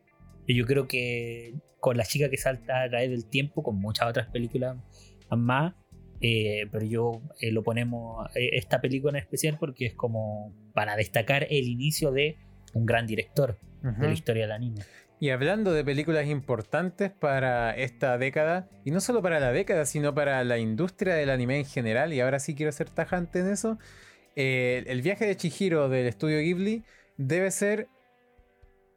Y 0.46 0.55
yo 0.55 0.64
creo 0.66 0.88
que 0.88 1.55
con 1.80 1.96
La 1.96 2.05
chica 2.05 2.28
que 2.28 2.36
salta 2.36 2.82
a 2.82 2.88
través 2.88 3.11
del 3.11 3.26
tiempo, 3.26 3.62
con 3.62 3.76
muchas 3.76 4.09
otras 4.09 4.28
películas 4.28 4.76
más, 5.30 5.74
eh, 6.20 6.66
pero 6.70 6.84
yo 6.84 7.22
eh, 7.40 7.52
lo 7.52 7.62
ponemos, 7.62 8.28
eh, 8.34 8.50
esta 8.54 8.80
película 8.80 9.10
en 9.10 9.22
especial, 9.22 9.56
porque 9.58 9.86
es 9.86 9.94
como 9.94 10.52
para 10.74 10.96
destacar 10.96 11.46
el 11.50 11.68
inicio 11.68 12.10
de 12.10 12.36
un 12.74 12.86
gran 12.86 13.06
director 13.06 13.58
de 13.82 14.08
la 14.08 14.12
historia 14.12 14.42
del 14.42 14.52
anime. 14.52 14.80
Y 15.20 15.30
hablando 15.30 15.72
de 15.72 15.84
películas 15.84 16.26
importantes 16.26 17.10
para 17.10 17.76
esta 17.76 18.18
década, 18.18 18.68
y 18.84 18.90
no 18.90 19.00
solo 19.00 19.22
para 19.22 19.40
la 19.40 19.52
década, 19.52 19.84
sino 19.86 20.14
para 20.14 20.42
la 20.44 20.58
industria 20.58 21.14
del 21.14 21.30
anime 21.30 21.58
en 21.58 21.64
general, 21.64 22.12
y 22.12 22.20
ahora 22.20 22.40
sí 22.40 22.54
quiero 22.54 22.72
ser 22.72 22.90
tajante 22.90 23.40
en 23.40 23.48
eso, 23.48 23.78
el 24.34 25.02
viaje 25.02 25.26
de 25.26 25.36
Chihiro 25.36 25.88
del 25.88 26.06
estudio 26.06 26.38
Ghibli 26.38 26.84
debe 27.16 27.50
ser 27.50 27.88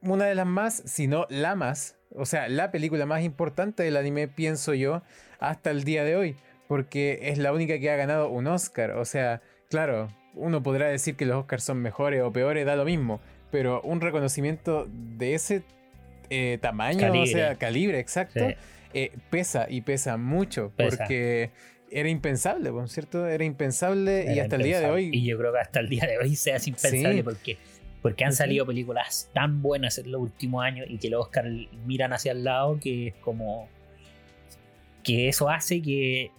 una 0.02 0.26
de 0.26 0.36
las 0.36 0.46
más, 0.46 0.84
si 0.86 1.08
no 1.08 1.26
la 1.30 1.56
más, 1.56 1.98
o 2.16 2.26
sea, 2.26 2.50
la 2.50 2.72
película 2.72 3.06
más 3.06 3.24
importante 3.24 3.84
del 3.84 3.98
anime, 3.98 4.28
pienso 4.28 4.74
yo, 4.74 5.04
hasta 5.40 5.72
el 5.72 5.84
día 5.84 6.04
de 6.04 6.16
hoy, 6.16 6.36
porque 6.72 7.20
es 7.24 7.38
la 7.38 7.52
única 7.52 7.78
que 7.80 7.90
ha 7.90 7.98
ganado 7.98 8.30
un 8.30 8.48
Oscar, 8.48 8.92
o 8.92 9.04
sea, 9.04 9.42
claro, 9.70 10.08
uno 10.36 10.64
podrá 10.64 10.88
decir 10.88 11.18
que 11.18 11.26
los 11.26 11.36
Oscars 11.36 11.66
son 11.66 11.82
mejores 11.82 12.22
o 12.22 12.32
peores, 12.32 12.66
da 12.66 12.78
lo 12.78 12.86
mismo, 12.86 13.20
pero 13.52 13.82
un 13.82 14.00
reconocimiento 14.00 14.88
de 14.90 15.34
ese 15.34 15.64
eh, 16.30 16.60
tamaño, 16.62 17.12
o 17.12 17.26
sea, 17.26 17.56
calibre, 17.56 18.00
exacto, 18.00 18.48
eh, 18.94 19.12
pesa 19.30 19.68
y 19.70 19.82
pesa 19.82 20.16
mucho, 20.16 20.72
porque 20.78 21.50
era 21.92 22.08
impensable, 22.08 22.72
¿cierto? 22.88 23.28
Era 23.28 23.44
impensable 23.44 24.34
y 24.34 24.40
hasta 24.40 24.56
el 24.56 24.64
día 24.64 24.80
de 24.80 24.90
hoy. 24.92 25.10
Y 25.12 25.26
yo 25.26 25.38
creo 25.38 25.52
que 25.52 25.60
hasta 25.60 25.82
el 25.82 25.90
día 25.90 26.08
de 26.08 26.20
hoy 26.20 26.38
sea 26.38 26.56
impensable 26.66 27.22
porque, 27.22 27.58
porque 28.02 28.24
han 28.24 28.32
salido 28.32 28.66
películas 28.66 29.30
tan 29.34 29.62
buenas 29.62 29.98
en 29.98 30.10
los 30.10 30.22
últimos 30.22 30.64
años 30.64 30.88
y 30.90 31.00
que 31.00 31.10
los 31.10 31.20
Oscar 31.26 31.52
miran 31.86 32.14
hacia 32.14 32.32
el 32.32 32.46
lado 32.46 32.80
que 32.80 33.08
es 33.08 33.16
como 33.16 33.68
que 35.04 35.28
eso 35.28 35.50
hace 35.50 35.82
que, 35.82 36.32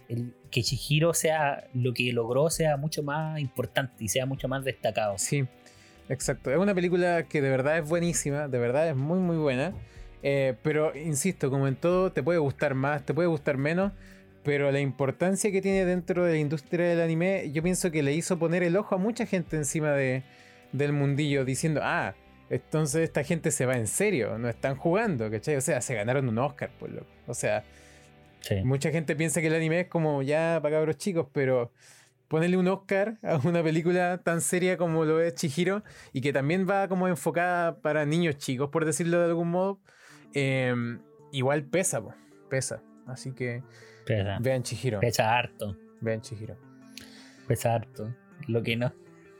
que 0.51 0.63
Chihiro 0.63 1.13
sea 1.13 1.67
lo 1.73 1.93
que 1.93 2.11
logró 2.13 2.49
sea 2.49 2.77
mucho 2.77 3.03
más 3.03 3.39
importante 3.39 4.03
y 4.03 4.07
sea 4.07 4.25
mucho 4.25 4.47
más 4.47 4.63
destacado. 4.63 5.17
Sí, 5.17 5.45
exacto. 6.09 6.51
Es 6.51 6.57
una 6.57 6.73
película 6.73 7.23
que 7.23 7.41
de 7.41 7.49
verdad 7.49 7.77
es 7.77 7.87
buenísima, 7.87 8.47
de 8.47 8.59
verdad 8.59 8.89
es 8.89 8.95
muy 8.95 9.19
muy 9.19 9.37
buena. 9.37 9.73
Eh, 10.25 10.55
pero 10.63 10.95
insisto, 10.95 11.49
como 11.49 11.67
en 11.67 11.75
todo, 11.75 12.11
te 12.11 12.23
puede 12.23 12.39
gustar 12.39 12.75
más, 12.75 13.05
te 13.05 13.13
puede 13.13 13.27
gustar 13.27 13.57
menos. 13.57 13.91
Pero 14.43 14.71
la 14.71 14.79
importancia 14.79 15.51
que 15.51 15.61
tiene 15.61 15.85
dentro 15.85 16.25
de 16.25 16.33
la 16.33 16.37
industria 16.37 16.87
del 16.87 17.01
anime, 17.01 17.51
yo 17.53 17.63
pienso 17.63 17.91
que 17.91 18.03
le 18.03 18.13
hizo 18.13 18.37
poner 18.37 18.63
el 18.63 18.75
ojo 18.75 18.95
a 18.95 18.97
mucha 18.97 19.25
gente 19.25 19.55
encima 19.55 19.91
de, 19.91 20.23
del 20.73 20.91
mundillo, 20.91 21.45
diciendo, 21.45 21.79
ah, 21.83 22.13
entonces 22.49 23.03
esta 23.03 23.23
gente 23.23 23.51
se 23.51 23.65
va 23.65 23.75
en 23.75 23.87
serio, 23.87 24.37
no 24.37 24.49
están 24.49 24.75
jugando, 24.75 25.31
¿cachai? 25.31 25.55
O 25.55 25.61
sea, 25.61 25.79
se 25.79 25.95
ganaron 25.95 26.27
un 26.27 26.37
Oscar, 26.39 26.71
por 26.77 26.89
loco. 26.91 27.07
O 27.25 27.33
sea, 27.33 27.63
mucha 28.63 28.91
gente 28.91 29.15
piensa 29.15 29.41
que 29.41 29.47
el 29.47 29.55
anime 29.55 29.81
es 29.81 29.87
como 29.87 30.21
ya 30.21 30.59
para 30.61 30.77
cabros 30.77 30.97
chicos, 30.97 31.27
pero 31.31 31.71
ponerle 32.27 32.57
un 32.57 32.67
Oscar 32.67 33.17
a 33.21 33.37
una 33.43 33.61
película 33.63 34.21
tan 34.23 34.41
seria 34.41 34.77
como 34.77 35.05
lo 35.05 35.21
es 35.21 35.35
Chihiro 35.35 35.83
y 36.13 36.21
que 36.21 36.33
también 36.33 36.67
va 36.67 36.87
como 36.87 37.07
enfocada 37.07 37.79
para 37.81 38.05
niños 38.05 38.37
chicos, 38.37 38.69
por 38.69 38.85
decirlo 38.85 39.19
de 39.19 39.25
algún 39.25 39.49
modo, 39.49 39.79
em, 40.33 40.99
igual 41.31 41.63
pesa, 41.65 42.01
pesa. 42.49 42.81
Así 43.05 43.33
que 43.33 43.61
pesa. 44.05 44.37
vean 44.39 44.63
Chihiro. 44.63 44.99
Pesa 44.99 45.37
harto. 45.37 45.77
Vean 46.01 46.21
Chihiro. 46.21 46.57
Pesa 47.47 47.75
harto. 47.75 48.15
Lo 48.47 48.63
que 48.63 48.77
no, 48.77 48.93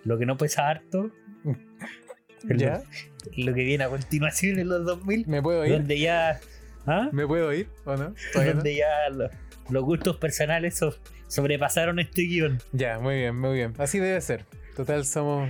lo 0.03 0.17
que 0.17 0.25
no 0.25 0.37
pesa 0.37 0.69
harto. 0.69 1.09
¿Ya? 2.57 2.83
Lo, 3.37 3.53
que 3.53 3.63
viene 3.63 3.85
a 3.85 3.89
continuación 3.89 4.59
en 4.59 4.67
los 4.67 4.85
2000. 4.85 5.27
Me 5.27 5.41
puedo 5.41 5.65
ir. 5.65 5.71
Donde 5.71 5.97
ya. 5.97 6.41
¿Ah? 6.85 7.09
¿Me 7.11 7.25
puedo 7.27 7.53
ir 7.53 7.67
o 7.85 7.95
no? 7.95 8.13
Donde 8.33 8.75
ya 8.75 8.87
los, 9.09 9.83
gustos 9.83 10.17
personales 10.17 10.79
sobrepasaron 11.27 11.99
este 11.99 12.23
guion. 12.23 12.59
Ya, 12.71 12.99
muy 12.99 13.15
bien, 13.15 13.39
muy 13.39 13.55
bien. 13.55 13.73
Así 13.77 13.99
debe 13.99 14.19
ser. 14.21 14.45
Total, 14.75 15.05
somos 15.05 15.49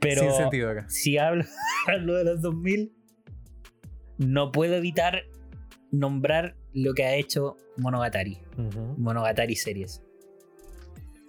Pero 0.00 0.22
sin 0.22 0.32
sentido 0.32 0.70
acá. 0.70 0.88
Si 0.88 1.18
hablo, 1.18 1.44
hablo 1.86 2.14
de 2.14 2.24
los 2.24 2.40
2000, 2.40 2.92
no 4.18 4.52
puedo 4.52 4.76
evitar 4.76 5.24
nombrar 5.90 6.56
lo 6.72 6.94
que 6.94 7.04
ha 7.04 7.14
hecho 7.14 7.56
Monogatari. 7.76 8.38
Monogatari 8.96 9.56
series. 9.56 10.02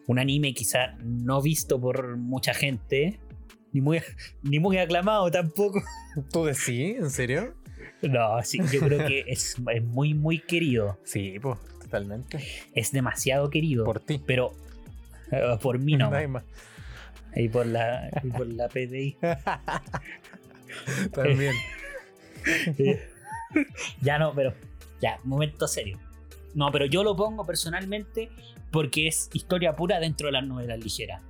Un 0.08 0.20
anime 0.20 0.54
quizá 0.54 0.98
no 1.04 1.42
visto 1.42 1.80
por 1.80 2.18
mucha 2.18 2.54
gente, 2.54 3.20
ni 3.72 3.82
muy, 3.82 4.02
ni 4.44 4.60
muy 4.60 4.78
aclamado 4.78 5.32
tampoco. 5.32 5.82
¿Tú 6.32 6.46
decís? 6.46 6.98
¿En 6.98 7.10
serio? 7.10 7.56
No, 8.02 8.42
sí, 8.44 8.60
yo 8.72 8.80
creo 8.80 9.08
que 9.08 9.26
es, 9.28 9.58
muy, 9.60 10.14
muy 10.14 10.40
querido. 10.40 10.98
Sí, 11.04 11.38
pues, 11.42 11.60
totalmente. 11.82 12.40
Es 12.74 12.92
demasiado 12.92 13.50
querido. 13.50 13.86
Por 13.86 14.00
ti. 14.00 14.22
Pero 14.26 14.54
eh, 15.32 15.58
por 15.62 15.80
mí 15.80 15.96
no. 15.98 16.12
Y 17.36 17.50
por 17.50 17.66
la, 17.66 18.10
y 18.24 18.30
por 18.30 18.48
la 18.48 18.68
PDI. 18.68 19.18
También. 21.12 21.56
ya 24.02 24.18
no, 24.18 24.34
pero 24.34 24.54
ya, 25.02 25.20
momento 25.24 25.68
serio. 25.68 26.00
No, 26.54 26.72
pero 26.72 26.86
yo 26.86 27.04
lo 27.04 27.16
pongo 27.16 27.46
personalmente 27.46 28.30
porque 28.72 29.08
es 29.08 29.30
historia 29.34 29.76
pura 29.76 30.00
dentro 30.00 30.28
de 30.28 30.34
las 30.34 30.46
novelas 30.46 30.80
ligeras. 30.80 31.22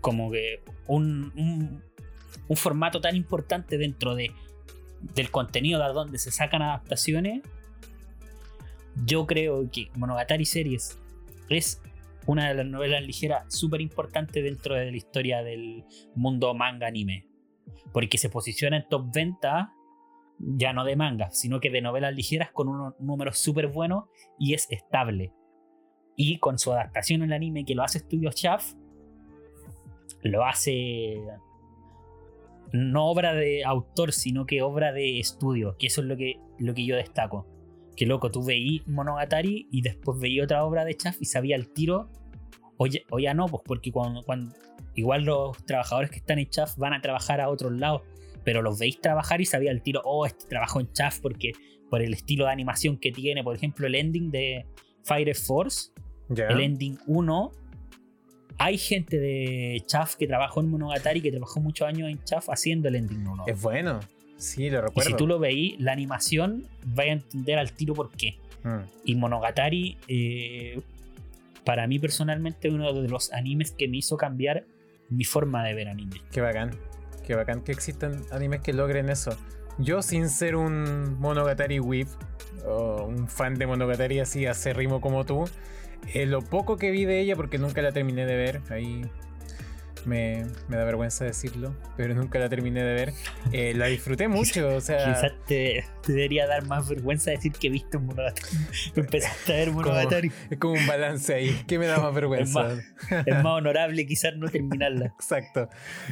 Como 0.00 0.30
que 0.30 0.62
un, 0.86 1.32
un, 1.36 1.82
formato 2.56 3.00
tan 3.00 3.16
importante 3.16 3.78
dentro 3.78 4.14
de, 4.14 4.32
del 5.14 5.30
contenido 5.30 5.80
de 5.84 5.92
donde 5.92 6.18
se 6.18 6.30
sacan 6.30 6.62
adaptaciones. 6.62 7.42
Yo 9.04 9.26
creo 9.26 9.70
que 9.70 9.90
Monogatari 9.96 10.44
Series 10.44 10.98
es 11.48 11.80
una 12.26 12.48
de 12.48 12.54
las 12.54 12.66
novelas 12.66 13.02
ligeras 13.02 13.52
súper 13.54 13.80
importante 13.80 14.42
dentro 14.42 14.74
de 14.74 14.90
la 14.90 14.96
historia 14.96 15.42
del 15.42 15.84
mundo 16.14 16.54
manga 16.54 16.86
anime. 16.86 17.26
Porque 17.92 18.18
se 18.18 18.28
posiciona 18.28 18.76
en 18.76 18.88
top 18.88 19.12
venta 19.12 19.72
ya 20.38 20.72
no 20.72 20.84
de 20.84 20.96
manga, 20.96 21.30
sino 21.30 21.60
que 21.60 21.70
de 21.70 21.82
novelas 21.82 22.14
ligeras 22.14 22.50
con 22.50 22.68
un 22.68 22.94
número 22.98 23.32
súper 23.32 23.68
bueno 23.68 24.08
y 24.38 24.54
es 24.54 24.66
estable. 24.70 25.32
Y 26.16 26.38
con 26.38 26.58
su 26.58 26.72
adaptación 26.72 27.22
al 27.22 27.32
anime 27.32 27.64
que 27.64 27.74
lo 27.74 27.82
hace 27.82 27.98
Studio 27.98 28.30
Chaff, 28.32 28.74
lo 30.22 30.44
hace 30.44 31.20
no 32.72 33.06
obra 33.06 33.34
de 33.34 33.64
autor, 33.64 34.12
sino 34.12 34.46
que 34.46 34.62
obra 34.62 34.92
de 34.92 35.18
estudio, 35.18 35.76
que 35.78 35.88
eso 35.88 36.00
es 36.00 36.06
lo 36.06 36.16
que, 36.16 36.38
lo 36.58 36.74
que 36.74 36.84
yo 36.84 36.96
destaco. 36.96 37.46
Que 37.96 38.06
loco, 38.06 38.30
tú 38.30 38.44
veí 38.44 38.82
Monogatari 38.86 39.68
y 39.70 39.82
después 39.82 40.18
veí 40.20 40.40
otra 40.40 40.64
obra 40.64 40.84
de 40.84 40.96
Chaff 40.96 41.16
y 41.20 41.26
sabía 41.26 41.56
el 41.56 41.68
tiro, 41.68 42.08
o 42.76 43.18
ya, 43.18 43.34
no, 43.34 43.46
pues 43.46 43.62
porque 43.66 43.92
cuando, 43.92 44.22
cuando, 44.22 44.54
igual 44.94 45.24
los 45.24 45.56
trabajadores 45.66 46.10
que 46.10 46.16
están 46.16 46.38
en 46.38 46.48
Chaff 46.48 46.76
van 46.78 46.94
a 46.94 47.02
trabajar 47.02 47.40
a 47.40 47.50
otros 47.50 47.72
lados 47.72 48.02
pero 48.44 48.62
los 48.62 48.78
veis 48.78 49.00
trabajar 49.00 49.40
y 49.40 49.46
sabía 49.46 49.70
el 49.70 49.82
tiro, 49.82 50.00
oh, 50.04 50.26
este 50.26 50.46
trabajo 50.46 50.80
en 50.80 50.92
Chaff 50.92 51.20
porque 51.20 51.52
por 51.88 52.02
el 52.02 52.14
estilo 52.14 52.46
de 52.46 52.52
animación 52.52 52.98
que 52.98 53.12
tiene, 53.12 53.42
por 53.42 53.54
ejemplo, 53.54 53.86
el 53.86 53.94
ending 53.94 54.30
de 54.30 54.66
Fire 55.04 55.34
Force, 55.34 55.90
el 56.28 56.60
ending 56.60 56.98
1, 57.06 57.52
hay 58.60 58.76
gente 58.76 59.18
de 59.18 59.82
Chaff 59.86 60.16
que 60.16 60.26
trabajó 60.26 60.60
en 60.60 60.68
Monogatari, 60.68 61.22
que 61.22 61.30
trabajó 61.30 61.60
muchos 61.60 61.88
años 61.88 62.10
en 62.10 62.22
Chaff 62.24 62.50
haciendo 62.50 62.88
el 62.88 62.96
ending 62.96 63.26
1. 63.26 63.44
Es 63.46 63.58
bueno, 63.58 64.00
sí, 64.36 64.68
lo 64.68 64.82
recuerdo. 64.82 65.08
Y 65.08 65.12
si 65.12 65.16
tú 65.16 65.26
lo 65.26 65.38
veís, 65.38 65.80
la 65.80 65.92
animación, 65.92 66.66
vais 66.84 67.08
a 67.08 67.12
entender 67.14 67.58
al 67.58 67.72
tiro 67.72 67.94
por 67.94 68.10
qué. 68.10 68.36
Mm. 68.62 68.80
Y 69.06 69.14
Monogatari, 69.14 69.96
eh, 70.08 70.78
para 71.64 71.86
mí 71.86 71.98
personalmente 71.98 72.68
uno 72.68 72.92
de 72.92 73.08
los 73.08 73.32
animes 73.32 73.70
que 73.72 73.88
me 73.88 73.96
hizo 73.96 74.18
cambiar 74.18 74.64
mi 75.08 75.24
forma 75.24 75.64
de 75.64 75.72
ver 75.72 75.88
anime. 75.88 76.20
Qué 76.30 76.42
bacán. 76.42 76.76
Qué 77.26 77.34
bacán 77.34 77.62
que 77.62 77.72
existan 77.72 78.22
animes 78.30 78.60
que 78.60 78.74
logren 78.74 79.08
eso. 79.08 79.34
Yo 79.78 80.02
sin 80.02 80.28
ser 80.28 80.54
un 80.56 81.18
Monogatari 81.18 81.80
whip 81.80 82.08
o 82.66 83.04
un 83.04 83.26
fan 83.26 83.54
de 83.54 83.66
Monogatari 83.66 84.20
así 84.20 84.44
acérrimo 84.44 85.00
como 85.00 85.24
tú, 85.24 85.46
eh, 86.12 86.26
lo 86.26 86.42
poco 86.42 86.76
que 86.76 86.90
vi 86.90 87.04
de 87.04 87.20
ella, 87.20 87.36
porque 87.36 87.58
nunca 87.58 87.82
la 87.82 87.92
terminé 87.92 88.26
de 88.26 88.36
ver, 88.36 88.60
ahí 88.70 89.02
me, 90.06 90.46
me, 90.68 90.76
da 90.76 90.84
vergüenza 90.84 91.24
decirlo, 91.24 91.74
pero 91.96 92.14
nunca 92.14 92.38
la 92.38 92.48
terminé 92.48 92.82
de 92.82 92.94
ver. 92.94 93.12
Eh, 93.52 93.74
la 93.74 93.86
disfruté 93.86 94.28
mucho, 94.28 94.76
o 94.76 94.80
sea. 94.80 95.14
Quizás 95.14 95.32
te, 95.46 95.84
debería 96.06 96.46
dar 96.46 96.66
más 96.66 96.88
vergüenza 96.88 97.30
decir 97.30 97.52
que 97.52 97.70
viste 97.70 97.96
un 97.96 98.06
Monogatari. 98.06 98.48
Empezaste 98.96 99.52
a 99.52 99.56
ver 99.56 99.70
Monogatari. 99.72 100.32
es 100.50 100.58
como 100.58 100.74
un 100.74 100.86
balance 100.86 101.34
ahí. 101.34 101.62
¿Qué 101.66 101.78
me 101.78 101.86
da 101.86 101.98
más 101.98 102.14
vergüenza? 102.14 102.72
Es 103.26 103.34
más, 103.42 103.46
honorable 103.46 104.06
quizás 104.06 104.36
no 104.36 104.48
terminarla. 104.48 105.06
Exacto. 105.06 105.68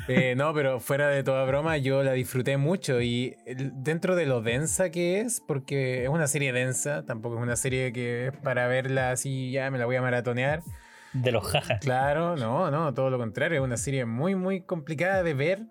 Eh, 0.08 0.34
no, 0.36 0.52
pero 0.54 0.80
fuera 0.80 1.08
de 1.08 1.22
toda 1.22 1.44
broma, 1.44 1.76
yo 1.78 2.02
la 2.02 2.12
disfruté 2.12 2.56
mucho 2.56 3.00
y 3.00 3.36
dentro 3.46 4.16
de 4.16 4.26
lo 4.26 4.42
densa 4.42 4.90
que 4.90 5.20
es, 5.20 5.40
porque 5.40 6.04
es 6.04 6.08
una 6.08 6.26
serie 6.26 6.52
densa, 6.52 7.04
tampoco 7.04 7.36
es 7.36 7.42
una 7.42 7.56
serie 7.56 7.92
que 7.92 8.28
es 8.28 8.36
para 8.36 8.66
verla 8.66 9.10
así, 9.10 9.50
ya 9.50 9.70
me 9.70 9.78
la 9.78 9.86
voy 9.86 9.96
a 9.96 10.02
maratonear 10.02 10.62
de 11.12 11.32
los 11.32 11.46
jajas. 11.46 11.80
Claro, 11.80 12.36
no, 12.36 12.70
no, 12.70 12.92
todo 12.94 13.10
lo 13.10 13.18
contrario. 13.18 13.58
Es 13.58 13.64
una 13.64 13.76
serie 13.76 14.04
muy, 14.04 14.34
muy 14.34 14.62
complicada 14.62 15.22
de 15.22 15.34
ver. 15.34 15.62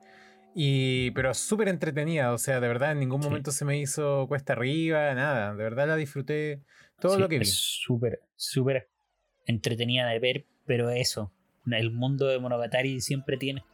Y, 0.60 1.12
pero 1.12 1.36
súper 1.36 1.68
entretenida, 1.68 2.34
o 2.34 2.38
sea, 2.40 2.60
de 2.60 2.68
verdad 2.68 2.92
en 2.92 3.00
ningún 3.00 3.22
momento 3.22 3.52
se 3.52 3.64
me 3.64 3.78
hizo 3.78 4.26
cuesta 4.28 4.54
arriba, 4.54 5.14
nada, 5.14 5.54
de 5.54 5.64
verdad 5.64 5.88
la 5.88 5.96
disfruté 5.96 6.64
todo 7.00 7.20
lo 7.20 7.30
que 7.30 7.38
vi. 7.38 7.44
Es 7.44 7.54
súper, 7.54 8.22
súper 8.36 8.90
entretenida 9.46 10.08
de 10.08 10.18
ver, 10.18 10.46
pero 10.66 10.90
eso, 10.90 11.32
el 11.68 11.92
mundo 11.92 12.26
de 12.26 12.40
Monogatari 12.40 13.02
siempre 13.02 13.38
tiene, 13.38 13.66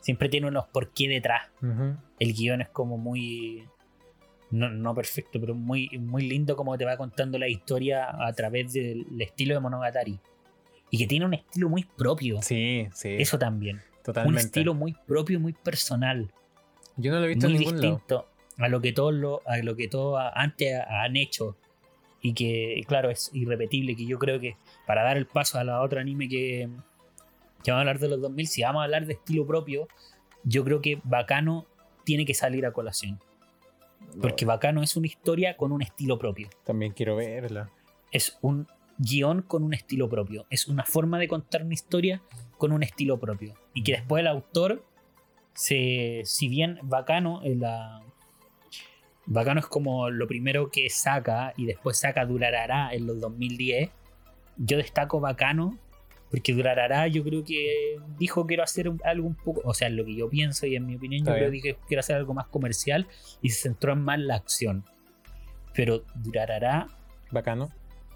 siempre 0.00 0.28
tiene 0.28 0.48
unos 0.48 0.66
por 0.66 0.92
qué 0.92 1.08
detrás. 1.08 1.48
El 2.18 2.34
guion 2.34 2.60
es 2.60 2.68
como 2.68 2.98
muy, 2.98 3.66
no, 4.50 4.68
no, 4.68 4.94
perfecto, 4.94 5.40
pero 5.40 5.54
muy, 5.54 5.88
muy 5.98 6.28
lindo 6.28 6.54
como 6.54 6.76
te 6.76 6.84
va 6.84 6.98
contando 6.98 7.38
la 7.38 7.48
historia 7.48 8.08
a 8.10 8.30
través 8.34 8.74
del 8.74 9.06
estilo 9.22 9.54
de 9.54 9.60
Monogatari 9.60 10.20
y 10.90 10.98
que 10.98 11.06
tiene 11.06 11.26
un 11.26 11.34
estilo 11.34 11.68
muy 11.68 11.84
propio. 11.84 12.40
Sí, 12.42 12.88
sí. 12.94 13.16
Eso 13.18 13.38
también. 13.38 13.82
Totalmente. 14.02 14.40
Un 14.40 14.46
estilo 14.46 14.74
muy 14.74 14.94
propio, 15.06 15.40
muy 15.40 15.52
personal. 15.52 16.30
Yo 16.96 17.12
no 17.12 17.18
lo 17.18 17.26
he 17.26 17.28
visto 17.28 17.48
muy 17.48 17.56
en 17.56 17.60
ningún 17.60 17.80
distinto 17.80 18.28
a 18.58 18.68
lo 18.68 18.80
que 18.80 18.92
todos 18.92 19.14
lo, 19.14 19.42
a 19.46 19.58
lo 19.58 19.76
que 19.76 19.88
todos 19.88 20.20
antes 20.34 20.80
han 20.88 21.16
hecho 21.16 21.56
y 22.20 22.32
que 22.32 22.82
claro 22.86 23.10
es 23.10 23.30
irrepetible 23.34 23.94
que 23.94 24.06
yo 24.06 24.18
creo 24.18 24.40
que 24.40 24.56
para 24.86 25.02
dar 25.02 25.16
el 25.16 25.26
paso 25.26 25.58
a 25.58 25.64
la 25.64 25.82
otra 25.82 26.00
anime 26.00 26.28
que, 26.28 26.68
que 27.62 27.70
vamos 27.70 27.78
a 27.78 27.80
hablar 27.80 27.98
de 27.98 28.08
los 28.08 28.20
2000 28.22 28.46
si 28.46 28.62
vamos 28.62 28.80
a 28.80 28.84
hablar 28.84 29.06
de 29.06 29.12
estilo 29.12 29.46
propio 29.46 29.88
yo 30.42 30.64
creo 30.64 30.80
que 30.80 31.00
Bacano 31.04 31.66
tiene 32.04 32.24
que 32.24 32.34
salir 32.34 32.64
a 32.64 32.72
colación 32.72 33.20
porque 34.20 34.44
Bacano 34.44 34.82
es 34.82 34.96
una 34.96 35.06
historia 35.06 35.56
con 35.56 35.72
un 35.72 35.82
estilo 35.82 36.18
propio 36.18 36.48
también 36.64 36.92
quiero 36.92 37.16
verla 37.16 37.70
es 38.10 38.38
un 38.40 38.66
guion 38.98 39.42
con 39.42 39.62
un 39.62 39.74
estilo 39.74 40.08
propio. 40.08 40.46
Es 40.50 40.68
una 40.68 40.84
forma 40.84 41.18
de 41.18 41.28
contar 41.28 41.62
una 41.62 41.74
historia 41.74 42.22
con 42.58 42.72
un 42.72 42.82
estilo 42.82 43.18
propio. 43.18 43.54
Y 43.74 43.82
que 43.82 43.92
después 43.92 44.20
el 44.20 44.26
autor, 44.26 44.84
se, 45.54 46.22
si 46.24 46.48
bien 46.48 46.78
bacano, 46.82 47.42
eh, 47.42 47.56
la, 47.56 48.02
bacano 49.26 49.60
es 49.60 49.66
como 49.66 50.10
lo 50.10 50.26
primero 50.26 50.70
que 50.70 50.88
saca 50.90 51.52
y 51.56 51.66
después 51.66 51.98
saca 51.98 52.24
Durarará 52.24 52.92
en 52.92 53.06
los 53.06 53.20
2010. 53.20 53.90
Yo 54.58 54.78
destaco 54.78 55.20
bacano 55.20 55.78
porque 56.30 56.52
Durarará 56.52 57.06
yo 57.06 57.22
creo 57.22 57.44
que 57.44 57.98
dijo 58.18 58.46
quiero 58.46 58.64
hacer 58.64 58.90
algo 59.04 59.28
un 59.28 59.36
poco, 59.36 59.62
o 59.64 59.74
sea, 59.74 59.88
lo 59.90 60.04
que 60.04 60.16
yo 60.16 60.28
pienso 60.28 60.66
y 60.66 60.74
en 60.74 60.86
mi 60.86 60.96
opinión 60.96 61.24
yo 61.24 61.32
creo 61.32 61.50
que 61.50 61.76
quiero 61.86 62.00
hacer 62.00 62.16
algo 62.16 62.34
más 62.34 62.48
comercial 62.48 63.06
y 63.42 63.50
se 63.50 63.62
centró 63.62 63.92
en 63.92 64.00
más 64.02 64.18
la 64.18 64.36
acción. 64.36 64.84
Pero 65.74 66.04
Durarará... 66.14 66.88
Bacano 67.30 67.70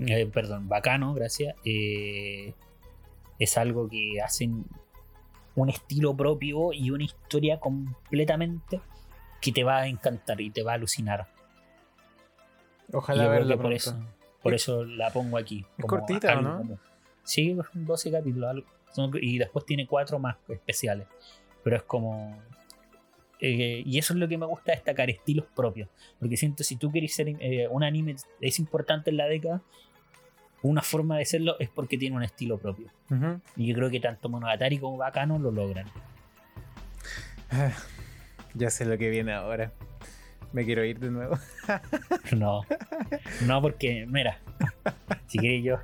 eh, 0.07 0.26
perdón, 0.26 0.68
bacano, 0.68 1.12
gracias, 1.14 1.55
eh, 1.64 2.55
es 3.38 3.59
algo 3.59 3.88
que 3.88 4.20
hacen 4.22 4.64
un 5.55 5.68
estilo 5.68 6.16
propio 6.16 6.72
y 6.72 6.90
una 6.90 7.05
historia 7.05 7.61
completamente 7.61 8.80
que 9.40 9.53
te 9.53 9.64
va 9.64 9.78
a 9.78 9.86
encantar 9.88 10.40
y 10.40 10.51
te 10.51 10.62
va 10.62 10.72
a 10.72 10.74
alucinar. 10.76 11.28
Ojalá 12.92 13.28
verla 13.28 13.57
por 13.57 13.72
eso, 13.72 13.94
por 14.42 14.55
eso 14.55 14.84
la 14.84 15.11
pongo 15.11 15.36
aquí. 15.36 15.64
Es 15.78 15.84
cortita, 15.84 16.40
¿no? 16.40 16.78
sí, 17.22 17.57
12 17.74 18.11
capítulos 18.11 18.64
y 19.20 19.38
después 19.38 19.64
tiene 19.64 19.86
cuatro 19.86 20.18
más 20.18 20.36
especiales. 20.48 21.07
Pero 21.62 21.76
es 21.76 21.82
como 21.82 22.36
eh, 23.38 23.82
y 23.86 23.98
eso 23.98 24.12
es 24.12 24.18
lo 24.18 24.28
que 24.28 24.36
me 24.36 24.46
gusta 24.46 24.72
destacar, 24.72 25.11
estilos 25.11 25.46
propios. 25.55 25.88
Porque 26.18 26.36
siento 26.36 26.64
si 26.64 26.76
tú 26.76 26.90
quieres 26.90 27.14
ser 27.14 27.36
un 27.70 27.82
anime 27.84 28.16
es 28.40 28.59
importante 28.59 29.11
en 29.11 29.16
la 29.18 29.26
década, 29.26 29.62
una 30.62 30.82
forma 30.82 31.16
de 31.16 31.24
serlo 31.24 31.58
es 31.58 31.68
porque 31.68 31.96
tiene 31.96 32.16
un 32.16 32.22
estilo 32.22 32.58
propio. 32.58 32.88
Y 33.56 33.66
yo 33.66 33.74
creo 33.74 33.90
que 33.90 34.00
tanto 34.00 34.28
Monogatari 34.28 34.78
como 34.78 34.96
Bacano 34.98 35.38
lo 35.38 35.50
logran. 35.50 35.86
Ah, 37.50 37.72
ya 38.54 38.70
sé 38.70 38.84
lo 38.84 38.96
que 38.98 39.11
viene 39.11 39.32
ahora. 39.32 39.72
Me 40.52 40.64
quiero 40.64 40.84
ir 40.84 40.98
de 40.98 41.11
nuevo. 41.11 41.38
no. 42.36 42.62
No, 43.46 43.62
porque, 43.62 44.06
mira, 44.08 44.38
si 45.26 45.38
queréis 45.38 45.64
yo. 45.64 45.78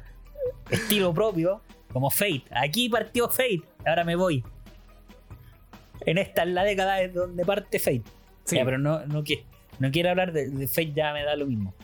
Estilo 0.71 1.15
propio, 1.15 1.63
como 1.93 2.11
Fate. 2.11 2.45
Aquí 2.51 2.89
partió 2.89 3.29
Fate, 3.29 3.63
ahora 3.87 4.05
me 4.05 4.17
voy. 4.17 4.45
En 6.05 6.19
esta 6.19 6.43
es 6.43 6.49
la 6.49 6.65
década 6.65 7.01
es 7.01 7.15
donde 7.15 7.45
parte 7.45 7.79
Fate. 7.79 8.03
Sí. 8.45 8.59
pero 8.65 8.79
no, 8.79 9.05
no, 9.07 9.25
no 9.79 9.91
quiero 9.91 10.11
hablar 10.11 10.33
de, 10.33 10.49
de 10.49 10.69
Fate, 10.69 10.93
ya 10.93 11.13
me 11.13 11.25
da 11.25 11.35
lo 11.37 11.47
mismo. 11.47 11.75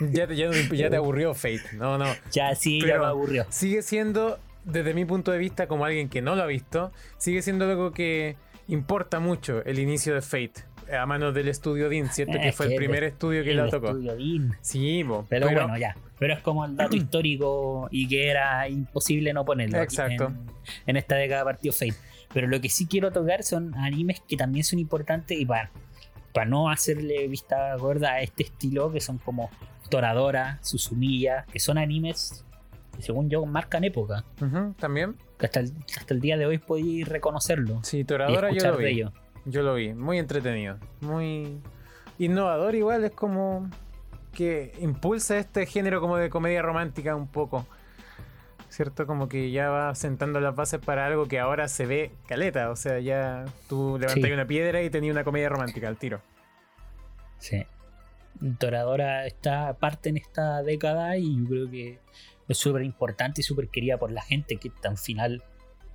Ya, 0.00 0.26
te 0.26 0.96
aburrió 0.96 1.34
Fate, 1.34 1.62
no, 1.74 1.98
no. 1.98 2.06
Ya 2.32 2.54
sí, 2.54 2.80
ya 2.80 2.98
me 2.98 3.06
aburrió. 3.06 3.46
Sigue 3.48 3.82
siendo, 3.82 4.38
desde 4.64 4.94
mi 4.94 5.04
punto 5.04 5.32
de 5.32 5.38
vista, 5.38 5.66
como 5.66 5.84
alguien 5.84 6.08
que 6.08 6.22
no 6.22 6.34
lo 6.36 6.42
ha 6.42 6.46
visto, 6.46 6.92
sigue 7.18 7.42
siendo 7.42 7.64
algo 7.64 7.92
que 7.92 8.36
importa 8.68 9.20
mucho 9.20 9.64
el 9.64 9.78
inicio 9.78 10.14
de 10.14 10.22
Fate. 10.22 10.64
A 10.92 11.04
manos 11.04 11.34
del 11.34 11.48
estudio 11.48 11.88
Dean, 11.88 12.08
¿cierto? 12.10 12.38
que 12.40 12.52
fue 12.52 12.66
el 12.66 12.76
primer 12.76 13.02
estudio 13.02 13.42
que 13.42 13.54
la 13.54 13.68
tocó. 13.68 13.92
Sí, 14.60 15.04
pero, 15.28 15.50
bueno, 15.50 15.76
ya. 15.76 15.96
Pero 16.18 16.34
es 16.34 16.40
como 16.40 16.64
el 16.64 16.76
dato 16.76 16.94
histórico 16.96 17.88
y 17.90 18.06
que 18.06 18.28
era 18.28 18.68
imposible 18.68 19.32
no 19.32 19.44
ponerlo. 19.44 19.82
Exacto. 19.82 20.32
En, 20.86 20.96
esta 20.96 21.16
década 21.16 21.44
partió 21.44 21.72
Fate. 21.72 21.96
Pero 22.32 22.46
lo 22.46 22.60
que 22.60 22.68
sí 22.68 22.86
quiero 22.86 23.10
tocar 23.10 23.42
son 23.42 23.74
animes 23.74 24.22
que 24.28 24.36
también 24.36 24.64
son 24.64 24.78
importantes 24.78 25.38
y 25.38 25.44
para, 25.44 25.70
para 26.32 26.46
no 26.46 26.70
hacerle 26.70 27.26
vista 27.26 27.74
gorda 27.76 28.12
a 28.12 28.20
este 28.20 28.44
estilo, 28.44 28.92
que 28.92 29.00
son 29.00 29.18
como 29.18 29.50
Toradora, 29.88 30.58
Susumiya, 30.62 31.46
que 31.52 31.60
son 31.60 31.78
animes 31.78 32.44
que 32.96 33.02
según 33.02 33.28
yo 33.28 33.44
marcan 33.46 33.84
época. 33.84 34.24
También. 34.78 35.16
hasta 35.38 35.60
el, 35.60 36.20
día 36.20 36.36
de 36.36 36.46
hoy 36.46 36.58
podéis 36.58 37.08
reconocerlo. 37.08 37.80
Sí, 37.84 38.04
Toradora 38.04 38.50
yo 38.50 38.72
lo 38.72 38.78
vi. 38.78 39.04
Yo 39.44 39.62
lo 39.62 39.74
vi, 39.74 39.94
muy 39.94 40.18
entretenido, 40.18 40.76
muy 41.00 41.60
innovador 42.18 42.74
igual, 42.74 43.04
es 43.04 43.12
como 43.12 43.70
que 44.32 44.72
impulsa 44.80 45.38
este 45.38 45.66
género 45.66 46.00
como 46.00 46.16
de 46.16 46.30
comedia 46.30 46.62
romántica 46.62 47.14
un 47.14 47.28
poco. 47.28 47.66
¿Cierto? 48.68 49.06
Como 49.06 49.28
que 49.28 49.52
ya 49.52 49.70
va 49.70 49.94
sentando 49.94 50.40
las 50.40 50.54
bases 50.54 50.80
para 50.80 51.06
algo 51.06 51.26
que 51.26 51.38
ahora 51.38 51.68
se 51.68 51.86
ve 51.86 52.10
caleta. 52.26 52.70
O 52.70 52.76
sea, 52.76 52.98
ya 52.98 53.46
tú 53.68 53.96
levantas 53.98 54.30
una 54.30 54.44
piedra 54.44 54.82
y 54.82 54.90
tenías 54.90 55.12
una 55.14 55.24
comedia 55.24 55.48
romántica 55.48 55.88
al 55.88 55.96
tiro. 55.96 56.20
Sí. 57.38 57.64
Toradora 58.58 59.26
está 59.26 59.74
parte 59.78 60.08
en 60.08 60.16
esta 60.16 60.62
década 60.62 61.16
y 61.16 61.36
yo 61.36 61.48
creo 61.48 61.70
que 61.70 61.98
es 62.48 62.58
súper 62.58 62.82
importante 62.82 63.40
y 63.40 63.44
súper 63.44 63.68
querida 63.68 63.98
por 63.98 64.10
la 64.12 64.22
gente, 64.22 64.56
que 64.56 64.70
al 64.84 64.98
final 64.98 65.42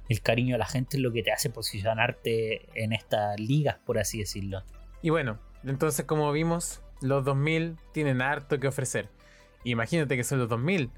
el 0.10 0.22
cariño 0.22 0.56
de 0.56 0.60
la 0.60 0.66
gente 0.66 0.98
es 0.98 1.04
lo 1.04 1.12
que 1.12 1.24
te 1.24 1.32
hace 1.32 1.50
posicionarte 1.50 2.68
en 2.76 2.94
estas 2.94 3.40
ligas, 3.40 3.78
por 3.86 3.98
así 3.98 4.20
decirlo. 4.20 4.64
Y 5.02 5.10
bueno, 5.10 5.40
entonces 5.64 6.06
como 6.06 6.32
vimos, 6.32 6.82
los 7.02 7.24
2000 7.24 7.78
tienen 7.94 8.22
harto 8.22 8.60
que 8.60 8.68
ofrecer. 8.68 9.10
Imagínate 9.64 10.18
que 10.18 10.24
son 10.24 10.40
los 10.40 10.50
2000. 10.50 10.92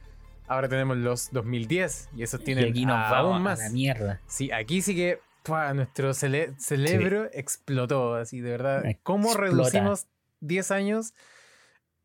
Ahora 0.48 0.68
tenemos 0.68 0.98
los 0.98 1.32
2010 1.32 2.10
y 2.16 2.24
esos 2.24 2.44
tienen 2.44 2.70
aquí 2.70 2.86
aún 2.88 3.42
más. 3.42 3.60
la 3.60 3.70
mierda. 3.70 4.22
Sí, 4.28 4.52
aquí 4.52 4.82
sí 4.82 4.96
que 4.96 5.20
nuestro 5.74 6.14
cerebro 6.14 7.30
explotó, 7.34 8.16
así 8.16 8.42
de 8.42 8.52
verdad. 8.52 8.84
¿Cómo 9.04 9.34
reducimos 9.34 10.08
10 10.42 10.72
años 10.72 11.14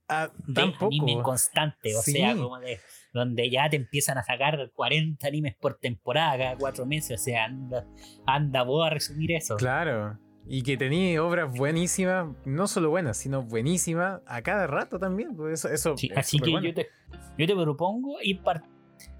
Ah, 0.09 0.31
tampoco. 0.55 0.87
anime 0.87 1.23
constante, 1.23 1.95
o 1.95 2.01
sea, 2.01 2.35
como 2.35 2.59
de 2.59 2.81
donde 3.13 3.51
ya 3.51 3.69
te 3.69 3.77
empiezan 3.77 4.17
a 4.19 4.23
sacar 4.23 4.71
40 4.75 5.27
animes 5.27 5.55
por 5.57 5.79
temporada 5.79 6.39
cada 6.39 6.57
cuatro 6.57 6.87
meses, 6.87 7.21
o 7.21 7.23
sea, 7.23 7.45
anda, 7.45 7.87
anda 8.27 8.63
vos 8.63 8.87
a 8.87 8.91
resumir 8.91 9.33
eso. 9.33 9.57
Claro, 9.57 10.19
y 10.51 10.63
que 10.63 10.79
tenía 10.79 11.23
obras 11.23 11.53
buenísimas, 11.53 12.35
no 12.47 12.67
solo 12.67 12.89
buenas, 12.89 13.19
sino 13.19 13.43
buenísimas 13.43 14.23
a 14.27 14.41
cada 14.41 14.67
rato 14.67 14.99
también. 14.99 15.37
Pues 15.37 15.65
eso, 15.65 15.69
eso 15.69 15.95
así 16.17 16.39
que 16.39 16.51
yo, 16.51 16.75
te, 16.75 16.89
yo 17.37 17.47
te 17.47 17.55
propongo 17.55 18.17
ir 18.23 18.41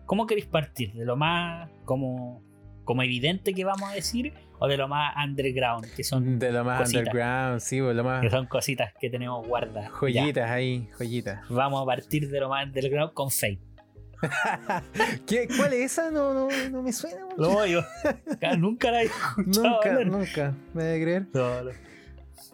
¿Cómo 0.07 0.27
queréis 0.27 0.47
partir? 0.47 0.95
¿De 0.95 1.05
lo 1.05 1.17
más 1.17 1.69
como, 1.85 2.43
como 2.85 3.03
evidente 3.03 3.53
que 3.53 3.63
vamos 3.65 3.91
a 3.91 3.93
decir? 3.93 4.33
¿O 4.61 4.67
de 4.67 4.77
lo 4.77 4.89
más 4.89 5.15
underground? 5.25 5.87
Que 5.95 6.03
son, 6.03 6.39
De 6.39 6.51
lo 6.51 6.65
más 6.65 6.81
cositas. 6.81 7.01
underground, 7.01 7.61
sí, 7.61 7.81
pues, 7.81 7.95
lo 7.97 8.05
más. 8.05 8.21
que 8.23 8.31
son 8.31 8.47
cositas 8.47 8.93
que 9.01 9.09
tenemos 9.11 9.47
guardadas. 9.47 9.91
Joyitas 10.01 10.51
ahí, 10.51 10.89
joyitas. 10.99 11.41
Vamos 11.49 11.83
a 11.83 11.87
partir 11.87 12.29
de 12.29 12.41
lo 12.41 12.49
más 12.49 12.67
underground 12.67 13.13
con 13.15 13.31
Fate. 13.31 13.61
¿Qué, 15.27 15.47
¿Cuál 15.57 15.75
es 15.75 15.93
esa? 15.93 16.11
No, 16.11 16.35
no, 16.35 16.49
no 16.71 16.83
me 16.83 16.93
suena 16.93 17.25
mucho. 17.25 17.37
Lo 17.37 17.51
odio. 17.53 17.85
Ca- 18.41 18.57
Nunca 18.57 18.91
la 18.91 19.03
he 19.03 19.05
escuchado. 19.07 19.69
Nunca, 19.69 19.89
hablar. 19.91 20.07
nunca. 20.07 20.55
¿Me 20.75 20.83
de 20.85 21.03
creer? 21.03 21.27
No, 21.33 21.63
no. 21.63 21.71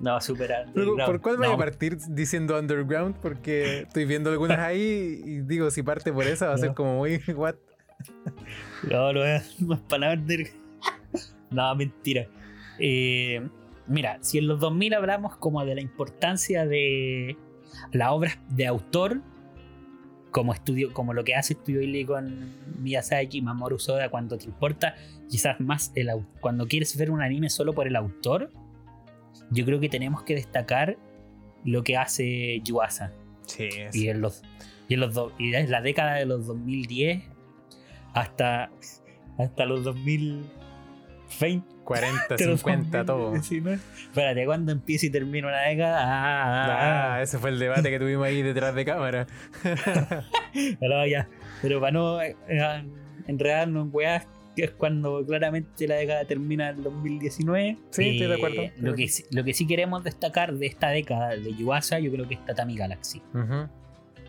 No, 0.01 0.21
super 0.21 0.53
underground. 0.67 1.07
¿Por 1.07 1.21
cuál 1.21 1.37
voy 1.39 1.47
a 1.47 1.57
partir 1.57 1.97
diciendo 2.11 2.59
underground? 2.59 3.17
Porque 3.23 3.83
estoy 3.83 4.05
viendo 4.05 4.29
algunas 4.31 4.59
ahí 4.59 5.23
y 5.25 5.41
digo, 5.41 5.71
si 5.71 5.83
parte 5.83 6.13
por 6.13 6.25
esa 6.27 6.49
va 6.49 6.55
a 6.55 6.59
ser 6.59 6.75
como 6.75 6.99
muy 6.99 7.17
what. 7.35 7.55
No, 8.91 9.13
no 9.13 9.25
es 9.25 9.59
no 9.61 9.75
es 9.75 9.81
palabras 9.81 10.27
de. 10.27 10.53
No, 11.51 11.75
mentira. 11.77 12.27
Eh, 12.79 13.47
mira, 13.87 14.19
si 14.21 14.39
en 14.39 14.47
los 14.49 14.61
2000 14.61 14.95
hablamos 14.95 15.37
como 15.37 15.65
de 15.65 15.75
la 15.75 15.81
importancia 15.81 16.67
de 16.67 17.37
las 17.93 18.11
obras 18.11 18.39
de 18.49 18.67
autor, 18.67 19.21
como 20.31 20.53
estudio, 20.53 20.93
como 20.93 21.13
lo 21.15 21.23
que 21.23 21.37
hace 21.37 21.53
Estudio 21.53 21.81
Ghibli 21.81 22.05
con 22.05 22.53
Miyazaki, 22.81 23.41
Mamoru 23.41 23.79
Soda, 23.79 24.09
cuando 24.09 24.37
te 24.37 24.47
importa 24.47 24.97
quizás 25.31 25.61
más 25.61 25.93
el 25.95 26.11
cuando 26.41 26.67
quieres 26.67 26.97
ver 26.97 27.11
un 27.13 27.23
anime 27.23 27.51
solo 27.51 27.73
por 27.73 27.87
el 27.87 27.95
autor, 27.95 28.51
yo 29.51 29.65
creo 29.65 29.79
que 29.79 29.89
tenemos 29.89 30.25
que 30.25 30.35
destacar 30.35 30.97
lo 31.65 31.85
que 31.85 31.97
hace 31.97 32.61
Yuasa. 32.65 33.13
Sí, 33.47 33.69
Y 33.93 34.09
en 34.09 34.21
los 34.23 34.43
y 34.89 34.95
en 34.95 35.01
los 35.01 35.15
do- 35.15 35.33
y 35.39 35.55
en 35.55 35.71
la 35.71 35.81
década 35.83 36.15
de 36.15 36.27
los 36.27 36.47
2010 36.47 37.23
hasta 38.13 38.71
hasta 39.39 39.65
los 39.67 39.85
2020 41.29 41.75
40, 41.85 42.37
de 42.37 42.47
los 42.47 42.61
50, 42.61 43.05
todo. 43.05 43.19
2019. 43.33 43.79
Espérate, 44.05 44.47
¿cuándo 44.47 44.73
empieza 44.73 45.05
y 45.07 45.11
termina 45.11 45.49
una 45.49 45.61
década? 45.63 46.01
Ah, 46.03 46.65
ah, 46.65 47.15
Ah, 47.17 47.23
ese 47.23 47.39
fue 47.39 47.51
el 47.51 47.59
debate 47.59 47.91
que 47.91 47.99
tuvimos 47.99 48.27
ahí 48.27 48.41
detrás 48.41 48.75
de 48.75 48.85
cámara. 48.87 49.27
ah. 49.65 50.23
Pero 50.81 51.07
ya. 51.07 51.29
Pero 51.61 51.81
para 51.81 51.93
no 51.93 52.23
eh, 52.23 52.37
eh, 52.49 52.85
enredarnos 53.27 53.87
en 53.87 53.91
weas, 53.95 54.27
que 54.57 54.65
es 54.65 54.71
cuando 54.71 55.25
claramente 55.27 55.87
la 55.87 55.97
década 55.97 56.25
termina 56.25 56.71
en 56.71 56.83
2019. 56.83 57.77
Sí, 57.91 58.09
estoy 58.11 58.19
de 58.29 58.33
eh, 58.33 58.37
acuerdo, 58.37 58.63
estoy 58.63 58.83
de 58.83 58.91
Lo 58.91 58.97
que, 58.97 59.09
sí- 59.09 59.25
lo 59.31 59.45
que 59.45 59.53
sí 59.53 59.67
queremos 59.67 60.05
destacar 60.05 60.55
de 60.55 60.67
esta 60.67 60.89
década 60.89 61.31
de 61.37 61.55
Yuasa, 61.55 61.99
yo 61.99 62.11
creo 62.13 62.27
que 62.27 62.35
es 62.35 62.45
Tatami 62.47 62.77
Galaxy. 62.77 63.21
Ujú. 63.35 63.69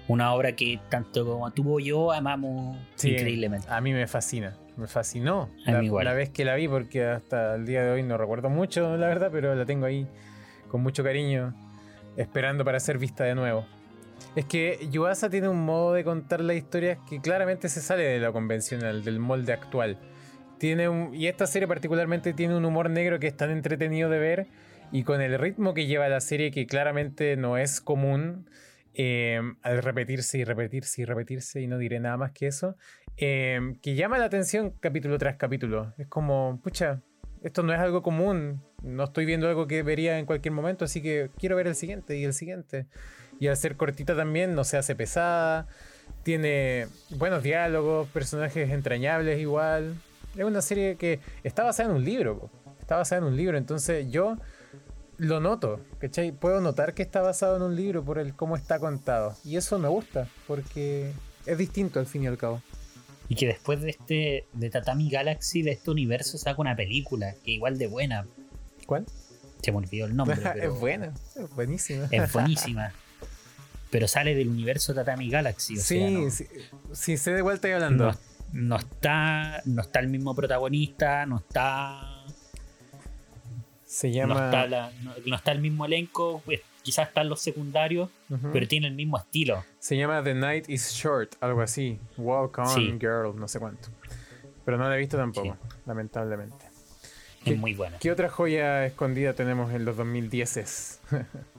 Una 0.07 0.33
obra 0.33 0.51
que 0.55 0.79
tanto 0.89 1.25
como 1.25 1.51
tú 1.51 1.75
o 1.75 1.79
yo 1.79 2.11
amamos 2.11 2.77
Sí, 2.95 3.11
increíblemente. 3.11 3.67
A 3.69 3.79
mí 3.81 3.93
me 3.93 4.05
fascina. 4.07 4.57
Me 4.77 4.87
fascinó 4.87 5.49
la, 5.65 5.81
la 5.81 6.13
vez 6.13 6.29
que 6.29 6.43
la 6.43 6.55
vi, 6.55 6.67
porque 6.67 7.05
hasta 7.05 7.55
el 7.55 7.65
día 7.65 7.83
de 7.83 7.91
hoy 7.91 8.03
no 8.03 8.17
recuerdo 8.17 8.49
mucho, 8.49 8.97
la 8.97 9.07
verdad, 9.07 9.29
pero 9.31 9.55
la 9.55 9.65
tengo 9.65 9.85
ahí 9.85 10.07
con 10.67 10.81
mucho 10.81 11.03
cariño, 11.03 11.53
esperando 12.17 12.65
para 12.65 12.79
ser 12.79 12.97
vista 12.97 13.23
de 13.23 13.35
nuevo. 13.35 13.65
Es 14.35 14.45
que 14.45 14.79
Yuasa 14.91 15.29
tiene 15.29 15.47
un 15.47 15.63
modo 15.63 15.93
de 15.93 16.03
contar 16.03 16.41
las 16.41 16.57
historias 16.57 16.99
que 17.09 17.21
claramente 17.21 17.69
se 17.69 17.81
sale 17.81 18.03
de 18.03 18.19
lo 18.19 18.33
convencional, 18.33 19.03
del 19.03 19.19
molde 19.19 19.53
actual. 19.53 19.97
Tiene 20.57 20.89
un, 20.89 21.15
y 21.15 21.27
esta 21.27 21.47
serie 21.47 21.67
particularmente 21.67 22.33
tiene 22.33 22.55
un 22.55 22.65
humor 22.65 22.89
negro 22.89 23.19
que 23.19 23.27
es 23.27 23.37
tan 23.37 23.51
entretenido 23.51 24.09
de 24.09 24.19
ver 24.19 24.47
y 24.91 25.03
con 25.03 25.21
el 25.21 25.37
ritmo 25.39 25.73
que 25.73 25.85
lleva 25.85 26.07
la 26.09 26.21
serie 26.21 26.51
que 26.51 26.67
claramente 26.67 27.35
no 27.37 27.57
es 27.57 27.81
común 27.81 28.49
eh, 28.93 29.41
al 29.61 29.83
repetirse 29.83 30.37
y 30.37 30.43
repetirse 30.43 31.01
y 31.01 31.05
repetirse 31.05 31.61
y 31.61 31.67
no 31.67 31.77
diré 31.77 31.99
nada 31.99 32.17
más 32.17 32.31
que 32.31 32.47
eso 32.47 32.77
eh, 33.17 33.77
que 33.81 33.95
llama 33.95 34.17
la 34.17 34.25
atención 34.25 34.73
capítulo 34.79 35.17
tras 35.17 35.37
capítulo. 35.37 35.93
Es 35.97 36.07
como, 36.07 36.59
pucha, 36.63 37.01
esto 37.43 37.63
no 37.63 37.73
es 37.73 37.79
algo 37.79 38.01
común. 38.01 38.61
No 38.81 39.05
estoy 39.05 39.25
viendo 39.25 39.47
algo 39.47 39.67
que 39.67 39.83
vería 39.83 40.19
en 40.19 40.25
cualquier 40.25 40.53
momento, 40.53 40.85
así 40.85 41.01
que 41.01 41.29
quiero 41.37 41.55
ver 41.55 41.67
el 41.67 41.75
siguiente 41.75 42.17
y 42.17 42.23
el 42.23 42.33
siguiente. 42.33 42.87
Y 43.39 43.47
al 43.47 43.57
ser 43.57 43.75
cortita 43.75 44.15
también, 44.15 44.55
no 44.55 44.63
se 44.63 44.77
hace 44.77 44.95
pesada. 44.95 45.67
Tiene 46.23 46.87
buenos 47.11 47.43
diálogos, 47.43 48.07
personajes 48.09 48.69
entrañables 48.71 49.39
igual. 49.39 49.95
Es 50.35 50.43
una 50.43 50.61
serie 50.61 50.95
que 50.95 51.19
está 51.43 51.63
basada 51.63 51.89
en 51.89 51.95
un 51.95 52.03
libro. 52.03 52.49
Está 52.79 52.97
basada 52.97 53.21
en 53.21 53.27
un 53.27 53.37
libro, 53.37 53.57
entonces 53.57 54.11
yo 54.11 54.37
lo 55.17 55.39
noto, 55.39 55.79
¿cachai? 55.99 56.31
Puedo 56.31 56.61
notar 56.61 56.93
que 56.93 57.01
está 57.01 57.21
basado 57.21 57.55
en 57.55 57.63
un 57.63 57.75
libro 57.75 58.03
por 58.03 58.19
el 58.19 58.35
cómo 58.35 58.55
está 58.55 58.79
contado. 58.79 59.35
Y 59.43 59.57
eso 59.57 59.79
me 59.79 59.87
gusta, 59.87 60.27
porque 60.47 61.11
es 61.45 61.57
distinto 61.57 61.99
al 61.99 62.05
fin 62.05 62.23
y 62.23 62.27
al 62.27 62.37
cabo. 62.37 62.61
Y 63.27 63.35
que 63.35 63.47
después 63.47 63.81
de 63.81 63.89
este 63.89 64.45
de 64.53 64.69
Tatami 64.69 65.09
Galaxy, 65.09 65.61
de 65.61 65.71
este 65.71 65.91
universo, 65.91 66.37
saca 66.37 66.61
una 66.61 66.75
película 66.75 67.35
que 67.43 67.51
igual 67.51 67.77
de 67.77 67.87
buena. 67.87 68.27
¿Cuál? 68.85 69.05
Se 69.61 69.71
me 69.71 69.79
olvidó 69.79 70.05
el 70.05 70.15
nombre. 70.15 70.37
pero 70.53 70.73
es 70.73 70.79
buena, 70.79 71.13
es 71.35 71.49
buenísima. 71.55 72.07
Es 72.11 72.31
buenísima. 72.33 72.93
Pero 73.89 74.07
sale 74.07 74.35
del 74.35 74.49
universo 74.49 74.93
Tatami 74.93 75.29
Galaxy. 75.29 75.77
O 75.77 75.81
sí, 75.81 75.99
sea, 75.99 76.09
no, 76.09 76.29
sí, 76.29 76.45
sí, 76.93 77.17
sé 77.17 77.31
de 77.31 77.41
cuál 77.41 77.55
estoy 77.55 77.71
hablando. 77.71 78.11
no, 78.11 78.19
no 78.53 78.75
está, 78.77 79.61
no 79.65 79.81
está 79.81 79.99
el 79.99 80.09
mismo 80.09 80.35
protagonista, 80.35 81.25
no 81.25 81.37
está. 81.37 82.14
Se 83.95 84.09
No 84.09 84.13
llama. 84.15 84.45
está, 84.45 84.67
la- 84.67 84.91
no- 85.03 85.13
no 85.25 85.35
está 85.37 85.53
el 85.53 85.61
mismo 85.61 85.85
elenco, 85.85 86.41
pues, 86.43 86.59
quizás 86.83 87.07
están 87.07 87.29
los 87.29 87.39
secundarios, 87.39 88.09
pero 88.51 88.67
tiene 88.67 88.87
el 88.87 88.93
mismo 88.93 89.17
estilo. 89.17 89.63
Se 89.79 89.95
llama 89.95 90.21
The 90.21 90.33
Night 90.33 90.69
is 90.69 90.91
Short, 90.91 91.35
algo 91.39 91.61
así. 91.61 91.97
Walk 92.17 92.57
on, 92.57 92.67
Sí. 92.67 92.91
girl, 92.99 93.33
no 93.37 93.47
sé 93.47 93.57
cuánto. 93.59 93.87
Pero 94.65 94.77
no 94.77 94.89
la 94.89 94.95
he 94.95 94.99
visto 94.99 95.15
tampoco, 95.15 95.55
lamentablemente. 95.85 96.65
¿Qué- 97.45 97.53
Es 97.53 97.57
muy 97.57 97.73
buena. 97.73 97.97
¿Qué 97.99 98.11
otra 98.11 98.27
joya 98.29 98.85
escondida 98.85 99.33
tenemos 99.33 99.71
en 99.71 99.85
los 99.85 99.95
2010s? 99.95 100.99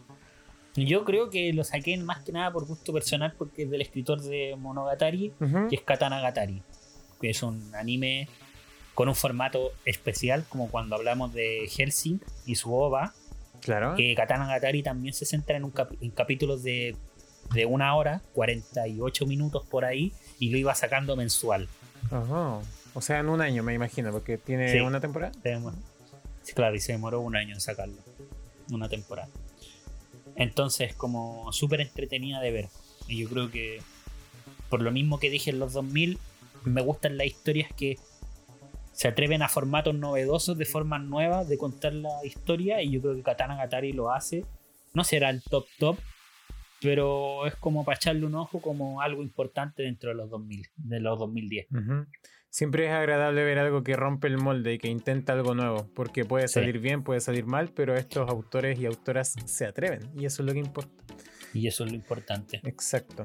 Yo 0.76 1.05
creo 1.07 1.30
que 1.30 1.55
lo 1.55 1.64
saqué 1.64 1.97
más 1.97 2.22
que 2.22 2.32
nada 2.32 2.53
por 2.53 2.66
gusto 2.66 2.93
personal 2.93 3.32
porque 3.39 3.62
es 3.62 3.70
del 3.70 3.80
escritor 3.80 4.20
de 4.20 4.57
Monogatari, 4.59 5.32
Ujú. 5.41 5.68
que 5.70 5.76
es 5.76 5.82
Katana 5.82 6.20
Gatari, 6.20 6.62
que 7.18 7.30
es 7.30 7.43
un 7.43 7.74
anime 7.74 8.28
con 8.97 9.09
un 9.09 9.15
formato 9.15 9.71
especial, 9.85 10.45
como 10.49 10.69
cuando 10.71 10.97
hablamos 10.97 11.33
de 11.33 11.69
Helsing 11.71 12.19
y 12.47 12.55
su 12.57 12.75
OVA, 12.75 13.15
Claro. 13.61 13.95
que 13.95 14.15
Katana 14.17 14.47
Gatari 14.49 14.83
también 14.83 15.13
se 15.15 15.25
centra 15.27 15.57
en, 15.57 15.65
un 15.65 15.71
cap- 15.71 15.93
en 16.01 16.11
capítulos 16.11 16.63
de, 16.63 16.97
de 17.55 17.67
una 17.67 17.95
hora, 17.95 18.23
48 18.33 19.27
minutos 19.27 19.65
por 19.69 19.85
ahí, 19.85 20.13
y 20.39 20.51
lo 20.51 20.57
iba 20.59 20.75
sacando 20.75 21.15
mensual. 21.15 21.69
Ajá. 22.11 22.61
O 22.95 23.01
sea, 23.03 23.19
en 23.21 23.29
un 23.29 23.41
año, 23.43 23.63
me 23.63 23.75
imagino, 23.75 24.11
porque 24.13 24.39
tiene 24.39 24.73
Sí. 24.73 24.81
una 24.81 25.01
temporada. 25.01 25.33
Sí, 26.43 26.53
claro, 26.55 26.75
y 26.75 26.81
se 26.81 26.93
demoró 26.93 27.21
un 27.21 27.37
año 27.37 27.55
en 27.55 27.61
sacarlo, 27.61 27.97
una 28.71 28.89
temporada. 28.89 29.29
Entonces, 30.37 30.95
como 30.95 31.53
súper 31.53 31.81
entretenida 31.81 32.41
de 32.41 32.51
ver. 32.51 32.69
Y 33.09 33.19
yo 33.19 33.29
creo 33.29 33.51
que, 33.51 33.81
por 34.69 34.81
lo 34.83 34.91
mismo 34.91 35.19
que 35.19 35.31
dije 35.31 35.51
en 35.51 35.59
los 35.59 35.73
2000, 35.73 36.19
me 36.65 36.83
gustan 36.83 37.17
las 37.17 37.27
historias 37.27 37.71
que 37.75 37.99
se 38.97 39.09
atreven 39.09 39.43
a 39.43 39.49
formatos 39.49 39.95
novedosos, 39.95 40.57
de 40.57 40.65
formas 40.65 41.03
nuevas 41.03 41.47
de 41.51 41.59
contar 41.59 41.93
la 41.93 42.25
historia. 42.25 42.81
Y 42.83 42.93
yo 42.93 43.03
creo 43.03 43.15
que 43.15 43.23
Katana 43.23 43.55
Gatari 43.57 43.93
lo 43.93 44.11
hace. 44.11 44.47
No 44.95 45.05
será 45.05 45.29
el 45.29 45.43
top 45.43 45.67
top, 45.79 45.99
pero 46.81 47.47
es 47.47 47.55
como 47.57 47.85
para 47.85 47.97
echarle 47.97 48.25
un 48.25 48.35
ojo 48.35 48.63
como 48.63 49.03
algo 49.03 49.23
importante 49.23 49.83
dentro 49.83 50.09
de 50.09 50.17
los 50.17 50.31
2000, 50.31 50.67
de 50.77 51.01
los 51.01 51.19
2010. 51.19 51.67
Ujú. 51.73 52.07
Siempre 52.49 52.87
es 52.87 52.93
agradable 52.93 53.45
ver 53.45 53.59
algo 53.59 53.83
que 53.83 53.97
rompe 53.97 54.29
el 54.29 54.39
molde 54.39 54.73
y 54.73 54.79
que 54.79 54.89
intenta 54.89 55.35
algo 55.35 55.55
nuevo, 55.55 55.91
porque 55.95 56.25
puede 56.25 56.49
Sí. 56.49 56.55
salir 56.55 56.79
bien, 56.79 57.03
puede 57.03 57.21
salir 57.21 57.45
mal, 57.45 57.69
pero 57.75 57.95
estos 57.97 58.27
autores 58.31 58.79
y 58.79 58.87
autoras 58.87 59.35
se 59.45 59.67
atreven 59.67 60.11
y 60.19 60.25
eso 60.25 60.43
es 60.43 60.47
lo 60.47 60.53
que 60.55 60.61
importa. 60.61 61.05
Y 61.53 61.67
eso 61.67 61.85
es 61.85 61.91
lo 61.91 61.97
importante. 61.97 62.63
Exacto. 62.65 63.25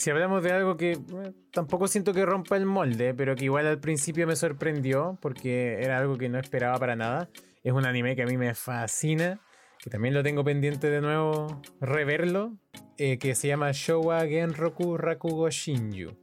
Si 0.00 0.08
hablamos 0.08 0.42
de 0.42 0.50
algo 0.50 0.78
que 0.78 0.92
eh, 0.92 1.32
tampoco 1.52 1.86
siento 1.86 2.14
que 2.14 2.24
rompa 2.24 2.56
el 2.56 2.64
molde, 2.64 3.12
pero 3.12 3.36
que 3.36 3.44
igual 3.44 3.66
al 3.66 3.80
principio 3.80 4.26
me 4.26 4.34
sorprendió 4.34 5.18
porque 5.20 5.74
era 5.82 5.98
algo 5.98 6.16
que 6.16 6.30
no 6.30 6.38
esperaba 6.38 6.78
para 6.78 6.96
nada, 6.96 7.28
es 7.62 7.74
un 7.74 7.84
anime 7.84 8.16
que 8.16 8.22
a 8.22 8.26
mí 8.26 8.38
me 8.38 8.54
fascina, 8.54 9.42
que 9.78 9.90
también 9.90 10.14
lo 10.14 10.22
tengo 10.22 10.42
pendiente 10.42 10.88
de 10.88 11.02
nuevo 11.02 11.60
reverlo, 11.82 12.56
eh, 12.96 13.18
que 13.18 13.34
se 13.34 13.48
llama 13.48 13.72
Showa 13.72 14.26
Genroku 14.26 14.96
Rakugo 14.96 15.50
Shinju. 15.50 16.16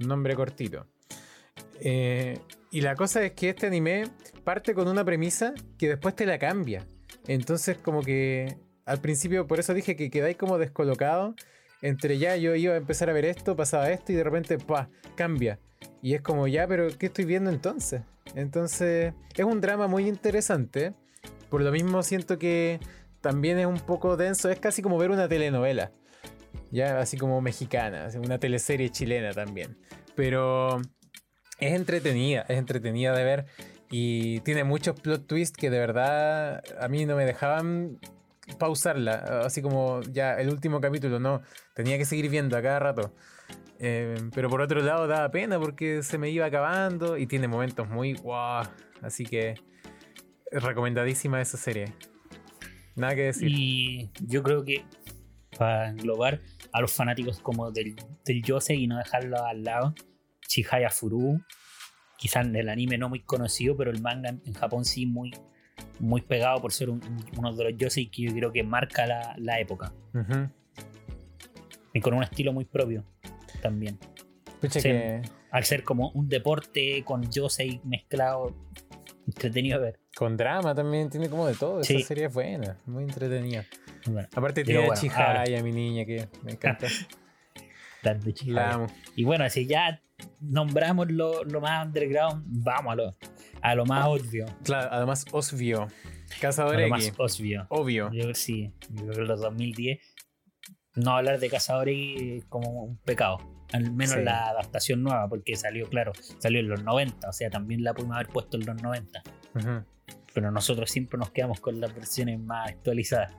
Nombre 0.00 0.34
cortito. 0.34 0.88
Eh, 1.80 2.38
y 2.70 2.82
la 2.82 2.96
cosa 2.96 3.24
es 3.24 3.32
que 3.32 3.48
este 3.48 3.66
anime 3.66 4.10
parte 4.44 4.74
con 4.74 4.88
una 4.88 5.06
premisa 5.06 5.54
que 5.78 5.88
después 5.88 6.14
te 6.14 6.26
la 6.26 6.38
cambia. 6.38 6.86
Entonces 7.26 7.78
como 7.78 8.02
que 8.02 8.58
al 8.84 9.00
principio, 9.00 9.46
por 9.46 9.58
eso 9.58 9.72
dije 9.72 9.96
que 9.96 10.10
quedáis 10.10 10.36
como 10.36 10.58
descolocado 10.58 11.34
entre 11.82 12.18
ya 12.18 12.36
yo 12.36 12.54
iba 12.54 12.74
a 12.74 12.78
empezar 12.78 13.10
a 13.10 13.12
ver 13.12 13.24
esto, 13.24 13.54
pasaba 13.56 13.90
esto 13.90 14.12
y 14.12 14.14
de 14.14 14.24
repente, 14.24 14.56
pa, 14.58 14.88
cambia. 15.14 15.58
Y 16.00 16.14
es 16.14 16.22
como 16.22 16.46
ya, 16.46 16.66
pero 16.66 16.88
¿qué 16.96 17.06
estoy 17.06 17.24
viendo 17.24 17.50
entonces? 17.50 18.02
Entonces 18.34 19.12
es 19.34 19.44
un 19.44 19.60
drama 19.60 19.88
muy 19.88 20.08
interesante. 20.08 20.94
Por 21.50 21.60
lo 21.60 21.70
mismo 21.70 22.02
siento 22.02 22.38
que 22.38 22.80
también 23.20 23.58
es 23.58 23.66
un 23.66 23.78
poco 23.80 24.16
denso, 24.16 24.48
es 24.48 24.58
casi 24.58 24.80
como 24.80 24.96
ver 24.96 25.10
una 25.10 25.28
telenovela. 25.28 25.90
Ya, 26.70 26.98
así 27.00 27.16
como 27.18 27.40
mexicana, 27.40 28.08
una 28.16 28.38
teleserie 28.38 28.90
chilena 28.90 29.32
también. 29.32 29.76
Pero 30.14 30.80
Es 31.58 31.74
entretenida, 31.74 32.44
es 32.48 32.58
entretenida 32.58 33.14
de 33.14 33.24
ver. 33.24 33.46
Y 33.90 34.40
tiene 34.40 34.64
muchos 34.64 34.98
plot 34.98 35.26
twists 35.26 35.56
que 35.56 35.70
de 35.70 35.78
verdad 35.78 36.62
a 36.80 36.88
mí 36.88 37.04
no 37.06 37.14
me 37.14 37.24
dejaban 37.24 37.98
pausarla. 38.58 39.42
Así 39.44 39.62
como 39.62 40.00
ya 40.02 40.34
el 40.34 40.50
último 40.50 40.80
capítulo, 40.80 41.18
no. 41.20 41.42
Tenía 41.74 41.98
que 41.98 42.04
seguir 42.04 42.30
viendo 42.30 42.56
a 42.56 42.62
cada 42.62 42.78
rato. 42.78 43.14
Eh, 43.78 44.14
pero 44.34 44.48
por 44.48 44.60
otro 44.60 44.80
lado 44.80 45.06
daba 45.06 45.30
pena 45.30 45.58
porque 45.58 46.02
se 46.02 46.16
me 46.16 46.30
iba 46.30 46.46
acabando 46.46 47.16
y 47.16 47.26
tiene 47.26 47.48
momentos 47.48 47.88
muy 47.88 48.14
guau. 48.14 48.64
Así 49.02 49.24
que 49.24 49.54
recomendadísima 50.50 51.40
esa 51.40 51.56
serie. 51.56 51.92
Nada 52.94 53.14
que 53.14 53.22
decir. 53.22 53.48
Y 53.50 54.10
yo 54.20 54.42
creo 54.42 54.64
que 54.64 54.84
para 55.58 55.90
englobar 55.90 56.40
a 56.72 56.80
los 56.80 56.92
fanáticos 56.92 57.38
como 57.40 57.70
del, 57.70 57.96
del 58.24 58.42
y 58.68 58.86
no 58.86 58.98
dejarlo 58.98 59.44
al 59.44 59.64
lado, 59.64 59.94
Chihaya 60.46 60.90
Furu, 60.90 61.40
quizás 62.16 62.46
el 62.46 62.68
anime 62.68 62.98
no 62.98 63.08
muy 63.08 63.20
conocido, 63.20 63.76
pero 63.76 63.90
el 63.90 64.00
manga 64.00 64.30
en, 64.30 64.54
Japón 64.54 64.84
sí 64.84 65.06
muy, 65.06 65.32
muy 66.00 66.20
pegado 66.20 66.60
por 66.60 66.72
ser 66.72 66.90
uno 66.90 67.52
de 67.54 67.64
los 67.64 67.76
Yosei 67.76 68.10
que 68.10 68.22
yo 68.22 68.32
creo 68.32 68.52
que 68.52 68.62
marca 68.62 69.06
la, 69.06 69.34
la 69.38 69.60
época. 69.60 69.92
Y 71.94 72.00
con 72.00 72.14
un 72.14 72.22
estilo 72.22 72.52
muy 72.52 72.64
propio 72.64 73.04
también. 73.60 73.98
Al 75.50 75.64
ser 75.64 75.84
como 75.84 76.10
un 76.10 76.28
deporte 76.28 77.02
con 77.04 77.30
Yosei 77.30 77.80
mezclado, 77.84 78.54
entretenido 79.26 79.76
a 79.76 79.80
ver. 79.80 80.00
Con 80.16 80.36
drama 80.36 80.74
también, 80.74 81.10
tiene 81.10 81.28
como 81.28 81.46
de 81.46 81.54
todo. 81.54 81.80
Esa 81.80 81.98
serie 82.00 82.26
es 82.26 82.34
buena, 82.34 82.78
muy 82.86 83.04
entretenida. 83.04 83.64
Aparte 84.34 84.64
tiene 84.64 84.88
a 84.90 84.94
Chihaya, 84.94 85.62
mi 85.62 85.72
niña, 85.72 86.04
que 86.04 86.28
me 86.42 86.52
encanta. 86.52 86.86
La 88.02 88.88
Y 89.14 89.22
bueno, 89.22 89.48
si 89.48 89.66
ya 89.66 90.02
nombramos 90.40 91.10
lo, 91.10 91.44
más 91.60 91.86
underground, 91.86 92.44
vamos 92.46 92.92
a 92.92 92.96
lo, 92.96 93.16
a 93.60 93.74
lo 93.74 93.86
más 93.86 94.06
obvio. 94.06 94.46
Claro, 94.64 94.88
además 94.92 95.24
obvio. 95.32 95.88
Cazador 96.40 96.80
X. 96.80 96.90
más 96.90 97.12
obvio. 97.18 97.66
Obvio. 97.68 98.10
Yo 98.12 98.34
sí, 98.34 98.72
yo 98.90 99.06
creo 99.06 99.14
que 99.14 99.22
los 99.22 99.40
2010 99.40 100.00
no 100.94 101.16
hablar 101.16 101.38
de 101.38 101.48
Cazador 101.48 101.88
X 101.88 102.44
como 102.48 102.84
un 102.84 102.98
pecado. 102.98 103.38
Al 103.72 103.90
menos 103.90 104.16
la 104.18 104.50
adaptación 104.50 105.02
nueva, 105.02 105.28
porque 105.28 105.56
salió, 105.56 105.88
claro, 105.88 106.12
salió 106.38 106.60
en 106.60 106.68
los 106.68 106.82
90, 106.82 107.26
o 107.28 107.32
sea, 107.32 107.48
también 107.48 107.82
la 107.82 107.94
pudimos 107.94 108.16
haber 108.16 108.28
puesto 108.28 108.58
en 108.58 108.66
los 108.66 108.82
90. 108.82 109.22
Pero 110.34 110.50
nosotros 110.50 110.90
siempre 110.90 111.18
nos 111.18 111.30
quedamos 111.30 111.60
con 111.60 111.80
las 111.80 111.94
versiones 111.94 112.38
más 112.38 112.68
actualizadas. 112.68 113.34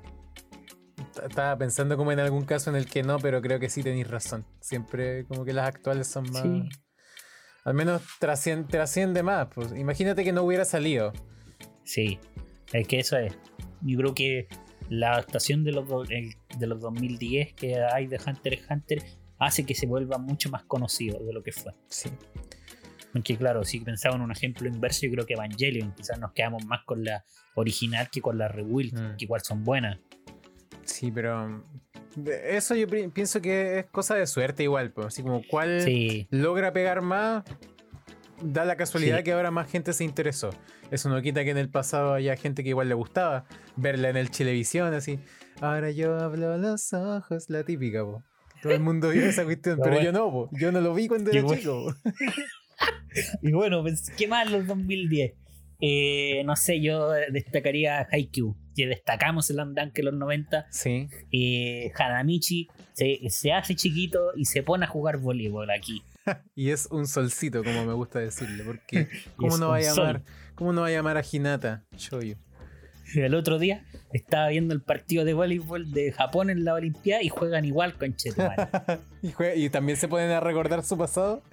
Estaba 1.23 1.57
pensando 1.57 1.97
como 1.97 2.11
en 2.11 2.19
algún 2.19 2.45
caso 2.45 2.69
en 2.69 2.75
el 2.75 2.85
que 2.85 3.03
no, 3.03 3.19
pero 3.19 3.41
creo 3.41 3.59
que 3.59 3.69
sí 3.69 3.83
tenéis 3.83 4.07
razón. 4.07 4.45
Siempre 4.59 5.25
como 5.25 5.45
que 5.45 5.53
las 5.53 5.67
actuales 5.67 6.07
son 6.07 6.29
más... 6.31 6.45
Al 7.65 7.73
menos 7.73 8.01
trasciende, 8.19 8.67
trasciende 8.67 9.23
más. 9.23 9.47
Pues. 9.53 9.71
Imagínate 9.71 10.23
que 10.23 10.33
no 10.33 10.43
hubiera 10.43 10.65
salido. 10.65 11.13
Sí, 11.85 12.19
es 12.73 12.87
que 12.87 12.99
eso 12.99 13.17
es. 13.17 13.33
Yo 13.81 13.97
creo 13.97 14.13
que 14.13 14.47
la 14.89 15.13
adaptación 15.13 15.63
de 15.63 15.71
los, 15.71 15.87
de 16.07 16.67
los 16.67 16.79
2010 16.81 17.53
que 17.53 17.81
hay 17.81 18.07
de 18.07 18.19
Hunter 18.25 18.53
x 18.53 18.67
Hunter 18.69 19.03
hace 19.39 19.65
que 19.65 19.75
se 19.75 19.87
vuelva 19.87 20.17
mucho 20.17 20.49
más 20.49 20.63
conocido 20.65 21.19
de 21.23 21.33
lo 21.33 21.41
que 21.43 21.51
fue. 21.51 21.71
Sí. 21.87 22.09
Aunque 23.13 23.37
claro, 23.37 23.63
si 23.63 23.79
pensaba 23.79 24.15
en 24.15 24.21
un 24.21 24.31
ejemplo 24.31 24.67
inverso, 24.67 25.05
yo 25.05 25.11
creo 25.11 25.25
que 25.25 25.33
Evangelion, 25.33 25.93
quizás 25.93 26.19
nos 26.19 26.33
quedamos 26.33 26.65
más 26.65 26.83
con 26.85 27.03
la 27.03 27.23
original 27.55 28.09
que 28.11 28.21
con 28.21 28.37
la 28.37 28.47
rebuild, 28.47 28.99
mm. 28.99 29.17
que 29.17 29.25
igual 29.25 29.41
son 29.41 29.63
buenas. 29.63 29.99
Sí, 30.85 31.11
pero 31.11 31.63
eso 32.45 32.75
yo 32.75 32.87
pienso 32.87 33.41
que 33.41 33.79
es 33.79 33.85
cosa 33.85 34.15
de 34.15 34.27
suerte 34.27 34.63
igual, 34.63 34.91
pues. 34.91 35.07
así 35.07 35.23
como 35.23 35.41
cuál 35.47 36.27
logra 36.29 36.73
pegar 36.73 37.01
más, 37.01 37.43
da 38.41 38.65
la 38.65 38.75
casualidad 38.75 39.23
que 39.23 39.31
ahora 39.31 39.51
más 39.51 39.69
gente 39.69 39.93
se 39.93 40.03
interesó. 40.03 40.51
Eso 40.91 41.09
no 41.09 41.21
quita 41.21 41.43
que 41.43 41.51
en 41.51 41.57
el 41.57 41.69
pasado 41.69 42.13
haya 42.13 42.35
gente 42.35 42.63
que 42.63 42.69
igual 42.69 42.89
le 42.89 42.93
gustaba 42.93 43.45
verla 43.75 44.09
en 44.09 44.17
el 44.17 44.29
televisión, 44.29 44.93
así. 44.93 45.19
Ahora 45.61 45.91
yo 45.91 46.17
hablo 46.19 46.57
los 46.57 46.93
ojos, 46.93 47.49
la 47.49 47.63
típica, 47.63 48.03
po. 48.03 48.23
Todo 48.61 48.73
el 48.73 48.79
mundo 48.79 49.09
vio 49.09 49.25
esa 49.25 49.43
cuestión, 49.43 49.79
pero, 49.83 50.01
yo 50.01 50.11
no, 50.11 50.31
po. 50.31 50.49
yo 50.53 50.71
no 50.71 50.81
lo 50.81 50.93
vi 50.93 51.07
cuando 51.07 51.31
era 51.31 51.43
chico. 51.45 51.93
y 53.41 53.51
bueno, 53.51 53.81
pues, 53.81 54.11
¿qué 54.17 54.27
más 54.27 54.49
los 54.51 54.67
2010? 54.67 55.33
Eh, 55.81 56.43
no 56.45 56.55
sé, 56.55 56.81
yo 56.81 57.09
destacaría 57.31 58.07
Haikyuu, 58.09 58.55
que 58.75 58.87
destacamos 58.87 59.49
el 59.49 59.59
Andan 59.59 59.91
que 59.91 60.03
los 60.03 60.13
90. 60.13 60.67
Sí. 60.69 61.09
Eh, 61.31 61.91
Hanamichi 61.97 62.69
se, 62.93 63.19
se, 63.29 63.53
hace 63.53 63.75
chiquito 63.75 64.31
y 64.35 64.45
se 64.45 64.63
pone 64.63 64.85
a 64.85 64.87
jugar 64.87 65.17
voleibol 65.17 65.69
aquí. 65.71 66.03
y 66.55 66.69
es 66.69 66.87
un 66.91 67.07
solcito, 67.07 67.63
como 67.63 67.85
me 67.85 67.93
gusta 67.93 68.19
decirle, 68.19 68.63
porque 68.63 69.07
¿cómo, 69.35 69.57
no 69.57 69.69
va, 69.69 69.77
a 69.77 69.81
llamar, 69.81 70.23
¿cómo 70.55 70.73
no 70.73 70.81
va 70.81 70.87
a 70.87 70.91
llamar 70.91 71.17
a 71.17 71.23
Hinata 71.29 71.83
Shoyu? 71.97 72.37
El 73.15 73.35
otro 73.35 73.59
día 73.59 73.83
estaba 74.11 74.47
viendo 74.47 74.73
el 74.73 74.81
partido 74.81 75.23
de 75.23 75.33
voleibol 75.33 75.91
de 75.91 76.11
Japón 76.11 76.49
en 76.49 76.63
la 76.63 76.73
Olimpiada 76.73 77.21
y 77.21 77.29
juegan 77.29 77.63
igual 77.65 77.95
con 77.95 78.15
Chetumare. 78.15 78.67
y, 79.55 79.69
también 79.69 79.97
se 79.97 80.07
ponen 80.07 80.31
a 80.31 80.39
recordar 80.39 80.83
su 80.83 80.97
pasado 80.97 81.43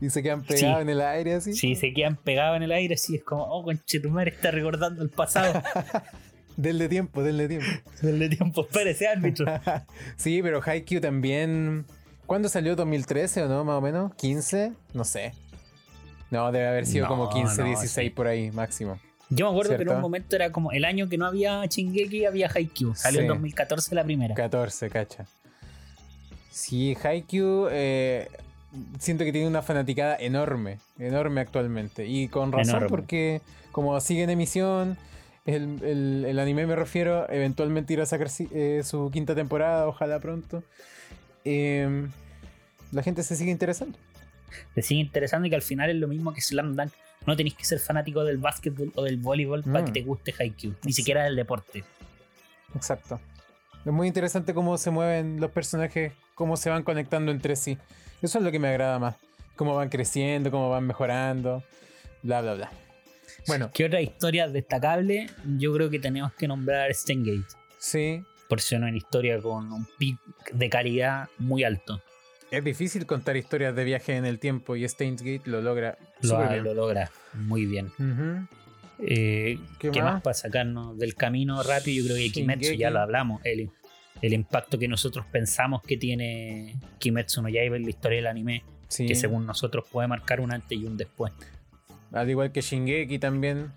y 0.00 0.10
se 0.10 0.22
quedan 0.22 0.44
pegados 0.44 0.82
en 0.82 0.90
el 0.90 1.00
aire 1.00 1.34
así. 1.34 1.54
Sí, 1.54 1.74
se 1.74 1.92
quedan 1.92 2.16
pegados 2.16 2.56
en 2.56 2.62
el 2.62 2.72
aire 2.72 2.94
así. 2.94 3.16
Es 3.16 3.24
como, 3.24 3.42
oh, 3.44 3.64
Conchetumare 3.64 4.30
está 4.30 4.50
recordando 4.52 5.02
el 5.02 5.08
pasado. 5.08 5.60
Denle 6.58 6.88
tiempo, 6.88 7.22
denle 7.22 7.48
tiempo. 7.48 7.66
denle 8.02 8.28
tiempo, 8.28 8.62
espérese, 8.62 9.08
árbitro. 9.08 9.46
sí, 10.16 10.42
pero 10.42 10.60
Haikyuu 10.62 11.00
también. 11.00 11.86
¿Cuándo 12.26 12.50
salió? 12.50 12.76
¿2013 12.76 13.44
o 13.44 13.48
no? 13.48 13.64
Más 13.64 13.76
o 13.76 13.80
menos. 13.80 14.12
¿15? 14.12 14.74
No 14.92 15.04
sé. 15.04 15.32
No, 16.30 16.52
debe 16.52 16.68
haber 16.68 16.84
sido 16.84 17.08
como 17.08 17.30
15, 17.30 17.62
16 17.62 18.12
por 18.12 18.26
ahí, 18.26 18.50
máximo. 18.50 19.00
Yo 19.30 19.46
me 19.46 19.52
acuerdo 19.52 19.76
que 19.76 19.82
en 19.82 19.88
un 19.90 20.00
momento 20.00 20.36
era 20.36 20.52
como 20.52 20.72
el 20.72 20.84
año 20.84 21.08
que 21.08 21.16
no 21.16 21.26
había 21.26 21.66
Chingeki, 21.66 22.26
había 22.26 22.50
Haikyuu. 22.54 22.94
Salió 22.94 23.22
en 23.22 23.28
2014 23.28 23.94
la 23.94 24.04
primera. 24.04 24.34
14, 24.34 24.90
cacha. 24.90 25.26
Sí, 26.50 26.96
Haikyuu 27.02 27.68
eh, 27.70 28.28
siento 28.98 29.24
que 29.24 29.32
tiene 29.32 29.46
una 29.46 29.62
fanaticada 29.62 30.16
enorme, 30.16 30.78
enorme 30.98 31.40
actualmente. 31.40 32.06
Y 32.06 32.28
con 32.28 32.52
razón 32.52 32.86
porque 32.88 33.40
como 33.72 33.98
sigue 34.00 34.24
en 34.24 34.30
emisión, 34.30 34.98
el, 35.54 36.38
anime 36.38 36.66
me 36.66 36.76
refiero, 36.76 37.28
eventualmente 37.30 37.94
irá 37.94 38.02
a 38.02 38.06
sacar 38.06 38.28
eh, 38.52 38.82
su 38.84 39.10
quinta 39.10 39.34
temporada, 39.34 39.86
ojalá 39.86 40.20
pronto. 40.20 40.62
Em, 41.44 42.10
la 42.92 43.02
gente 43.02 43.22
se 43.22 43.34
sigue 43.34 43.50
interesando. 43.50 43.98
Se 44.74 44.82
sigue 44.82 45.00
interesando 45.00 45.46
y 45.46 45.50
que 45.50 45.56
al 45.56 45.62
final 45.62 45.90
es 45.90 45.96
lo 45.96 46.08
mismo 46.08 46.34
que 46.34 46.40
Slam 46.40 46.76
Dunk 46.76 46.92
no 47.26 47.36
tenéis 47.36 47.54
que 47.54 47.64
ser 47.64 47.78
fanático 47.78 48.24
del 48.24 48.38
básquetbol 48.38 48.92
o 48.94 49.02
del 49.02 49.16
voleibol 49.18 49.62
para 49.62 49.84
que 49.84 49.90
mm. 49.90 49.94
te 49.94 50.02
guste 50.02 50.34
Haikyuu, 50.38 50.74
ni 50.84 50.92
siquiera 50.92 51.24
del 51.24 51.36
deporte. 51.36 51.84
Exacto. 52.74 53.20
Es 53.84 53.92
muy 53.92 54.06
interesante 54.06 54.52
cómo 54.52 54.76
se 54.76 54.90
mueven 54.90 55.40
los 55.40 55.50
personajes, 55.50 56.12
cómo 56.34 56.56
se 56.56 56.68
van 56.68 56.82
conectando 56.82 57.32
entre 57.32 57.56
sí. 57.56 57.78
Eso 58.20 58.38
es 58.38 58.44
lo 58.44 58.50
que 58.50 58.58
me 58.58 58.68
agrada 58.68 58.98
más. 58.98 59.16
Cómo 59.56 59.74
van 59.74 59.88
creciendo, 59.88 60.50
cómo 60.50 60.70
van 60.70 60.86
mejorando, 60.86 61.62
bla, 62.22 62.42
bla, 62.42 62.54
bla. 62.54 62.70
Bueno. 63.46 63.70
¿Qué 63.72 63.86
otra 63.86 64.00
historia 64.00 64.48
destacable? 64.48 65.28
Yo 65.58 65.72
creo 65.72 65.90
que 65.90 65.98
tenemos 65.98 66.32
que 66.34 66.48
nombrar 66.48 66.92
Stengate. 66.94 67.44
Sí. 67.78 68.22
Por 68.48 68.60
ser 68.60 68.80
una 68.80 68.96
historia 68.96 69.40
con 69.40 69.72
un 69.72 69.86
pic 69.98 70.18
de 70.52 70.68
calidad 70.70 71.28
muy 71.38 71.64
alto. 71.64 72.02
Es 72.50 72.64
difícil 72.64 73.04
contar 73.04 73.36
historias 73.36 73.74
de 73.76 73.84
viaje 73.84 74.16
en 74.16 74.24
el 74.24 74.38
tiempo 74.38 74.74
y 74.74 74.88
Steins 74.88 75.22
Gate 75.22 75.42
lo 75.44 75.60
logra. 75.60 75.98
Lo, 76.22 76.56
lo 76.62 76.74
logra 76.74 77.10
muy 77.34 77.66
bien. 77.66 77.90
Eh, 79.00 79.58
¿Qué, 79.78 79.90
más? 80.02 80.22
para 80.22 80.34
sacarnos 80.34 80.98
del 80.98 81.14
camino 81.14 81.62
rápido? 81.62 82.02
Yo 82.02 82.14
creo 82.14 82.24
que 82.24 82.32
Kimetsu 82.32 82.72
ya 82.72 82.90
lo 82.90 83.00
hablamos. 83.00 83.42
El, 83.44 83.70
el 84.22 84.32
impacto 84.32 84.78
que 84.78 84.88
nosotros 84.88 85.26
pensamos 85.30 85.82
que 85.82 85.96
tiene 85.98 86.76
Kimetsu 86.98 87.42
no 87.42 87.48
Yaiba 87.48 87.76
en 87.76 87.84
la 87.84 87.90
historia 87.90 88.16
del 88.16 88.26
anime. 88.26 88.64
Que 88.96 89.14
según 89.14 89.44
nosotros 89.44 89.84
puede 89.92 90.08
marcar 90.08 90.40
un 90.40 90.50
antes 90.50 90.78
y 90.78 90.86
un 90.86 90.96
después. 90.96 91.32
Al 92.12 92.30
igual 92.30 92.52
que 92.52 92.60
Shingeki 92.60 93.18
también. 93.18 93.72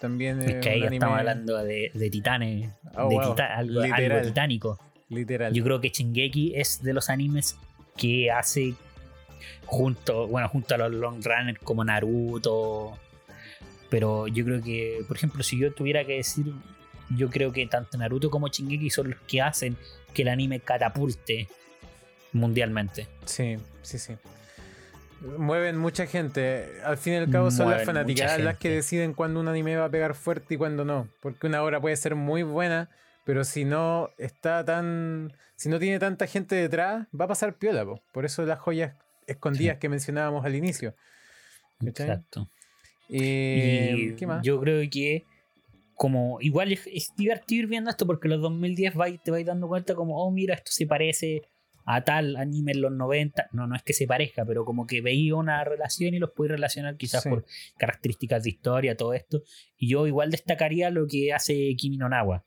También 0.00 0.42
es 0.42 0.56
que 0.56 0.70
ahí 0.70 0.82
estamos 0.82 1.18
hablando 1.18 1.58
de, 1.58 1.90
de 1.94 2.10
titanes. 2.10 2.70
Oh, 2.96 3.08
de 3.08 3.42
algo, 3.42 3.82
algo, 3.82 4.22
titánico. 4.22 4.78
Literal. 5.08 5.52
Yo 5.52 5.62
creo 5.62 5.80
que 5.80 5.90
Shingeki 5.90 6.54
es 6.56 6.82
de 6.82 6.92
los 6.92 7.08
animes 7.08 7.56
que 7.96 8.30
hace 8.30 8.74
junto, 9.66 10.26
bueno, 10.26 10.48
junto 10.48 10.74
a 10.74 10.78
los 10.78 10.92
long 10.92 11.22
runners 11.22 11.58
como 11.62 11.84
Naruto. 11.84 12.98
Pero 13.90 14.26
yo 14.26 14.44
creo 14.44 14.62
que, 14.62 15.04
por 15.06 15.16
ejemplo, 15.16 15.42
si 15.42 15.58
yo 15.58 15.72
tuviera 15.72 16.04
que 16.04 16.14
decir, 16.14 16.52
yo 17.10 17.30
creo 17.30 17.52
que 17.52 17.66
tanto 17.66 17.98
Naruto 17.98 18.30
como 18.30 18.48
Shingeki 18.48 18.90
son 18.90 19.10
los 19.10 19.20
que 19.20 19.40
hacen 19.42 19.76
que 20.14 20.22
el 20.22 20.28
anime 20.28 20.60
catapulte 20.60 21.48
mundialmente. 22.32 23.06
Sí, 23.24 23.56
sí, 23.82 23.98
sí. 23.98 24.14
Mueven 25.38 25.76
mucha 25.78 26.06
gente. 26.06 26.80
Al 26.84 26.96
fin 26.98 27.12
y 27.14 27.16
al 27.16 27.30
cabo 27.30 27.50
son 27.50 27.70
las 27.70 27.84
fanáticas 27.84 28.38
las 28.44 28.58
que 28.58 28.70
deciden 28.70 29.14
cuándo 29.14 29.40
un 29.40 29.48
anime 29.48 29.76
va 29.76 29.86
a 29.86 29.90
pegar 29.90 30.14
fuerte 30.14 30.54
y 30.54 30.56
cuándo 30.56 30.84
no. 30.84 31.08
Porque 31.20 31.46
una 31.46 31.62
obra 31.62 31.80
puede 31.80 31.96
ser 31.96 32.14
muy 32.14 32.42
buena, 32.42 32.90
pero 33.24 33.44
si 33.44 33.64
no 33.64 34.10
está 34.18 34.64
tan. 34.64 35.32
Si 35.56 35.68
no 35.68 35.78
tiene 35.78 35.98
tanta 36.00 36.26
gente 36.26 36.54
detrás, 36.56 37.06
va 37.18 37.26
a 37.26 37.28
pasar 37.28 37.54
piola, 37.54 37.84
por 38.12 38.24
eso 38.24 38.44
las 38.44 38.58
joyas 38.58 38.96
escondidas 39.28 39.78
que 39.78 39.88
mencionábamos 39.88 40.44
al 40.44 40.56
inicio. 40.56 40.94
Exacto. 41.84 42.48
Eh, 43.08 43.94
y 43.96 44.14
¿Qué 44.16 44.26
más? 44.26 44.42
yo 44.42 44.60
creo 44.60 44.88
que 44.90 45.24
como 45.94 46.38
igual 46.40 46.72
es, 46.72 46.86
es 46.92 47.12
divertido 47.16 47.62
ir 47.64 47.68
viendo 47.68 47.90
esto 47.90 48.06
porque 48.06 48.26
los 48.28 48.40
2010 48.40 48.94
vais- 48.94 49.20
te 49.22 49.30
vais 49.30 49.46
dando 49.46 49.68
cuenta 49.68 49.94
como, 49.94 50.16
oh 50.24 50.30
mira, 50.32 50.54
esto 50.54 50.72
se 50.72 50.86
parece 50.86 51.42
a 51.84 52.04
tal 52.04 52.36
anime 52.36 52.72
en 52.72 52.80
los 52.82 52.92
90. 52.92 53.48
No, 53.52 53.66
no 53.66 53.74
es 53.76 53.82
que 53.82 53.92
se 53.92 54.06
parezca, 54.06 54.44
pero 54.44 54.64
como 54.64 54.86
que 54.86 55.00
veía 55.00 55.34
una 55.34 55.62
relación 55.64 56.14
y 56.14 56.18
los 56.18 56.30
podéis 56.30 56.52
relacionar 56.52 56.96
quizás 56.96 57.22
Sí. 57.22 57.28
por 57.28 57.44
características 57.78 58.44
de 58.44 58.50
historia, 58.50 58.96
todo 58.96 59.14
esto. 59.14 59.42
Y 59.76 59.88
yo 59.88 60.06
igual 60.06 60.30
destacaría 60.30 60.90
lo 60.90 61.06
que 61.06 61.32
hace 61.32 61.74
Kimi 61.76 61.96
no 61.96 62.08
Nawa. 62.08 62.44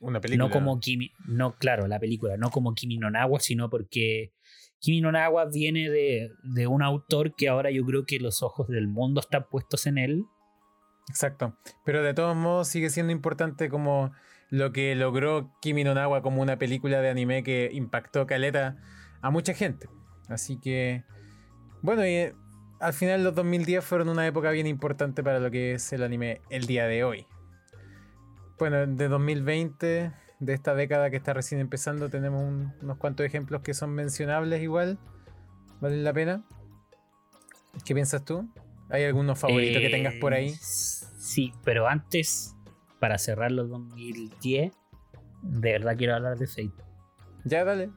Una 0.00 0.20
película. 0.20 0.46
No 0.48 0.52
como 0.52 0.80
Kimi, 0.80 1.12
no, 1.26 1.52
claro, 1.52 1.86
la 1.86 2.00
película, 2.00 2.36
no 2.36 2.50
como 2.50 2.74
Kimi 2.74 2.98
no 2.98 3.10
Nawa, 3.10 3.38
sino 3.40 3.70
porque 3.70 4.32
Kimi 4.80 5.00
no 5.00 5.12
Nawa 5.12 5.44
viene 5.44 5.88
de, 5.90 6.32
de 6.42 6.66
un 6.66 6.82
autor 6.82 7.36
que 7.36 7.48
ahora 7.48 7.70
yo 7.70 7.84
creo 7.84 8.04
que 8.04 8.18
los 8.18 8.42
ojos 8.42 8.66
del 8.66 8.88
mundo 8.88 9.20
están 9.20 9.46
puestos 9.48 9.86
en 9.86 9.98
él. 9.98 10.24
Exacto. 11.08 11.56
Pero 11.84 12.02
de 12.02 12.14
todos 12.14 12.36
modos 12.36 12.68
sigue 12.68 12.90
siendo 12.90 13.12
importante 13.12 13.68
como 13.68 14.12
lo 14.52 14.70
que 14.70 14.94
logró 14.94 15.50
Kimi 15.62 15.82
no 15.82 15.94
Nawa 15.94 16.20
como 16.20 16.42
una 16.42 16.58
película 16.58 17.00
de 17.00 17.08
anime 17.08 17.42
que 17.42 17.70
impactó 17.72 18.26
caleta 18.26 18.76
a 19.22 19.30
mucha 19.30 19.54
gente. 19.54 19.88
Así 20.28 20.58
que, 20.58 21.04
bueno, 21.80 22.04
y 22.06 22.10
eh, 22.10 22.34
al 22.78 22.92
final 22.92 23.24
los 23.24 23.34
2010 23.34 23.82
fueron 23.82 24.10
una 24.10 24.26
época 24.26 24.50
bien 24.50 24.66
importante 24.66 25.22
para 25.24 25.40
lo 25.40 25.50
que 25.50 25.72
es 25.72 25.90
el 25.94 26.02
anime 26.02 26.42
el 26.50 26.66
día 26.66 26.86
de 26.86 27.02
hoy. 27.02 27.26
Bueno, 28.58 28.86
de 28.86 29.08
2020, 29.08 30.12
de 30.38 30.52
esta 30.52 30.74
década 30.74 31.08
que 31.08 31.16
está 31.16 31.32
recién 31.32 31.58
empezando, 31.60 32.10
tenemos 32.10 32.42
un- 32.42 32.74
unos 32.82 32.98
cuantos 32.98 33.24
ejemplos 33.24 33.62
que 33.62 33.72
son 33.72 33.90
mencionables 33.94 34.60
igual. 34.62 34.98
¿Valen 35.80 36.04
la 36.04 36.12
pena? 36.12 36.44
¿Qué 37.86 37.94
piensas 37.94 38.22
tú? 38.22 38.46
¿Hay 38.90 39.04
algunos 39.04 39.38
favoritos 39.38 39.80
que 39.80 39.88
tengas 39.88 40.14
por 40.20 40.34
ahí? 40.34 40.48
Eh, 40.50 40.58
Sí, 40.60 41.54
pero 41.64 41.86
antes, 41.88 42.54
para 43.02 43.18
cerrar 43.18 43.50
los 43.50 43.68
2010, 43.68 44.72
de 45.42 45.72
verdad 45.72 45.96
quiero 45.96 46.14
hablar 46.14 46.38
de 46.38 46.46
Fate. 46.46 46.70
Ya, 47.44 47.64
dale. 47.64 47.90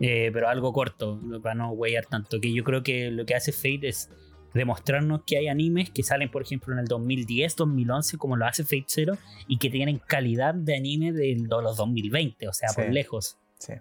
Eh, 0.00 0.30
pero 0.32 0.48
algo 0.48 0.72
corto, 0.72 1.20
para 1.40 1.54
no 1.54 1.70
huellar 1.70 2.06
tanto. 2.06 2.40
Que 2.40 2.52
yo 2.52 2.64
creo 2.64 2.82
que 2.82 3.12
lo 3.12 3.24
que 3.24 3.36
hace 3.36 3.52
Fate 3.52 3.86
es 3.86 4.10
demostrarnos 4.54 5.22
que 5.24 5.36
hay 5.36 5.46
animes 5.46 5.90
que 5.90 6.02
salen, 6.02 6.28
por 6.28 6.42
ejemplo, 6.42 6.72
en 6.74 6.80
el 6.80 6.86
2010, 6.86 7.54
2011, 7.54 8.18
como 8.18 8.34
lo 8.34 8.46
hace 8.46 8.64
Fate 8.64 8.86
Zero, 8.88 9.16
y 9.46 9.58
que 9.58 9.70
tienen 9.70 9.98
calidad 9.98 10.54
de 10.54 10.74
anime 10.74 11.12
de 11.12 11.36
los 11.48 11.76
2020, 11.76 12.48
o 12.48 12.52
sea, 12.52 12.70
por 12.74 12.88
lejos. 12.92 13.38
Sí. 13.60 13.74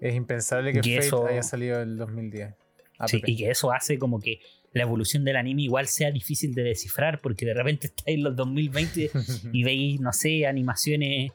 Es 0.00 0.16
impensable 0.16 0.72
que 0.72 0.80
Fate 0.80 0.96
eso- 0.98 1.26
haya 1.28 1.44
salido 1.44 1.80
en 1.80 1.90
el 1.90 1.96
2010. 1.96 2.54
Ah, 2.98 3.06
Sí, 3.06 3.22
y 3.24 3.36
que 3.36 3.50
eso 3.50 3.70
hace 3.72 4.00
como 4.00 4.18
que 4.18 4.40
la 4.72 4.82
evolución 4.82 5.24
del 5.24 5.36
anime 5.36 5.62
igual 5.62 5.86
sea 5.86 6.10
difícil 6.10 6.54
de 6.54 6.62
descifrar, 6.62 7.20
porque 7.20 7.46
de 7.46 7.54
repente 7.54 7.86
estáis 7.94 8.16
en 8.16 8.24
los 8.24 8.36
2020 8.36 9.10
y 9.52 9.62
veis, 9.64 10.00
no 10.00 10.12
sé, 10.12 10.46
animaciones 10.46 11.32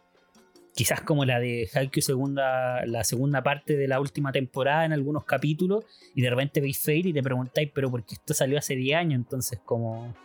quizás 0.77 1.01
como 1.01 1.25
la 1.25 1.39
de 1.39 1.67
Haikyuu 1.73 2.03
segunda, 2.03 2.85
la 2.85 3.03
segunda 3.03 3.41
parte 3.41 3.75
de 3.75 3.87
la 3.87 3.99
última 3.99 4.31
temporada 4.31 4.85
en 4.85 4.93
algunos 4.93 5.25
capítulos, 5.25 5.83
y 6.13 6.21
de 6.21 6.29
repente 6.29 6.61
veis 6.61 6.77
Fate 6.77 7.09
y 7.09 7.13
te 7.13 7.23
preguntáis, 7.23 7.71
pero 7.73 7.89
¿por 7.89 8.05
qué 8.05 8.13
esto 8.13 8.35
salió 8.35 8.59
hace 8.59 8.75
10 8.75 8.97
años? 8.97 9.15
Entonces 9.15 9.59
como... 9.65 10.15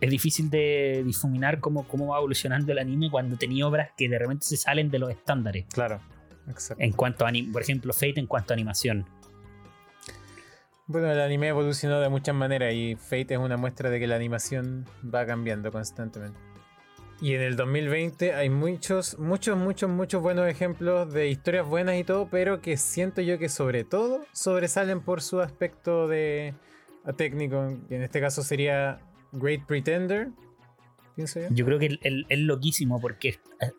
Es 0.00 0.10
difícil 0.10 0.48
de 0.48 1.02
difuminar 1.04 1.58
cómo, 1.60 1.88
cómo 1.88 2.08
va 2.08 2.18
evolucionando 2.18 2.70
el 2.70 2.78
anime 2.78 3.10
cuando 3.10 3.36
tenía 3.36 3.66
obras 3.66 3.90
que 3.96 4.08
de 4.08 4.18
repente 4.18 4.44
se 4.44 4.56
salen 4.56 4.90
de 4.90 4.98
los 4.98 5.10
estándares. 5.10 5.64
Claro, 5.72 6.00
exacto. 6.48 6.82
En 6.82 6.92
cuanto 6.92 7.26
a, 7.26 7.32
por 7.52 7.62
ejemplo, 7.62 7.92
Fate 7.92 8.20
en 8.20 8.26
cuanto 8.26 8.52
a 8.52 8.54
animación. 8.54 9.06
Bueno, 10.86 11.10
el 11.10 11.20
anime 11.20 11.48
evolucionó 11.48 11.98
de 12.00 12.10
muchas 12.10 12.34
maneras 12.34 12.74
y 12.74 12.94
Fate 12.96 13.34
es 13.34 13.38
una 13.38 13.56
muestra 13.56 13.88
de 13.88 13.98
que 13.98 14.06
la 14.06 14.16
animación 14.16 14.84
va 15.02 15.24
cambiando 15.24 15.72
constantemente. 15.72 16.38
Y 17.22 17.32
en 17.32 17.40
el 17.40 17.56
2020 17.56 18.34
hay 18.34 18.50
muchos, 18.50 19.18
muchos, 19.18 19.56
muchos, 19.56 19.88
muchos 19.88 20.20
buenos 20.20 20.46
ejemplos 20.46 21.10
de 21.10 21.28
historias 21.28 21.66
buenas 21.66 21.96
y 21.96 22.04
todo, 22.04 22.28
pero 22.28 22.60
que 22.60 22.76
siento 22.76 23.22
yo 23.22 23.38
que 23.38 23.48
sobre 23.48 23.84
todo 23.84 24.26
sobresalen 24.32 25.00
por 25.00 25.22
su 25.22 25.40
aspecto 25.40 26.06
de 26.06 26.54
técnico, 27.16 27.78
que 27.88 27.96
en 27.96 28.02
este 28.02 28.20
caso 28.20 28.42
sería 28.42 29.00
Great 29.32 29.64
Pretender, 29.64 30.28
pienso 31.16 31.40
yo. 31.40 31.46
Yo 31.50 31.64
creo 31.64 31.78
que 31.78 31.98
es 32.02 32.38
loquísimo 32.40 33.00
porque 33.00 33.38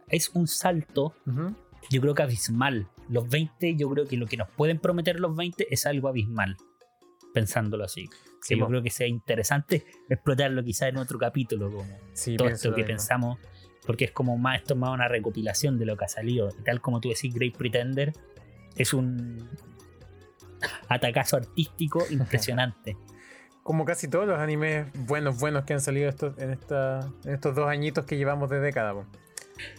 es, 0.10 0.30
un 0.30 0.48
salto, 0.48 1.14
Ujú. 1.28 1.54
yo 1.92 2.02
creo 2.02 2.16
que 2.16 2.24
abismal. 2.24 2.88
Los 3.10 3.30
20, 3.30 3.76
yo 3.76 3.90
creo 3.92 4.08
que 4.08 4.18
lo 4.18 4.26
que 4.26 4.38
nos 4.38 4.50
pueden 4.50 4.80
prometer 4.80 5.20
los 5.20 5.36
20 5.36 5.68
es 5.70 5.86
algo 5.86 6.08
abismal, 6.08 6.58
pensándolo 7.36 7.84
así. 7.84 8.10
Sí, 8.42 8.56
Que 8.56 8.60
yo 8.60 8.68
creo 8.68 8.82
que 8.82 8.90
sea 8.90 9.06
interesante 9.08 9.86
explotarlo 10.10 10.64
quizás 10.64 10.90
en 10.90 10.98
otro 10.98 11.20
capítulo, 11.20 11.70
como 11.70 12.00
sí, 12.14 12.38
todo 12.38 12.48
esto 12.48 12.70
que 12.72 12.78
mismo. 12.78 12.88
pensamos, 12.88 13.40
porque 13.86 14.06
es 14.06 14.12
como 14.12 14.38
más, 14.38 14.62
esto 14.62 14.74
es 14.74 14.80
más 14.80 14.92
una 14.92 15.08
recopilación 15.08 15.78
de 15.78 15.86
lo 15.86 15.98
que 15.98 16.06
ha 16.06 16.08
salido. 16.08 16.50
Y 16.60 16.64
tal 16.64 16.82
como 16.82 17.02
tú 17.02 17.10
decís, 17.10 17.34
Great 17.34 17.56
Pretender 17.56 18.14
es 18.76 18.94
un 18.94 19.50
atacazo 20.88 21.38
artístico 21.38 22.04
impresionante. 22.10 22.98
Como 23.64 23.84
casi 23.84 24.08
todos 24.08 24.28
los 24.28 24.40
animes 24.40 24.88
buenos, 24.94 25.40
buenos 25.40 25.66
que 25.66 25.74
han 25.74 25.82
salido 25.82 26.08
estos, 26.08 26.38
en, 26.38 26.52
esta, 26.52 27.00
en 27.26 27.34
estos 27.34 27.56
dos 27.56 27.68
añitos 27.68 28.06
que 28.06 28.16
llevamos 28.16 28.50
de 28.50 28.60
década. 28.60 28.94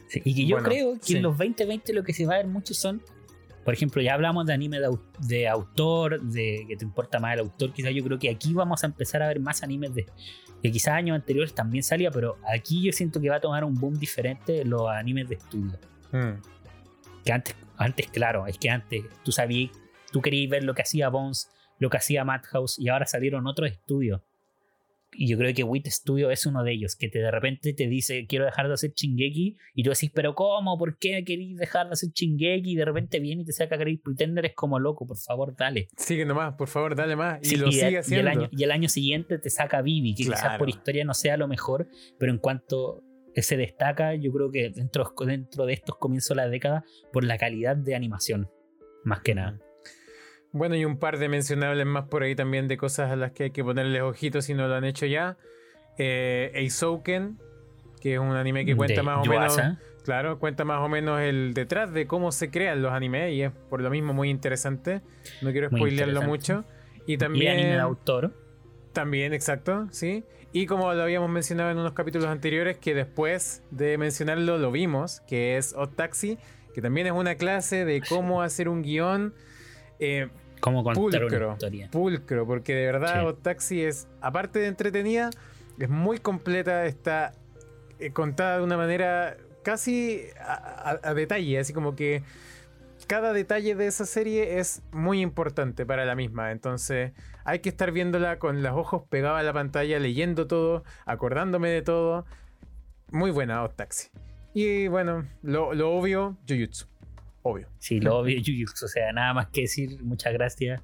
Sí, 0.09 0.21
y 0.25 0.35
que 0.35 0.47
yo 0.47 0.57
Bueno, 0.57 0.69
creo 0.69 0.95
que 1.05 1.17
en 1.17 1.23
los 1.23 1.39
2020 1.39 1.93
lo 1.93 2.03
que 2.03 2.13
se 2.13 2.27
va 2.27 2.35
a 2.35 2.37
ver 2.39 2.47
mucho 2.49 2.75
son, 2.75 3.01
por 3.67 3.75
ejemplo, 3.75 4.01
ya 4.01 4.15
hablamos 4.15 4.47
de 4.47 4.55
anime 4.55 4.79
de, 4.81 4.87
au- 4.87 5.03
de 5.27 5.47
autor, 5.49 6.23
de 6.23 6.65
que 6.69 6.77
te 6.77 6.85
importa 6.85 7.19
más 7.21 7.35
el 7.35 7.41
autor, 7.41 7.73
quizás 7.75 7.93
yo 7.93 8.03
creo 8.03 8.19
que 8.19 8.31
aquí 8.31 8.55
vamos 8.55 8.83
a 8.83 8.87
empezar 8.87 9.23
a 9.23 9.29
ver 9.29 9.41
más 9.41 9.63
animes 9.63 9.93
de 9.93 10.07
que 10.63 10.71
quizás 10.71 10.95
años 10.95 11.15
anteriores 11.17 11.53
también 11.53 11.83
salía, 11.83 12.11
pero 12.11 12.39
aquí 12.49 12.83
yo 12.83 12.93
siento 12.93 13.21
que 13.21 13.29
va 13.29 13.37
a 13.37 13.41
tomar 13.41 13.63
un 13.65 13.75
boom 13.75 13.99
diferente 13.99 14.65
los 14.65 14.89
animes 14.89 15.29
de 15.29 15.35
estudio. 15.35 15.79
Mm, 16.13 16.41
Que 17.25 17.33
antes, 17.33 17.55
antes 17.77 18.07
claro, 18.09 18.47
es 18.47 18.57
que 18.57 18.71
antes 18.71 19.05
tú 19.25 19.33
sabías, 19.33 19.71
tú 20.13 20.23
querías 20.23 20.49
ver 20.51 20.65
lo 20.65 20.73
que 20.75 20.83
hacía 20.83 21.09
Bones, 21.11 21.51
lo 21.79 21.91
que 21.91 21.97
hacía 21.99 22.25
Madhouse 22.25 22.79
y 22.79 22.89
ahora 22.89 23.05
salieron 23.05 23.47
otros 23.47 23.71
estudios. 23.71 24.23
Y 25.19 25.29
yo 25.29 25.39
creo 25.39 25.55
que 25.55 25.65
Wit 25.65 25.87
Studio 25.89 26.31
es 26.31 26.47
uno 26.47 26.63
de 26.63 26.73
ellos, 26.73 26.97
que 26.97 27.09
te, 27.09 27.19
de 27.19 27.31
repente 27.31 27.73
te 27.73 27.87
dice 27.87 28.27
quiero 28.27 28.45
dejar 28.45 28.69
de 28.69 28.75
hacer 28.75 28.93
Chingeki 28.93 29.57
y 29.75 29.83
tú 29.83 29.91
decís, 29.91 30.11
pero 30.15 30.35
¿cómo? 30.35 30.77
¿Por 30.79 30.99
qué 30.99 31.25
querís 31.25 31.57
dejar 31.57 31.87
de 31.87 31.93
hacer 31.93 32.11
Chingeki? 32.13 32.73
Y 32.73 32.77
de 32.77 32.85
repente 32.85 33.21
viene 33.21 33.43
y 33.43 33.45
te 33.45 33.53
saca 33.53 33.77
Great 33.77 34.01
Pretender, 34.03 34.45
es 34.47 34.55
como 34.55 34.79
loco, 34.79 35.07
por 35.07 35.19
favor, 35.19 35.55
dale. 35.57 35.89
Sigue 35.97 36.25
nomás, 36.25 36.55
por 36.55 36.69
favor, 36.69 36.95
dale 36.95 37.17
más. 37.17 37.41
Y 37.51 37.57
lo 37.57 37.69
y, 37.69 37.73
sigue 37.73 37.91
y 37.93 37.97
haciendo. 37.97 38.31
el 38.31 38.37
año, 38.37 38.49
y 38.51 38.63
el 38.63 38.71
año 38.71 38.89
siguiente 38.89 39.39
te 39.39 39.51
saca 39.51 39.83
Vivi, 39.83 40.15
que 40.15 40.25
quizás 40.25 40.59
por 40.59 40.69
historia 40.69 41.05
no 41.05 41.15
sea 41.15 41.37
lo 41.37 41.49
mejor, 41.49 41.89
pero 42.19 42.33
en 42.33 42.39
cuanto 42.39 43.03
se 43.43 43.57
destaca, 43.57 44.15
yo 44.15 44.33
creo 44.33 44.51
que 44.51 44.71
dentro, 44.71 45.13
dentro 45.27 45.67
de 45.67 45.73
estos 45.73 45.97
comienzos 45.97 46.31
de 46.31 46.43
la 46.43 46.49
década, 46.49 46.85
por 47.13 47.25
la 47.25 47.39
calidad 47.39 47.77
de 47.77 47.95
animación, 47.95 48.49
más 49.05 49.21
que 49.21 49.35
nada. 49.35 49.61
Bueno, 50.57 50.75
y 50.75 50.87
un 50.87 50.97
par 50.99 51.19
de 51.19 51.29
mencionables 51.29 51.85
más 51.85 52.05
por 52.09 52.23
ahí 52.23 52.35
también 52.35 52.67
de 52.67 52.79
cosas 52.79 53.11
a 53.11 53.17
las 53.17 53.33
que 53.33 53.45
hay 53.45 53.51
que 53.51 53.63
ponerles 53.63 54.01
ojitos 54.01 54.47
si 54.47 54.55
no 54.55 54.67
lo 54.67 54.75
han 54.75 54.85
hecho 54.85 55.05
ya. 55.05 55.37
Eh, 55.99 56.51
Eisouken, 56.55 57.39
que 58.01 58.15
es 58.15 58.19
un 58.19 58.31
anime 58.33 58.65
que 58.65 58.75
cuenta 58.75 58.95
De 58.95 59.03
más 59.03 59.27
o 59.27 59.31
menos. 59.31 59.59
Claro, 60.03 60.39
cuenta 60.39 60.65
más 60.65 60.81
o 60.81 60.89
menos 60.89 61.21
el 61.21 61.53
detrás 61.53 61.93
de 61.93 62.07
cómo 62.07 62.33
se 62.33 62.51
crean 62.51 62.81
los 62.81 62.93
animes 62.93 63.35
y 63.35 63.43
es 63.43 63.53
por 63.69 63.83
lo 63.83 63.91
mismo 63.91 64.15
muy 64.15 64.31
interesante. 64.31 65.03
No 65.43 65.53
quiero 65.53 65.69
spoilearlo 65.69 66.23
mucho. 66.23 66.65
Y 67.07 67.15
Y 67.15 67.19
también. 67.19 67.53
anime 67.53 67.75
de 67.75 67.81
autor. 67.81 68.33
También, 68.95 69.35
exacto, 69.35 69.89
sí. 69.91 70.25
Y 70.53 70.65
como 70.65 70.95
lo 70.95 71.03
habíamos 71.03 71.29
mencionado 71.29 71.71
en 71.71 71.77
unos 71.77 71.93
capítulos 71.93 72.29
anteriores, 72.29 72.79
que 72.79 72.95
después 72.95 73.63
de 73.71 73.99
mencionarlo 73.99 74.57
lo 74.57 74.73
vimos, 74.73 75.21
que 75.29 75.59
es 75.59 75.75
Odd 75.77 75.91
Taxi, 75.97 76.39
que 76.73 76.81
también 76.81 77.07
es 77.09 77.13
una 77.13 77.35
clase 77.35 77.85
de 77.85 78.01
cómo 78.01 78.41
hacer 78.41 78.71
un 78.71 78.81
guion 78.81 79.35
eh, 79.99 80.29
Cómo 80.61 80.83
contar 80.85 81.01
pulcro, 81.03 81.47
una 81.47 81.53
historia. 81.55 81.91
pulcro, 81.91 82.47
porque 82.47 82.75
de 82.75 82.87
verdad 82.87 83.21
Sí. 83.21 83.27
Odd 83.27 83.35
Taxi 83.43 83.83
es, 83.83 84.09
aparte 84.21 84.59
de 84.59 84.67
entretenida, 84.67 85.31
es 85.79 85.89
muy 85.89 86.19
completa, 86.19 86.87
está 86.87 87.33
eh, 87.99 88.11
contada 88.13 88.59
de 88.59 88.65
una 88.65 88.77
manera 88.77 89.37
casi 89.63 90.23
a, 90.41 90.53
a- 91.03 91.11
a 91.11 91.15
detalle, 91.15 91.59
así 91.59 91.73
como 91.73 91.95
que 91.97 92.23
cada 93.07 93.33
detalle 93.33 93.75
de 93.75 93.87
esa 93.87 94.05
serie 94.07 94.59
es 94.59 94.83
muy 94.93 95.21
importante 95.21 95.87
para 95.87 96.05
la 96.05 96.15
misma, 96.17 96.51
entonces 96.51 97.13
hay 97.45 97.61
que 97.61 97.69
estar 97.69 97.93
viéndola 97.93 98.39
con 98.39 98.63
los 98.63 98.73
ojos 98.73 99.03
pegados 99.09 99.39
a 99.39 99.43
la 99.45 99.53
pantalla, 99.53 99.99
leyendo 100.01 100.47
todo, 100.47 100.83
acordándome 101.05 101.69
de 101.71 101.83
todo. 101.83 102.25
Muy 103.13 103.31
buena 103.31 103.63
Odd 103.63 103.71
Taxi. 103.77 104.09
Y 104.53 104.89
bueno, 104.89 105.25
lo, 105.43 105.73
lo 105.75 105.93
obvio, 105.93 106.37
Jujutsu. 106.49 106.87
Obvio. 107.49 107.69
Sí, 107.79 108.01
lo 108.01 108.19
obvio, 108.19 108.39
Jujutsu. 108.45 108.87
O 108.87 108.89
sea, 108.89 109.13
nada 109.13 109.33
más 109.33 109.47
que 109.49 109.63
decir. 109.63 110.03
Muchas 110.03 110.33
gracias. 110.33 110.83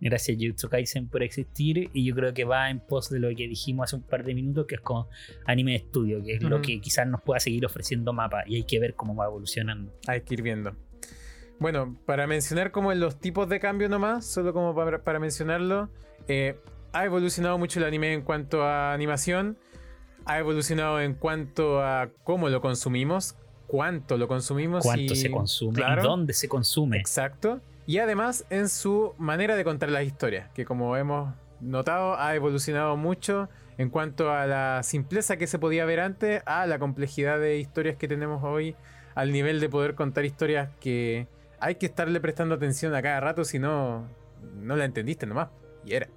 Gracias, 0.00 0.36
Jujutsu 0.38 0.68
Kaisen, 0.68 1.08
por 1.08 1.22
existir. 1.22 1.90
Y 1.92 2.04
yo 2.04 2.14
creo 2.14 2.32
que 2.32 2.44
va 2.44 2.70
en 2.70 2.78
pos 2.78 3.10
de 3.10 3.18
lo 3.18 3.28
que 3.28 3.48
dijimos 3.48 3.84
hace 3.84 3.96
un 3.96 4.02
par 4.02 4.22
de 4.22 4.34
minutos, 4.34 4.66
que 4.66 4.76
es 4.76 4.80
como 4.80 5.08
anime 5.44 5.72
de 5.72 5.78
estudio, 5.78 6.22
que 6.22 6.34
es 6.34 6.42
lo 6.42 6.62
que 6.62 6.80
quizás 6.80 7.08
nos 7.08 7.20
pueda 7.22 7.40
seguir 7.40 7.66
ofreciendo 7.66 8.12
mapa. 8.12 8.44
Y 8.46 8.56
hay 8.56 8.62
que 8.62 8.78
ver 8.78 8.94
cómo 8.94 9.16
va 9.16 9.26
evolucionando. 9.26 9.92
Hay 10.06 10.20
que 10.20 10.34
ir 10.34 10.42
viendo. 10.42 10.76
Bueno, 11.58 11.98
para 12.06 12.26
mencionar 12.26 12.70
como 12.70 12.92
los 12.94 13.18
tipos 13.18 13.48
de 13.48 13.58
cambio 13.58 13.88
nomás, 13.88 14.24
solo 14.24 14.52
como 14.52 14.74
para, 14.74 15.02
para 15.02 15.18
mencionarlo, 15.18 15.88
eh, 16.28 16.58
ha 16.92 17.04
evolucionado 17.04 17.58
mucho 17.58 17.80
el 17.80 17.86
anime 17.86 18.12
en 18.12 18.22
cuanto 18.22 18.62
a 18.62 18.92
animación, 18.92 19.58
ha 20.26 20.38
evolucionado 20.38 21.00
en 21.00 21.14
cuanto 21.14 21.82
a 21.82 22.10
cómo 22.22 22.48
lo 22.48 22.60
consumimos, 22.60 23.36
cuánto 23.66 24.16
lo 24.16 24.28
consumimos. 24.28 24.82
Cuánto 24.84 25.12
y, 25.12 25.16
se 25.16 25.30
consume 25.30 25.74
claro, 25.76 26.02
y 26.02 26.04
dónde 26.06 26.32
se 26.32 26.48
consume. 26.48 26.98
Exacto. 26.98 27.60
Y 27.86 27.98
además 27.98 28.44
en 28.50 28.68
su 28.68 29.14
manera 29.18 29.56
de 29.56 29.64
contar 29.64 29.90
las 29.90 30.04
historias, 30.04 30.48
que 30.54 30.64
como 30.64 30.96
hemos 30.96 31.34
notado 31.60 32.18
ha 32.18 32.34
evolucionado 32.34 32.96
mucho 32.96 33.48
en 33.76 33.90
cuanto 33.90 34.30
a 34.32 34.46
la 34.46 34.82
simpleza 34.82 35.36
que 35.36 35.46
se 35.46 35.58
podía 35.58 35.84
ver 35.84 36.00
antes 36.00 36.42
a 36.46 36.66
la 36.66 36.78
complejidad 36.78 37.38
de 37.40 37.58
historias 37.58 37.96
que 37.96 38.06
tenemos 38.08 38.42
hoy, 38.44 38.76
al 39.14 39.32
nivel 39.32 39.60
de 39.60 39.68
poder 39.68 39.94
contar 39.94 40.24
historias 40.24 40.70
que 40.80 41.26
hay 41.60 41.74
que 41.76 41.86
estarle 41.86 42.20
prestando 42.20 42.54
atención 42.54 42.94
a 42.94 43.02
cada 43.02 43.20
rato, 43.20 43.44
si 43.44 43.58
no, 43.58 44.06
no 44.56 44.76
la 44.76 44.84
entendiste 44.84 45.26
nomás. 45.26 45.48
Y 45.84 45.94
era. 45.94 46.08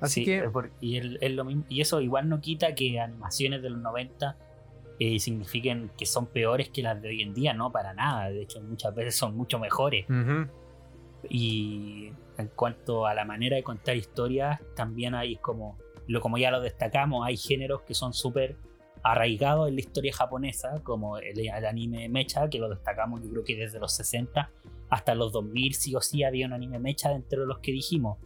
Así 0.00 0.20
Sí, 0.20 0.24
que, 0.26 0.38
es 0.44 0.50
por- 0.50 0.70
y, 0.80 0.96
el- 0.96 1.18
es 1.20 1.30
lo 1.32 1.44
mismo- 1.44 1.64
y 1.68 1.80
eso 1.80 2.00
igual 2.00 2.28
no 2.28 2.40
quita 2.40 2.74
que 2.74 3.00
animaciones 3.00 3.62
de 3.62 3.70
los 3.70 3.80
90 3.80 4.36
eh, 4.98 5.18
signifiquen 5.18 5.90
que 5.96 6.06
son 6.06 6.26
peores 6.26 6.70
que 6.70 6.82
las 6.82 7.00
de 7.00 7.08
hoy 7.08 7.22
en 7.22 7.34
día, 7.34 7.52
no 7.52 7.70
para 7.70 7.94
nada. 7.94 8.30
De 8.30 8.42
hecho, 8.42 8.60
muchas 8.62 8.94
veces 8.94 9.16
son 9.16 9.36
mucho 9.36 9.58
mejores. 9.58 10.06
ujú, 10.08 10.48
Y 11.28 12.10
en 12.38 12.48
cuanto 12.48 13.06
a 13.06 13.14
la 13.14 13.24
manera 13.24 13.56
de 13.56 13.62
contar 13.62 13.96
historias, 13.96 14.60
también 14.74 15.14
hay 15.14 15.36
como, 15.36 15.78
lo, 16.06 16.20
como 16.20 16.38
ya 16.38 16.50
lo 16.50 16.60
destacamos, 16.60 17.26
hay 17.26 17.36
géneros 17.36 17.82
que 17.82 17.94
son 17.94 18.12
súper 18.12 18.56
arraigados 19.02 19.68
en 19.68 19.74
la 19.74 19.80
historia 19.80 20.12
japonesa, 20.12 20.80
como 20.82 21.18
el, 21.18 21.38
el 21.38 21.64
anime 21.66 22.08
mecha, 22.08 22.48
que 22.48 22.58
lo 22.58 22.68
destacamos 22.68 23.22
yo 23.22 23.30
creo 23.30 23.44
que 23.44 23.56
desde 23.56 23.78
los 23.78 23.92
60 23.94 24.50
hasta 24.88 25.14
los 25.14 25.32
2000 25.32 25.74
sí 25.74 25.94
o 25.94 26.00
sí 26.00 26.24
había 26.24 26.46
un 26.46 26.52
anime 26.52 26.78
mecha 26.78 27.10
dentro 27.10 27.40
de 27.42 27.46
los 27.46 27.58
que 27.58 27.72
dijimos. 27.72 28.18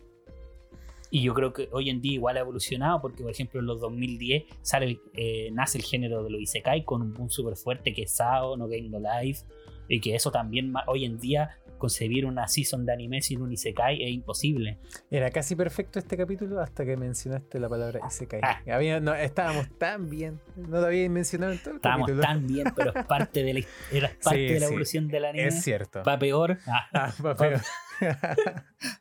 Y 1.11 1.23
yo 1.23 1.35
creo 1.35 1.53
que 1.53 1.69
hoy 1.73 1.91
en 1.91 2.01
día 2.01 2.13
igual 2.15 2.37
ha 2.37 2.41
evolucionado 2.41 3.01
porque, 3.03 3.23
por 3.23 3.33
ejemplo, 3.33 3.59
en 3.61 3.67
los 3.67 3.81
2010 3.81 4.45
sale, 4.63 5.01
eh, 5.15 5.51
nace 5.53 5.79
el 5.79 5.85
género 5.85 6.23
de 6.23 6.31
los 6.31 6.41
Isekai 6.41 6.85
con 6.85 7.03
un 7.03 7.13
boom 7.13 7.29
súper 7.31 7.57
fuerte 7.57 7.93
que 7.93 8.03
es 8.03 8.13
Sao, 8.13 8.57
No 8.57 8.69
Game 8.69 8.89
No 8.91 8.99
Life, 9.01 9.45
y 9.89 10.01
que 10.01 10.15
eso 10.15 10.31
también 10.31 10.73
hoy 10.87 11.05
en 11.05 11.19
día 11.19 11.57
concebir 11.79 12.27
una 12.27 12.47
season 12.47 12.85
de 12.85 12.93
anime 12.93 13.23
sin 13.23 13.41
un 13.41 13.51
Isekai 13.53 14.05
es 14.05 14.11
imposible. 14.11 14.79
Era 15.11 15.31
casi 15.31 15.57
perfecto 15.57 15.99
este 15.99 16.15
capítulo 16.17 16.61
hasta 16.61 16.85
que 16.85 16.95
mencionaste 16.97 17.59
la 17.59 17.69
palabra 17.71 18.01
Isekai. 18.07 18.41
Ah. 18.45 18.61
Había- 18.71 19.01
no, 19.01 19.15
estábamos 19.15 19.67
tan 19.79 20.09
bien. 20.11 20.39
No 20.57 20.81
lo 20.81 20.87
había 20.87 21.09
mencionado 21.09 21.53
en 21.53 21.59
todo 21.59 21.71
el 21.71 21.77
Estábamos 21.77 22.07
capítulo. 22.07 22.23
tan 22.23 22.47
bien, 22.47 22.67
pero 22.77 22.95
es 22.95 23.07
parte 23.07 23.43
de 23.43 23.55
la, 23.55 23.61
era 23.91 24.11
parte 24.23 24.47
Sí, 24.49 24.53
de 24.55 24.61
la 24.61 24.67
sí. 24.67 24.73
evolución 24.73 25.09
del 25.09 25.25
anime. 25.25 25.47
Es 25.49 25.63
cierto. 25.63 26.03
Va 26.07 26.19
peor, 26.19 26.59
ah, 26.67 26.87
Ah, 26.93 27.15
va 27.25 27.35
peor. 27.35 27.61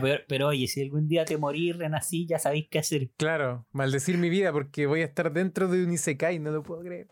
peor, 0.00 0.24
pero 0.28 0.48
oye, 0.48 0.66
si 0.66 0.82
algún 0.82 1.08
día 1.08 1.24
te 1.24 1.36
morís, 1.36 1.76
renací, 1.76 2.26
ya 2.26 2.38
sabéis 2.38 2.68
qué 2.70 2.78
hacer. 2.78 3.10
Claro, 3.16 3.66
maldecir 3.72 4.16
mi 4.18 4.28
vida 4.30 4.52
porque 4.52 4.86
voy 4.86 5.02
a 5.02 5.04
estar 5.04 5.32
dentro 5.32 5.68
de 5.68 5.84
un 5.84 5.92
Isekai, 5.92 6.38
no 6.38 6.50
lo 6.50 6.62
puedo 6.62 6.82
creer. 6.82 7.08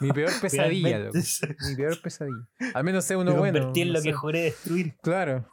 Mi 0.00 0.10
peor 0.10 0.30
pesadilla, 0.40 0.98
loco. 0.98 1.18
Mi 1.68 1.76
peor 1.76 2.00
pesadilla. 2.02 2.48
Al 2.74 2.84
menos 2.84 3.04
sea 3.04 3.16
Me 3.18 3.22
uno 3.24 3.34
bueno. 3.36 3.58
convertí 3.58 3.82
en 3.82 3.88
no 3.88 3.94
lo 3.94 4.00
sé. 4.00 4.08
que 4.08 4.12
juré 4.14 4.40
destruir. 4.42 4.94
Claro. 5.02 5.48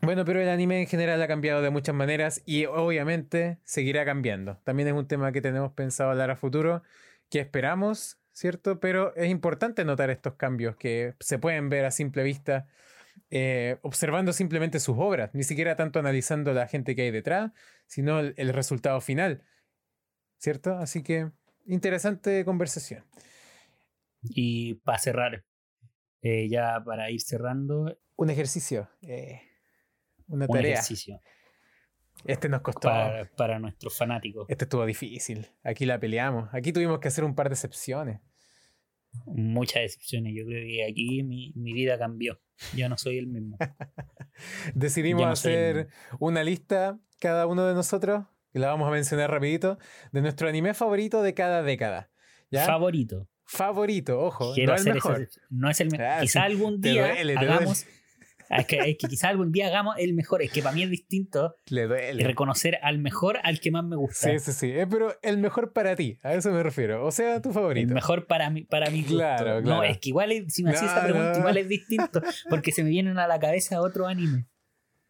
Bueno, 0.00 0.24
pero 0.24 0.40
el 0.40 0.48
anime 0.48 0.80
en 0.80 0.86
general 0.86 1.20
ha 1.22 1.26
cambiado 1.26 1.60
de 1.60 1.70
muchas 1.70 1.94
maneras 1.94 2.42
y 2.46 2.66
obviamente 2.66 3.58
seguirá 3.64 4.04
cambiando. 4.04 4.58
También 4.64 4.88
es 4.88 4.94
un 4.94 5.08
tema 5.08 5.32
que 5.32 5.40
tenemos 5.40 5.72
pensado 5.72 6.10
hablar 6.10 6.30
a 6.30 6.36
futuro, 6.36 6.82
que 7.30 7.40
esperamos, 7.40 8.18
¿cierto? 8.32 8.78
Pero 8.78 9.14
es 9.16 9.28
importante 9.28 9.84
notar 9.84 10.10
estos 10.10 10.34
cambios 10.34 10.76
que 10.76 11.14
se 11.18 11.38
pueden 11.40 11.68
ver 11.68 11.84
a 11.84 11.90
simple 11.90 12.22
vista, 12.22 12.68
eh, 13.30 13.78
observando 13.82 14.32
simplemente 14.32 14.80
sus 14.80 14.96
obras, 14.98 15.30
ni 15.34 15.42
siquiera 15.42 15.76
tanto 15.76 15.98
analizando 15.98 16.52
la 16.52 16.66
gente 16.66 16.94
que 16.96 17.02
hay 17.02 17.10
detrás, 17.10 17.52
sino 17.86 18.20
el, 18.20 18.34
el 18.36 18.52
resultado 18.52 19.00
final, 19.00 19.42
¿cierto? 20.38 20.76
Así 20.78 21.02
que 21.02 21.30
interesante 21.66 22.44
conversación. 22.44 23.04
Y 24.22 24.74
para 24.76 24.98
cerrar, 24.98 25.44
eh, 26.22 26.48
ya 26.48 26.82
para 26.84 27.10
ir 27.10 27.20
cerrando, 27.20 27.98
Un 28.16 28.30
ejercicio, 28.30 28.88
eh, 29.02 29.40
una 30.26 30.46
un 30.46 30.52
tarea. 30.52 30.72
ejercicio 30.72 31.20
Este 32.24 32.48
nos 32.48 32.62
costó. 32.62 32.88
para, 32.88 33.30
para 33.36 33.58
nuestros 33.60 33.96
fanáticos. 33.96 34.46
Este 34.48 34.64
estuvo 34.64 34.84
difícil. 34.84 35.46
Aquí 35.62 35.86
la 35.86 36.00
peleamos. 36.00 36.48
Aquí 36.52 36.72
tuvimos 36.72 36.98
que 36.98 37.08
hacer 37.08 37.22
un 37.24 37.34
par 37.34 37.48
de 37.48 37.54
excepciones. 37.54 38.20
Muchas 39.26 39.82
decepciones. 39.82 40.34
Yo 40.36 40.44
creo 40.46 40.64
que 40.64 40.84
aquí 40.84 41.22
mi, 41.22 41.52
mi 41.54 41.72
vida 41.72 41.98
cambió. 41.98 42.40
Ya 42.74 42.88
no 42.88 42.96
soy 42.98 43.18
el 43.18 43.26
mismo. 43.26 43.56
Decidimos 44.74 45.26
no 45.26 45.32
hacer 45.32 45.88
una 46.18 46.42
lista, 46.42 46.98
cada 47.20 47.46
uno 47.46 47.66
de 47.66 47.74
nosotros, 47.74 48.24
que 48.52 48.58
la 48.58 48.68
vamos 48.68 48.88
a 48.88 48.90
mencionar 48.90 49.30
rapidito, 49.30 49.78
de 50.12 50.22
nuestro 50.22 50.48
anime 50.48 50.74
favorito 50.74 51.22
de 51.22 51.34
cada 51.34 51.62
década. 51.62 52.10
¿Ya? 52.50 52.64
Favorito. 52.64 53.28
favorito, 53.44 54.20
ojo, 54.20 54.54
Quiero 54.54 54.72
no 54.72 54.74
el 54.76 54.80
hacer 54.80 54.94
mejor. 54.94 55.28
No 55.50 55.70
es 55.70 55.80
el 55.80 55.90
mejor. 55.90 56.06
Ah, 56.06 56.18
quizá 56.20 56.40
sí, 56.40 56.46
algún 56.46 56.80
día 56.80 57.08
duele, 57.08 57.36
hagamos. 57.36 57.86
Es 58.50 58.66
que, 58.66 58.76
es 58.78 58.96
que 58.98 59.08
quizá 59.08 59.28
algún 59.28 59.52
día 59.52 59.66
hagamos 59.66 59.96
el 59.98 60.14
mejor. 60.14 60.42
Es 60.42 60.50
que 60.50 60.62
para 60.62 60.74
mí 60.74 60.82
es 60.82 60.90
distinto 60.90 61.54
Le 61.68 61.86
duele. 61.86 62.24
reconocer 62.24 62.78
al 62.82 62.98
mejor 62.98 63.38
al 63.42 63.60
que 63.60 63.70
más 63.70 63.84
me 63.84 63.96
gusta. 63.96 64.30
Sí, 64.30 64.38
sí, 64.38 64.52
sí. 64.52 64.70
Eh, 64.72 64.86
pero 64.86 65.14
el 65.22 65.38
mejor 65.38 65.72
para 65.72 65.94
ti, 65.96 66.18
a 66.22 66.34
eso 66.34 66.50
me 66.50 66.62
refiero. 66.62 67.04
O 67.04 67.10
sea, 67.10 67.40
tu 67.42 67.48
El 67.50 67.54
favorito. 67.54 67.94
mejor 67.94 68.26
para 68.26 68.48
mí, 68.50 68.64
para 68.64 68.90
mi 68.90 69.02
gusto. 69.02 69.16
Claro, 69.16 69.56
No, 69.60 69.66
claro. 69.66 69.82
es 69.84 69.98
que 69.98 70.08
igual 70.10 70.32
es- 70.32 70.52
si 70.54 70.62
me 70.64 70.70
hacía 70.70 70.86
No, 70.86 70.92
esa 70.92 71.02
pregunta, 71.04 71.32
no. 71.32 71.38
igual 71.38 71.56
es 71.58 71.68
distinto. 71.68 72.22
Porque 72.48 72.72
se 72.72 72.82
me 72.84 72.90
vienen 72.90 73.18
a 73.18 73.26
la 73.26 73.38
cabeza 73.38 73.80
otros 73.80 74.08
animes. 74.08 74.46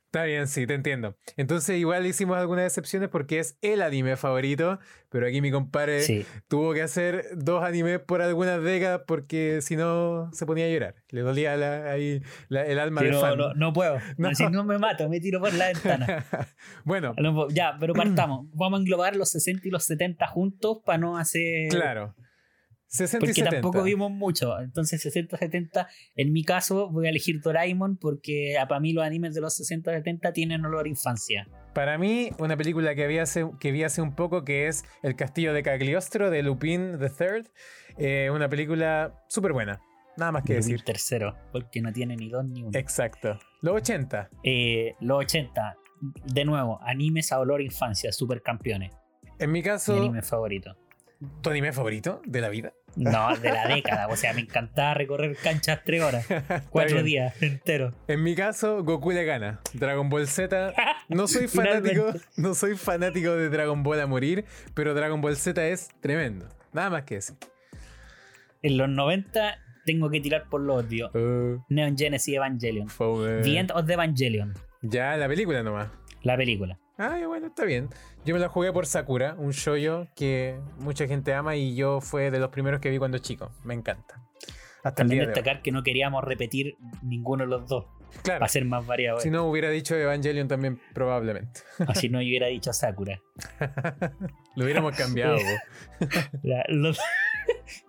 Está 0.09 0.25
bien, 0.25 0.47
sí, 0.49 0.67
te 0.67 0.73
entiendo. 0.73 1.19
Entonces, 1.37 1.77
igual 1.79 2.07
hicimos 2.07 2.39
algunas 2.39 2.65
excepciones 2.65 3.11
porque 3.11 3.41
es 3.41 3.59
el 3.61 3.83
anime 3.83 4.17
favorito, 4.17 4.79
pero 5.11 5.27
aquí 5.27 5.43
mi 5.43 5.51
compadre 5.51 6.01
Sí. 6.01 6.25
tuvo 6.49 6.73
que 6.73 6.81
hacer 6.81 7.27
dos 7.37 7.63
animes 7.63 7.99
por 8.01 8.23
algunas 8.23 8.63
décadas 8.63 9.03
porque 9.07 9.61
si 9.61 9.77
no 9.77 10.31
se 10.33 10.47
ponía 10.47 10.65
a 10.65 10.71
llorar. 10.71 10.95
Le 11.11 11.21
dolía 11.21 11.59
la- 11.59 11.91
ahí 11.91 12.23
la- 12.49 12.65
el 12.65 12.79
alma 12.79 13.03
de 13.03 13.09
Pero 13.09 13.21
fan. 13.21 13.37
no, 13.37 13.53
no 13.53 13.75
puedo. 13.75 13.99
No. 14.17 14.35
Si 14.35 14.47
no 14.49 14.65
me 14.65 14.79
mato, 14.79 15.11
me 15.11 15.21
tiro 15.21 15.41
por 15.41 15.53
la 15.53 15.67
ventana. 15.67 16.25
bueno. 16.87 17.15
Ya, 17.51 17.77
pero 17.79 17.93
partamos. 18.27 18.47
Vamos 18.55 18.79
a 18.79 18.81
englobar 18.81 19.15
los 19.15 19.31
60 19.31 19.69
y 19.69 19.71
los 19.71 19.85
70 19.85 20.27
juntos 20.27 20.79
para 20.87 20.97
no 20.97 21.19
hacer. 21.19 21.69
claro. 21.69 22.15
60 22.89 23.17
y 23.17 23.21
Porque 23.21 23.35
70. 23.35 23.51
tampoco 23.61 23.83
vimos 23.85 24.11
mucho. 24.11 24.59
Entonces, 24.61 25.05
60-70, 25.05 25.87
en 26.17 26.33
mi 26.33 26.43
caso, 26.45 26.91
voy 26.91 27.07
a 27.07 27.11
elegir 27.11 27.41
Doraemon 27.41 27.99
porque 27.99 28.57
ah, 28.59 28.67
para 28.67 28.81
mí 28.81 28.93
los 28.93 29.05
animes 29.05 29.35
de 29.35 29.41
los 29.41 29.61
60-70 29.61 30.33
tienen 30.33 30.65
olor 30.65 30.87
a 30.87 30.89
infancia. 30.89 31.49
Para 31.75 31.99
mí, 31.99 32.31
una 32.39 32.57
película 32.57 32.95
que 32.95 33.07
vi 33.07 33.19
hace, 33.19 33.49
que 33.61 33.73
vi 33.73 33.85
hace 33.85 34.01
un 34.03 34.15
poco 34.15 34.45
que 34.45 34.67
es 34.67 34.85
El 35.03 35.17
Castillo 35.17 35.53
de 35.53 35.63
Cagliostro 35.63 36.31
de 36.31 36.43
Lupin 36.43 36.99
III. 37.01 37.49
Eh, 37.99 38.31
una 38.33 38.49
película 38.49 39.15
súper 39.29 39.53
buena. 39.53 39.81
Nada 40.17 40.33
más 40.33 40.43
que 40.43 40.55
Lupin 40.55 40.73
decir. 40.73 40.83
tercero, 40.83 41.37
porque 41.53 41.81
no 41.81 41.93
tiene 41.93 42.17
ni 42.17 42.29
dos 42.31 42.45
ni 42.45 42.63
uno. 42.63 42.71
Exacto. 42.77 43.39
Los 43.61 43.77
80. 43.77 44.31
Eh, 44.43 44.95
los 45.01 45.19
80, 45.19 45.77
de 46.33 46.45
nuevo, 46.45 46.81
animes 46.83 47.31
a 47.33 47.39
olor 47.39 47.61
a 47.61 47.63
infancia, 47.63 48.11
supercampeones. 48.13 48.93
En 49.39 49.53
mi 49.53 49.61
Mi 49.61 49.63
caso, 49.63 49.97
anime 49.97 50.23
favorito. 50.23 50.77
¿Tu 51.43 51.51
anime 51.51 51.73
favorito 51.73 52.23
de 52.25 52.41
la 52.41 52.49
vida? 52.49 52.73
No, 52.97 53.37
de 53.37 53.51
la 53.53 53.69
década. 53.69 54.09
O 54.09 54.17
sea, 54.17 54.33
me 54.33 54.41
encantaba 54.41 54.95
recorrer 54.95 55.37
canchas 55.37 55.81
tres 55.85 56.03
horas, 56.03 56.27
cuatro 56.71 57.03
días 57.03 57.41
enteros. 57.43 57.95
En 58.09 58.23
mi 58.23 58.35
caso, 58.35 58.83
Goku 58.83 59.11
le 59.13 59.25
gana. 59.25 59.61
Dragon 59.75 60.09
Ball 60.09 60.27
Z. 60.27 60.73
No 61.09 61.29
soy 61.29 61.47
fanático, 61.49 62.13
no 62.37 62.55
soy 62.55 62.77
fanático 62.77 63.33
de 63.37 63.49
Dragon 63.51 63.83
Ball 63.83 64.01
a 64.01 64.07
morir, 64.07 64.45
pero 64.75 64.95
Dragon 64.95 65.21
Ball 65.21 65.37
Z 65.37 65.67
es 65.69 65.89
tremendo. 66.01 66.49
Nada 66.73 66.91
más 66.91 67.05
que 67.05 67.17
decir. 67.17 67.37
En 68.63 68.77
los 68.77 68.89
90 68.89 69.59
tengo 69.87 70.11
que 70.11 70.21
tirar 70.21 70.49
por 70.51 70.61
los 70.61 70.85
obvio. 70.85 71.11
Uh, 71.15 71.63
Neon 71.69 71.97
Genesis 71.97 72.35
Evangelion. 72.35 72.89
fue- 72.89 73.41
The 73.43 73.59
End 73.59 73.71
of 73.73 73.87
the 73.87 73.93
Evangelion. 73.95 74.55
Ya 74.83 75.17
la 75.17 75.29
película 75.29 75.63
nomás. 75.63 75.89
La 76.23 76.37
película. 76.37 76.79
Ah, 76.99 77.17
bueno, 77.27 77.47
está 77.47 77.65
bien. 77.65 77.89
Yo 78.25 78.35
me 78.35 78.41
la 78.41 78.49
jugué 78.49 78.73
por 78.73 78.87
Sakura, 78.87 79.35
un 79.39 79.53
shoyo 79.53 80.07
que 80.15 80.59
mucha 80.79 81.07
gente 81.07 81.33
ama 81.35 81.57
y 81.57 81.75
yo 81.75 82.01
fue 82.01 82.31
de 82.31 82.39
los 82.39 82.51
primeros 82.51 82.81
que 82.81 82.91
vi 82.91 82.99
cuando 82.99 83.19
chico. 83.19 83.51
Me 83.65 83.75
encanta. 83.75 84.21
Hasta 84.85 85.03
el 85.03 85.09
También 85.09 85.09
día 85.09 85.21
de 85.21 85.27
hoy. 85.33 85.35
destacar 85.35 85.63
que 85.63 85.73
no 85.73 85.83
queríamos 85.83 86.23
repetir 86.25 86.77
ninguno 87.03 87.45
de 87.45 87.51
los 87.51 87.67
dos. 87.69 87.87
Claro. 88.23 88.41
Para 88.41 88.49
ser 88.49 88.65
más 88.65 88.87
variado. 88.87 89.21
Si 89.21 89.29
no 89.31 89.45
hubiera 89.47 89.69
dicho 89.71 89.95
Evangelion 89.95 90.49
también, 90.49 90.81
probablemente. 90.95 91.61
Así 91.89 92.09
no 92.09 92.19
hubiera 92.19 92.47
dicho 92.47 92.73
Sakura. 92.73 93.21
Lo 94.57 94.65
hubiéramos 94.65 94.97
cambiado. 94.97 95.37
La- 96.43 96.65
los, 96.69 96.99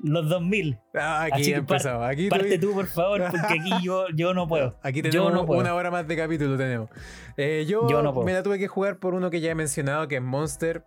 los 0.04 0.28
2000. 0.30 0.78
Ah, 0.96 1.24
aquí 1.24 1.42
Así 1.42 1.52
ya 1.52 1.56
par- 1.58 1.60
empezamos. 1.78 2.08
Aquí 2.08 2.30
Parte 2.30 2.58
tú, 2.60 2.74
por 2.74 2.88
favor, 2.88 3.22
porque 3.32 3.60
aquí 3.60 3.72
yo, 3.84 4.06
yo 4.16 4.34
no 4.34 4.48
puedo. 4.48 4.78
Aquí 4.84 5.02
tenemos 5.02 5.34
no 5.34 5.46
puedo. 5.46 5.62
una 5.62 5.74
hora 5.76 5.92
más 5.92 6.08
de 6.08 6.16
capítulo. 6.16 6.58
Tenemos. 6.58 6.90
Eh, 7.38 7.66
yo 7.68 7.88
Yo 7.90 8.02
no 8.02 8.14
puedo. 8.14 8.26
me 8.26 8.34
la 8.34 8.44
tuve 8.44 8.60
que 8.60 8.68
jugar 8.68 8.98
por 9.00 9.14
uno 9.14 9.30
que 9.30 9.42
ya 9.42 9.52
he 9.52 9.56
mencionado, 9.56 10.08
que 10.08 10.16
es 10.18 10.22
Monster. 10.22 10.84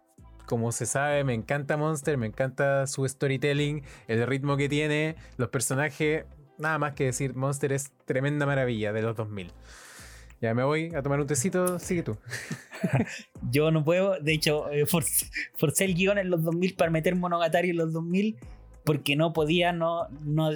Como 0.47 0.73
se 0.73 0.87
sabe, 0.87 1.25
me 1.25 1.35
encanta 1.35 1.77
Monster, 1.77 2.19
me 2.19 2.27
encanta 2.27 2.87
su 2.87 3.07
storytelling, 3.09 3.83
el 4.09 4.27
ritmo 4.27 4.57
que 4.57 4.69
tiene, 4.69 5.15
los 5.37 5.49
personajes. 5.49 6.25
Nada 6.59 6.79
más 6.79 6.93
que 6.95 7.05
decir, 7.05 7.35
Monster 7.35 7.73
es 7.73 7.93
tremenda 8.05 8.45
maravilla 8.45 8.93
de 8.93 9.03
los 9.03 9.17
2000. 9.17 9.51
Ya 10.41 10.53
me 10.55 10.65
voy 10.65 10.93
a 10.95 11.03
tomar 11.03 11.21
un 11.21 11.27
tecito, 11.29 11.79
sigue 11.79 12.03
tú. 12.03 12.19
Yo 13.51 13.71
no 13.71 13.85
puedo, 13.85 14.19
de 14.21 14.33
hecho, 14.35 14.71
eh, 14.71 14.87
forcé, 14.87 15.27
forcé 15.57 15.85
el 15.85 15.95
guion 15.95 16.19
en 16.19 16.31
los 16.31 16.43
2000 16.43 16.75
para 16.75 16.91
meter 16.91 17.15
Monogatari 17.17 17.71
en 17.71 17.77
los 17.77 17.93
2000 17.93 18.37
porque 18.85 19.17
no 19.17 19.33
podía, 19.33 19.73
no, 19.73 20.09
no, 20.25 20.51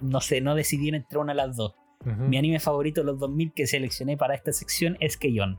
no 0.00 0.20
sé, 0.20 0.40
no 0.40 0.54
decidir 0.54 0.94
entre 0.94 1.18
una 1.18 1.32
de 1.32 1.36
las 1.36 1.56
dos. 1.56 1.74
Mi 2.04 2.38
anime 2.38 2.60
favorito 2.60 3.00
de 3.02 3.06
los 3.06 3.18
2000 3.18 3.52
que 3.52 3.66
seleccioné 3.66 4.16
para 4.16 4.34
esta 4.34 4.52
sección 4.52 4.96
es 5.00 5.16
Keion. 5.16 5.58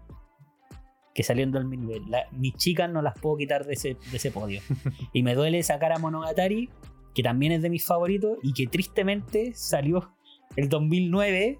Que 1.13 1.21
salió 1.21 1.43
en 1.43 1.51
2009. 1.51 2.05
La- 2.07 2.25
mis 2.31 2.55
chicas 2.55 2.89
no 2.89 3.01
las 3.01 3.19
puedo 3.19 3.37
quitar 3.37 3.65
de 3.65 3.73
ese, 3.73 3.97
de 4.09 4.17
ese 4.17 4.31
podio. 4.31 4.61
y 5.13 5.21
me 5.21 5.35
duele 5.35 5.61
sacar 5.63 5.91
a 5.91 5.99
Monogatari, 5.99 6.69
que 7.13 7.23
también 7.23 7.51
es 7.51 7.61
de 7.61 7.69
mis 7.69 7.85
favoritos, 7.85 8.37
y 8.41 8.53
que 8.53 8.67
tristemente 8.67 9.53
salió 9.53 10.11
el 10.55 10.69
2009. 10.69 11.57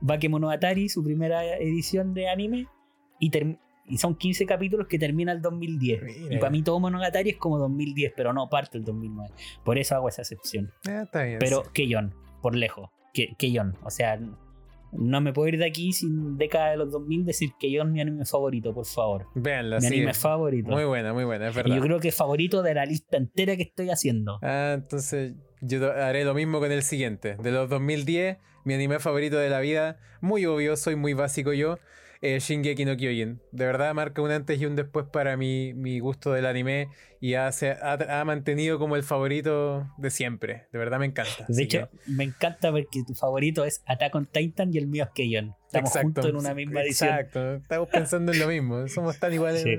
Bakemonogatari, 0.00 0.88
su 0.88 1.02
primera 1.04 1.56
edición 1.58 2.14
de 2.14 2.28
anime, 2.28 2.66
y, 3.18 3.30
y 3.88 3.98
son 3.98 4.14
15 4.16 4.46
capítulos 4.46 4.86
que 4.86 4.98
termina 4.98 5.32
el 5.32 5.40
2010. 5.42 6.02
Mira. 6.02 6.34
Y 6.34 6.38
para 6.38 6.50
mí 6.50 6.62
todo 6.62 6.78
Monogatari 6.80 7.30
es 7.30 7.36
como 7.36 7.58
2010, 7.58 8.12
pero 8.16 8.32
no 8.32 8.48
parte 8.48 8.78
el 8.78 8.84
2009. 8.84 9.30
Por 9.64 9.78
eso 9.78 9.94
hago 9.96 10.08
esa 10.08 10.22
excepción. 10.22 10.70
Ah, 10.88 11.02
está 11.04 11.22
bien. 11.24 11.38
Pero 11.38 11.64
sí. 11.64 11.70
Keyon, 11.72 12.14
por 12.42 12.54
lejos. 12.54 12.90
Ke- 13.14 13.34
Keyon. 13.38 13.76
O 13.82 13.90
sea, 13.90 14.18
no 14.92 15.20
me 15.20 15.32
puedo 15.32 15.48
ir 15.48 15.58
de 15.58 15.66
aquí 15.66 15.92
sin 15.92 16.38
década 16.38 16.70
de 16.70 16.76
los 16.78 16.90
2000 16.90 17.24
decir 17.26 17.50
Keyon 17.58 17.92
mi 17.92 18.00
anime 18.00 18.24
favorito, 18.24 18.72
por 18.72 18.86
favor. 18.86 19.26
Véanla, 19.34 19.76
Mi 19.76 19.82
sí. 19.82 19.86
anime 19.88 20.14
favorito. 20.14 20.70
Muy 20.70 20.84
buena, 20.84 21.12
muy 21.12 21.24
buena, 21.24 21.48
es 21.48 21.54
y 21.54 21.56
verdad. 21.56 21.76
yo 21.76 21.82
creo 21.82 22.00
que 22.00 22.10
favorito 22.12 22.62
de 22.62 22.74
la 22.74 22.86
lista 22.86 23.16
entera 23.18 23.56
que 23.56 23.62
estoy 23.64 23.90
haciendo. 23.90 24.38
Ah, 24.42 24.72
entonces 24.74 25.34
yo 25.60 25.92
haré 25.92 26.24
lo 26.24 26.32
mismo 26.34 26.58
con 26.60 26.72
el 26.72 26.82
siguiente. 26.82 27.36
De 27.36 27.50
los 27.50 27.68
2010, 27.68 28.38
mi 28.64 28.74
anime 28.74 28.98
favorito 28.98 29.36
de 29.36 29.50
la 29.50 29.60
vida, 29.60 29.98
muy 30.20 30.46
obvio, 30.46 30.76
soy 30.76 30.96
muy 30.96 31.12
básico 31.14 31.52
yo, 31.52 31.78
eh, 32.20 32.38
Shingeki 32.40 32.84
no 32.84 32.96
Kyojin. 32.96 33.40
De 33.52 33.64
verdad 33.66 33.94
marca 33.94 34.22
un 34.22 34.30
antes 34.30 34.60
y 34.60 34.66
un 34.66 34.74
después 34.76 35.06
para 35.12 35.36
mi, 35.36 35.72
mi 35.74 35.98
gusto 36.00 36.32
del 36.32 36.46
anime 36.46 36.88
y 37.20 37.34
ha, 37.34 37.50
se- 37.52 37.70
ha, 37.72 38.20
ha 38.20 38.24
mantenido 38.24 38.78
como 38.78 38.96
el 38.96 39.02
favorito 39.02 39.86
de 39.98 40.10
siempre. 40.10 40.66
De 40.72 40.78
verdad 40.78 40.98
me 40.98 41.06
encanta. 41.06 41.44
De 41.48 41.62
hecho, 41.62 41.88
me 42.06 42.24
encanta 42.24 42.70
porque 42.70 43.02
tu 43.06 43.14
favorito 43.14 43.64
es 43.64 43.82
Attack 43.86 44.14
on 44.14 44.26
Titan 44.26 44.72
y 44.74 44.78
el 44.78 44.86
mío 44.86 45.04
es 45.04 45.10
Keyon. 45.10 45.50
que- 45.50 45.56
Estamos 45.66 45.90
juntos 45.96 46.26
en 46.26 46.36
una 46.36 46.54
misma 46.54 46.82
edición. 46.82 47.10
Exacto, 47.10 47.54
estamos 47.54 47.88
pensando 47.88 48.32
en 48.32 48.38
lo 48.38 48.48
mismo, 48.48 48.88
somos 48.88 49.18
tan 49.18 49.32
iguales. 49.32 49.62
Sí. 49.62 49.78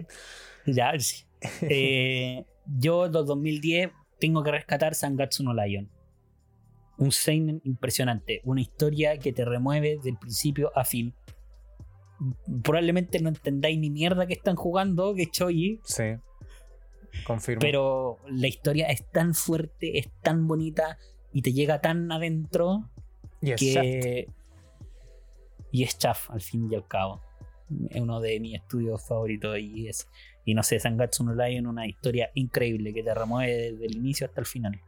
Ya, 0.72 0.94
sí. 1.00 1.24
Eh, 1.62 2.46
yo, 2.66 3.08
los 3.08 3.26
2010, 3.26 3.90
tengo 4.20 4.44
que 4.44 4.52
rescatar 4.52 4.94
Sangatsu 4.94 5.44
no 5.44 5.54
Lion. 5.54 5.90
Un 6.98 7.12
seinen 7.14 7.62
impresionante. 7.64 8.42
Una 8.44 8.60
historia 8.62 9.18
que 9.18 9.32
te 9.32 9.46
remueve 9.46 9.98
del 10.04 10.18
principio 10.18 10.70
a 10.78 10.84
fin. 10.84 11.14
Probablemente 12.64 13.20
no 13.20 13.30
entendáis 13.30 13.80
ni 13.80 13.90
mierda 13.90 14.26
que 14.28 14.34
están 14.34 14.56
jugando, 14.56 15.14
que 15.16 15.24
es 15.24 15.32
Choji, 15.32 15.80
Sí, 15.84 16.04
confirmo. 17.26 17.60
pero 17.62 18.18
la 18.28 18.48
historia 18.48 18.88
es 18.88 19.10
tan 19.10 19.34
fuerte, 19.34 19.98
es 20.00 20.10
tan 20.22 20.48
bonita 20.48 20.98
y 21.32 21.42
te 21.42 21.54
llega 21.54 21.80
tan 21.82 22.12
adentro 22.12 22.90
Y 23.42 23.52
es 23.52 23.62
Shaft. 23.62 23.82
que. 23.86 24.28
Y 25.72 25.84
es 25.84 25.98
chaff, 26.00 26.32
al 26.32 26.42
fin 26.42 26.68
y 26.72 26.76
al 26.76 26.88
cabo. 26.88 27.22
Es 27.92 28.02
uno 28.02 28.20
de 28.20 28.40
mis 28.40 28.56
estudios 28.56 29.06
favoritos 29.08 29.60
y 29.60 29.88
es. 29.88 30.08
Y 30.44 30.56
no 30.56 30.64
sé, 30.64 30.80
Sangatsu 30.80 31.24
no 31.24 31.36
Lion, 31.36 31.68
una 31.68 31.86
historia 31.86 32.32
increíble 32.34 32.92
que 32.92 33.04
te 33.04 33.14
remueve 33.14 33.56
desde 33.74 33.86
el 33.86 33.96
inicio 33.98 34.26
hasta 34.26 34.40
el 34.42 34.48
final. 34.48 34.82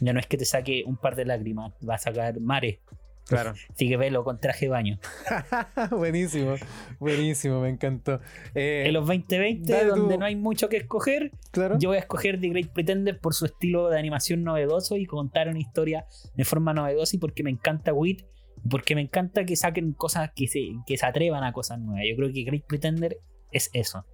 Ya 0.00 0.12
no 0.12 0.20
es 0.20 0.26
que 0.26 0.36
te 0.36 0.44
saque 0.44 0.84
un 0.86 0.98
par 0.98 1.16
de 1.16 1.24
lágrimas, 1.24 1.72
va 1.88 1.94
a 1.94 1.98
sacar 1.98 2.38
mares. 2.40 2.78
Claro. 3.26 3.54
Así 3.74 3.88
que 3.88 3.96
velo 3.96 4.24
con 4.24 4.40
traje 4.40 4.66
de 4.66 4.70
baño. 4.70 4.98
buenísimo, 5.90 6.54
buenísimo, 6.98 7.60
me 7.60 7.70
encantó. 7.70 8.20
Eh, 8.54 8.84
En 8.86 8.92
los 8.94 9.06
2020, 9.06 9.72
dale 9.72 9.90
tú. 9.90 9.96
donde 9.96 10.18
no 10.18 10.24
hay 10.24 10.36
mucho 10.36 10.68
que 10.68 10.76
escoger, 10.78 11.32
claro. 11.50 11.78
yo 11.78 11.88
voy 11.90 11.96
a 11.96 12.00
escoger 12.00 12.40
The 12.40 12.48
Great 12.48 12.68
Pretender 12.72 13.18
por 13.20 13.34
su 13.34 13.46
estilo 13.46 13.88
de 13.88 13.98
animación 13.98 14.44
novedoso 14.44 14.96
y 14.96 15.06
contar 15.06 15.48
una 15.48 15.58
historia 15.58 16.06
de 16.34 16.44
forma 16.44 16.72
novedosa 16.72 17.16
y 17.16 17.18
porque 17.18 17.42
me 17.42 17.50
encanta 17.50 17.92
Wit 17.92 18.22
y 18.64 18.68
porque 18.68 18.94
me 18.94 19.00
encanta 19.02 19.44
que 19.44 19.56
saquen 19.56 19.92
cosas 19.92 20.30
que 20.34 20.46
se, 20.48 20.60
que 20.86 20.96
se 20.96 21.06
atrevan 21.06 21.44
a 21.44 21.52
cosas 21.52 21.78
nuevas. 21.78 22.04
Yo 22.08 22.16
creo 22.16 22.32
que 22.32 22.42
Great 22.44 22.64
Pretender 22.66 23.18
es 23.52 23.70
eso. 23.72 24.04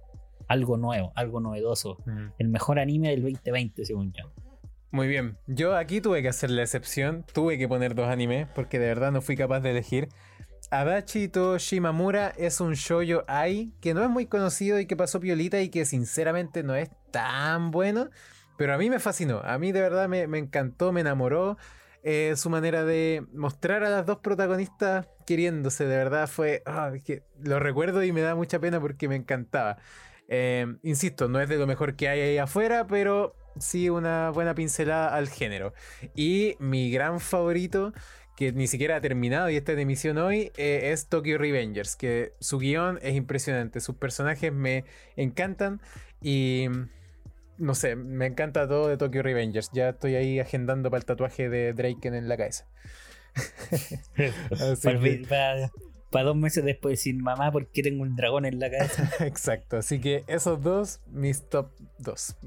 Algo 0.47 0.77
nuevo, 0.77 1.13
algo 1.15 1.39
novedoso. 1.39 1.97
Mm. 2.05 2.27
El 2.37 2.47
mejor 2.49 2.79
anime 2.79 3.09
del 3.09 3.21
2020, 3.21 3.85
según 3.85 4.11
yo. 4.13 4.31
Muy 4.93 5.07
bien. 5.07 5.39
Yo 5.47 5.75
aquí 5.75 6.01
tuve 6.01 6.21
que 6.21 6.27
hacer 6.29 6.51
la 6.51 6.61
excepción. 6.61 7.25
Tuve 7.33 7.57
que 7.57 7.67
poner 7.67 7.95
dos 7.95 8.07
animes 8.07 8.47
porque 8.53 8.77
de 8.77 8.85
verdad 8.85 9.11
no 9.11 9.21
fui 9.23 9.35
capaz 9.35 9.59
de 9.61 9.71
elegir. 9.71 10.09
Adachi 10.69 11.29
to 11.29 11.57
Shimamura 11.57 12.29
es 12.37 12.61
un 12.61 12.73
shoujo 12.73 13.23
ai 13.27 13.73
que 13.81 13.95
no 13.95 14.03
es 14.03 14.09
muy 14.11 14.27
conocido 14.27 14.79
y 14.79 14.85
que 14.85 14.95
pasó 14.95 15.19
piolita 15.19 15.59
y 15.61 15.69
que 15.69 15.85
sinceramente 15.85 16.61
no 16.61 16.75
es 16.75 16.89
tan 17.11 17.71
bueno. 17.71 18.11
Pero 18.55 18.75
a 18.75 18.77
mí 18.77 18.91
me 18.91 18.99
fascinó. 18.99 19.41
A 19.43 19.57
mí 19.57 19.71
de 19.71 19.81
verdad 19.81 20.07
me, 20.07 20.27
me 20.27 20.37
encantó, 20.37 20.91
me 20.93 21.01
enamoró. 21.01 21.57
eh, 22.03 22.35
su 22.35 22.49
manera 22.51 22.83
de 22.85 23.25
mostrar 23.33 23.83
a 23.83 23.89
las 23.89 24.05
dos 24.05 24.19
protagonistas 24.19 25.07
queriéndose. 25.25 25.85
De 25.87 25.97
verdad 25.97 26.27
fue... 26.27 26.61
ah, 26.67 26.91
que 27.03 27.23
lo 27.41 27.59
recuerdo 27.59 28.03
y 28.03 28.11
me 28.11 28.21
da 28.21 28.35
mucha 28.35 28.59
pena 28.59 28.79
porque 28.79 29.07
me 29.07 29.15
encantaba. 29.15 29.77
Eh, 30.27 30.67
insisto, 30.83 31.27
no 31.29 31.39
es 31.41 31.49
de 31.49 31.57
lo 31.57 31.65
mejor 31.67 31.95
que 31.95 32.09
hay 32.09 32.19
ahí 32.21 32.37
afuera, 32.37 32.85
pero 32.87 33.35
sí 33.59 33.89
una 33.89 34.29
buena 34.31 34.55
pincelada 34.55 35.15
al 35.15 35.29
género. 35.29 35.73
Y 36.15 36.55
mi 36.59 36.91
gran 36.91 37.19
favorito, 37.19 37.93
que 38.35 38.51
ni 38.51 38.67
siquiera 38.67 38.95
ha 38.97 39.01
terminado 39.01 39.49
y 39.49 39.55
está 39.57 39.73
en 39.73 39.79
emisión 39.79 40.17
hoy, 40.17 40.51
eh, 40.57 40.91
es 40.91 41.07
Tokyo 41.07 41.37
Revengers, 41.37 41.95
que 41.95 42.33
su 42.39 42.57
guion 42.59 42.99
es 43.01 43.15
impresionante, 43.15 43.79
sus 43.79 43.95
personajes 43.95 44.51
me 44.53 44.85
encantan 45.15 45.81
y... 46.21 46.67
No 47.59 47.75
sé, 47.75 47.95
me 47.95 48.25
encanta 48.25 48.67
todo 48.67 48.87
de 48.87 48.97
Tokyo 48.97 49.21
Revengers. 49.21 49.69
Ya 49.73 49.89
estoy 49.89 50.15
ahí 50.15 50.39
agendando 50.39 50.89
para 50.89 50.97
el 50.99 51.05
tatuaje 51.05 51.49
de 51.49 51.73
Draken 51.73 52.15
en 52.15 52.27
la 52.27 52.35
cabeza. 52.35 52.65
Así 54.51 54.81
Para, 54.83 54.99
que- 54.99 55.25
para- 55.29 55.71
para 56.13 56.25
dos 56.25 56.35
meses 56.35 56.63
después 56.63 56.93
decir, 56.93 57.15
mamá, 57.15 57.51
¿por 57.51 57.67
qué 57.71 57.81
tengo 57.81 58.03
un 58.03 58.15
dragón 58.15 58.45
en 58.45 58.59
la 58.59 58.69
cabeza? 58.69 59.09
Exacto, 59.25 59.77
así 59.77 59.99
que 59.99 60.23
esos 60.27 60.61
dos, 60.61 61.01
mis 61.07 61.49
top 61.49 61.71
dos. 61.97 62.37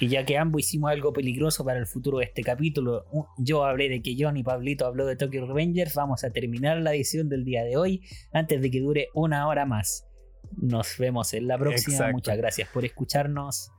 Y 0.00 0.08
ya 0.08 0.26
que 0.26 0.36
ambos 0.36 0.62
hicimos 0.62 0.90
algo 0.90 1.12
peligroso 1.12 1.64
para 1.64 1.78
el 1.78 1.86
futuro 1.86 2.18
de 2.18 2.24
este 2.24 2.42
capítulo, 2.42 3.06
yo 3.38 3.64
hablé 3.64 3.88
de 3.88 4.02
que 4.02 4.16
John 4.18 4.36
y 4.36 4.42
Pablito 4.42 4.86
habló 4.86 5.06
de 5.06 5.14
Tokyo 5.14 5.46
Revengers, 5.46 5.94
vamos 5.94 6.24
a 6.24 6.30
terminar 6.30 6.78
la 6.78 6.92
edición 6.92 7.28
del 7.28 7.44
día 7.44 7.62
de 7.62 7.76
hoy 7.76 8.02
antes 8.32 8.60
de 8.60 8.70
que 8.72 8.80
dure 8.80 9.08
una 9.14 9.46
hora 9.46 9.66
más. 9.66 10.08
Nos 10.56 10.98
vemos 10.98 11.32
en 11.32 11.46
la 11.46 11.56
próxima. 11.56 11.94
Exacto. 11.94 12.12
Muchas 12.12 12.36
gracias 12.36 12.68
por 12.70 12.84
escucharnos. 12.84 13.70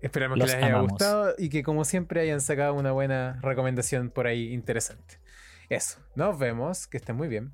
Esperamos 0.00 0.38
Los 0.38 0.50
que 0.50 0.56
les 0.56 0.64
haya 0.64 0.74
amamos. 0.74 0.92
gustado 0.92 1.34
y 1.36 1.48
que 1.48 1.64
como 1.64 1.84
siempre 1.84 2.20
hayan 2.20 2.40
sacado 2.40 2.74
una 2.74 2.92
buena 2.92 3.40
recomendación 3.42 4.10
por 4.10 4.28
ahí 4.28 4.52
interesante. 4.52 5.18
Eso, 5.68 5.98
nos 6.14 6.38
vemos, 6.38 6.86
que 6.86 6.98
estén 6.98 7.16
muy 7.16 7.26
bien. 7.26 7.52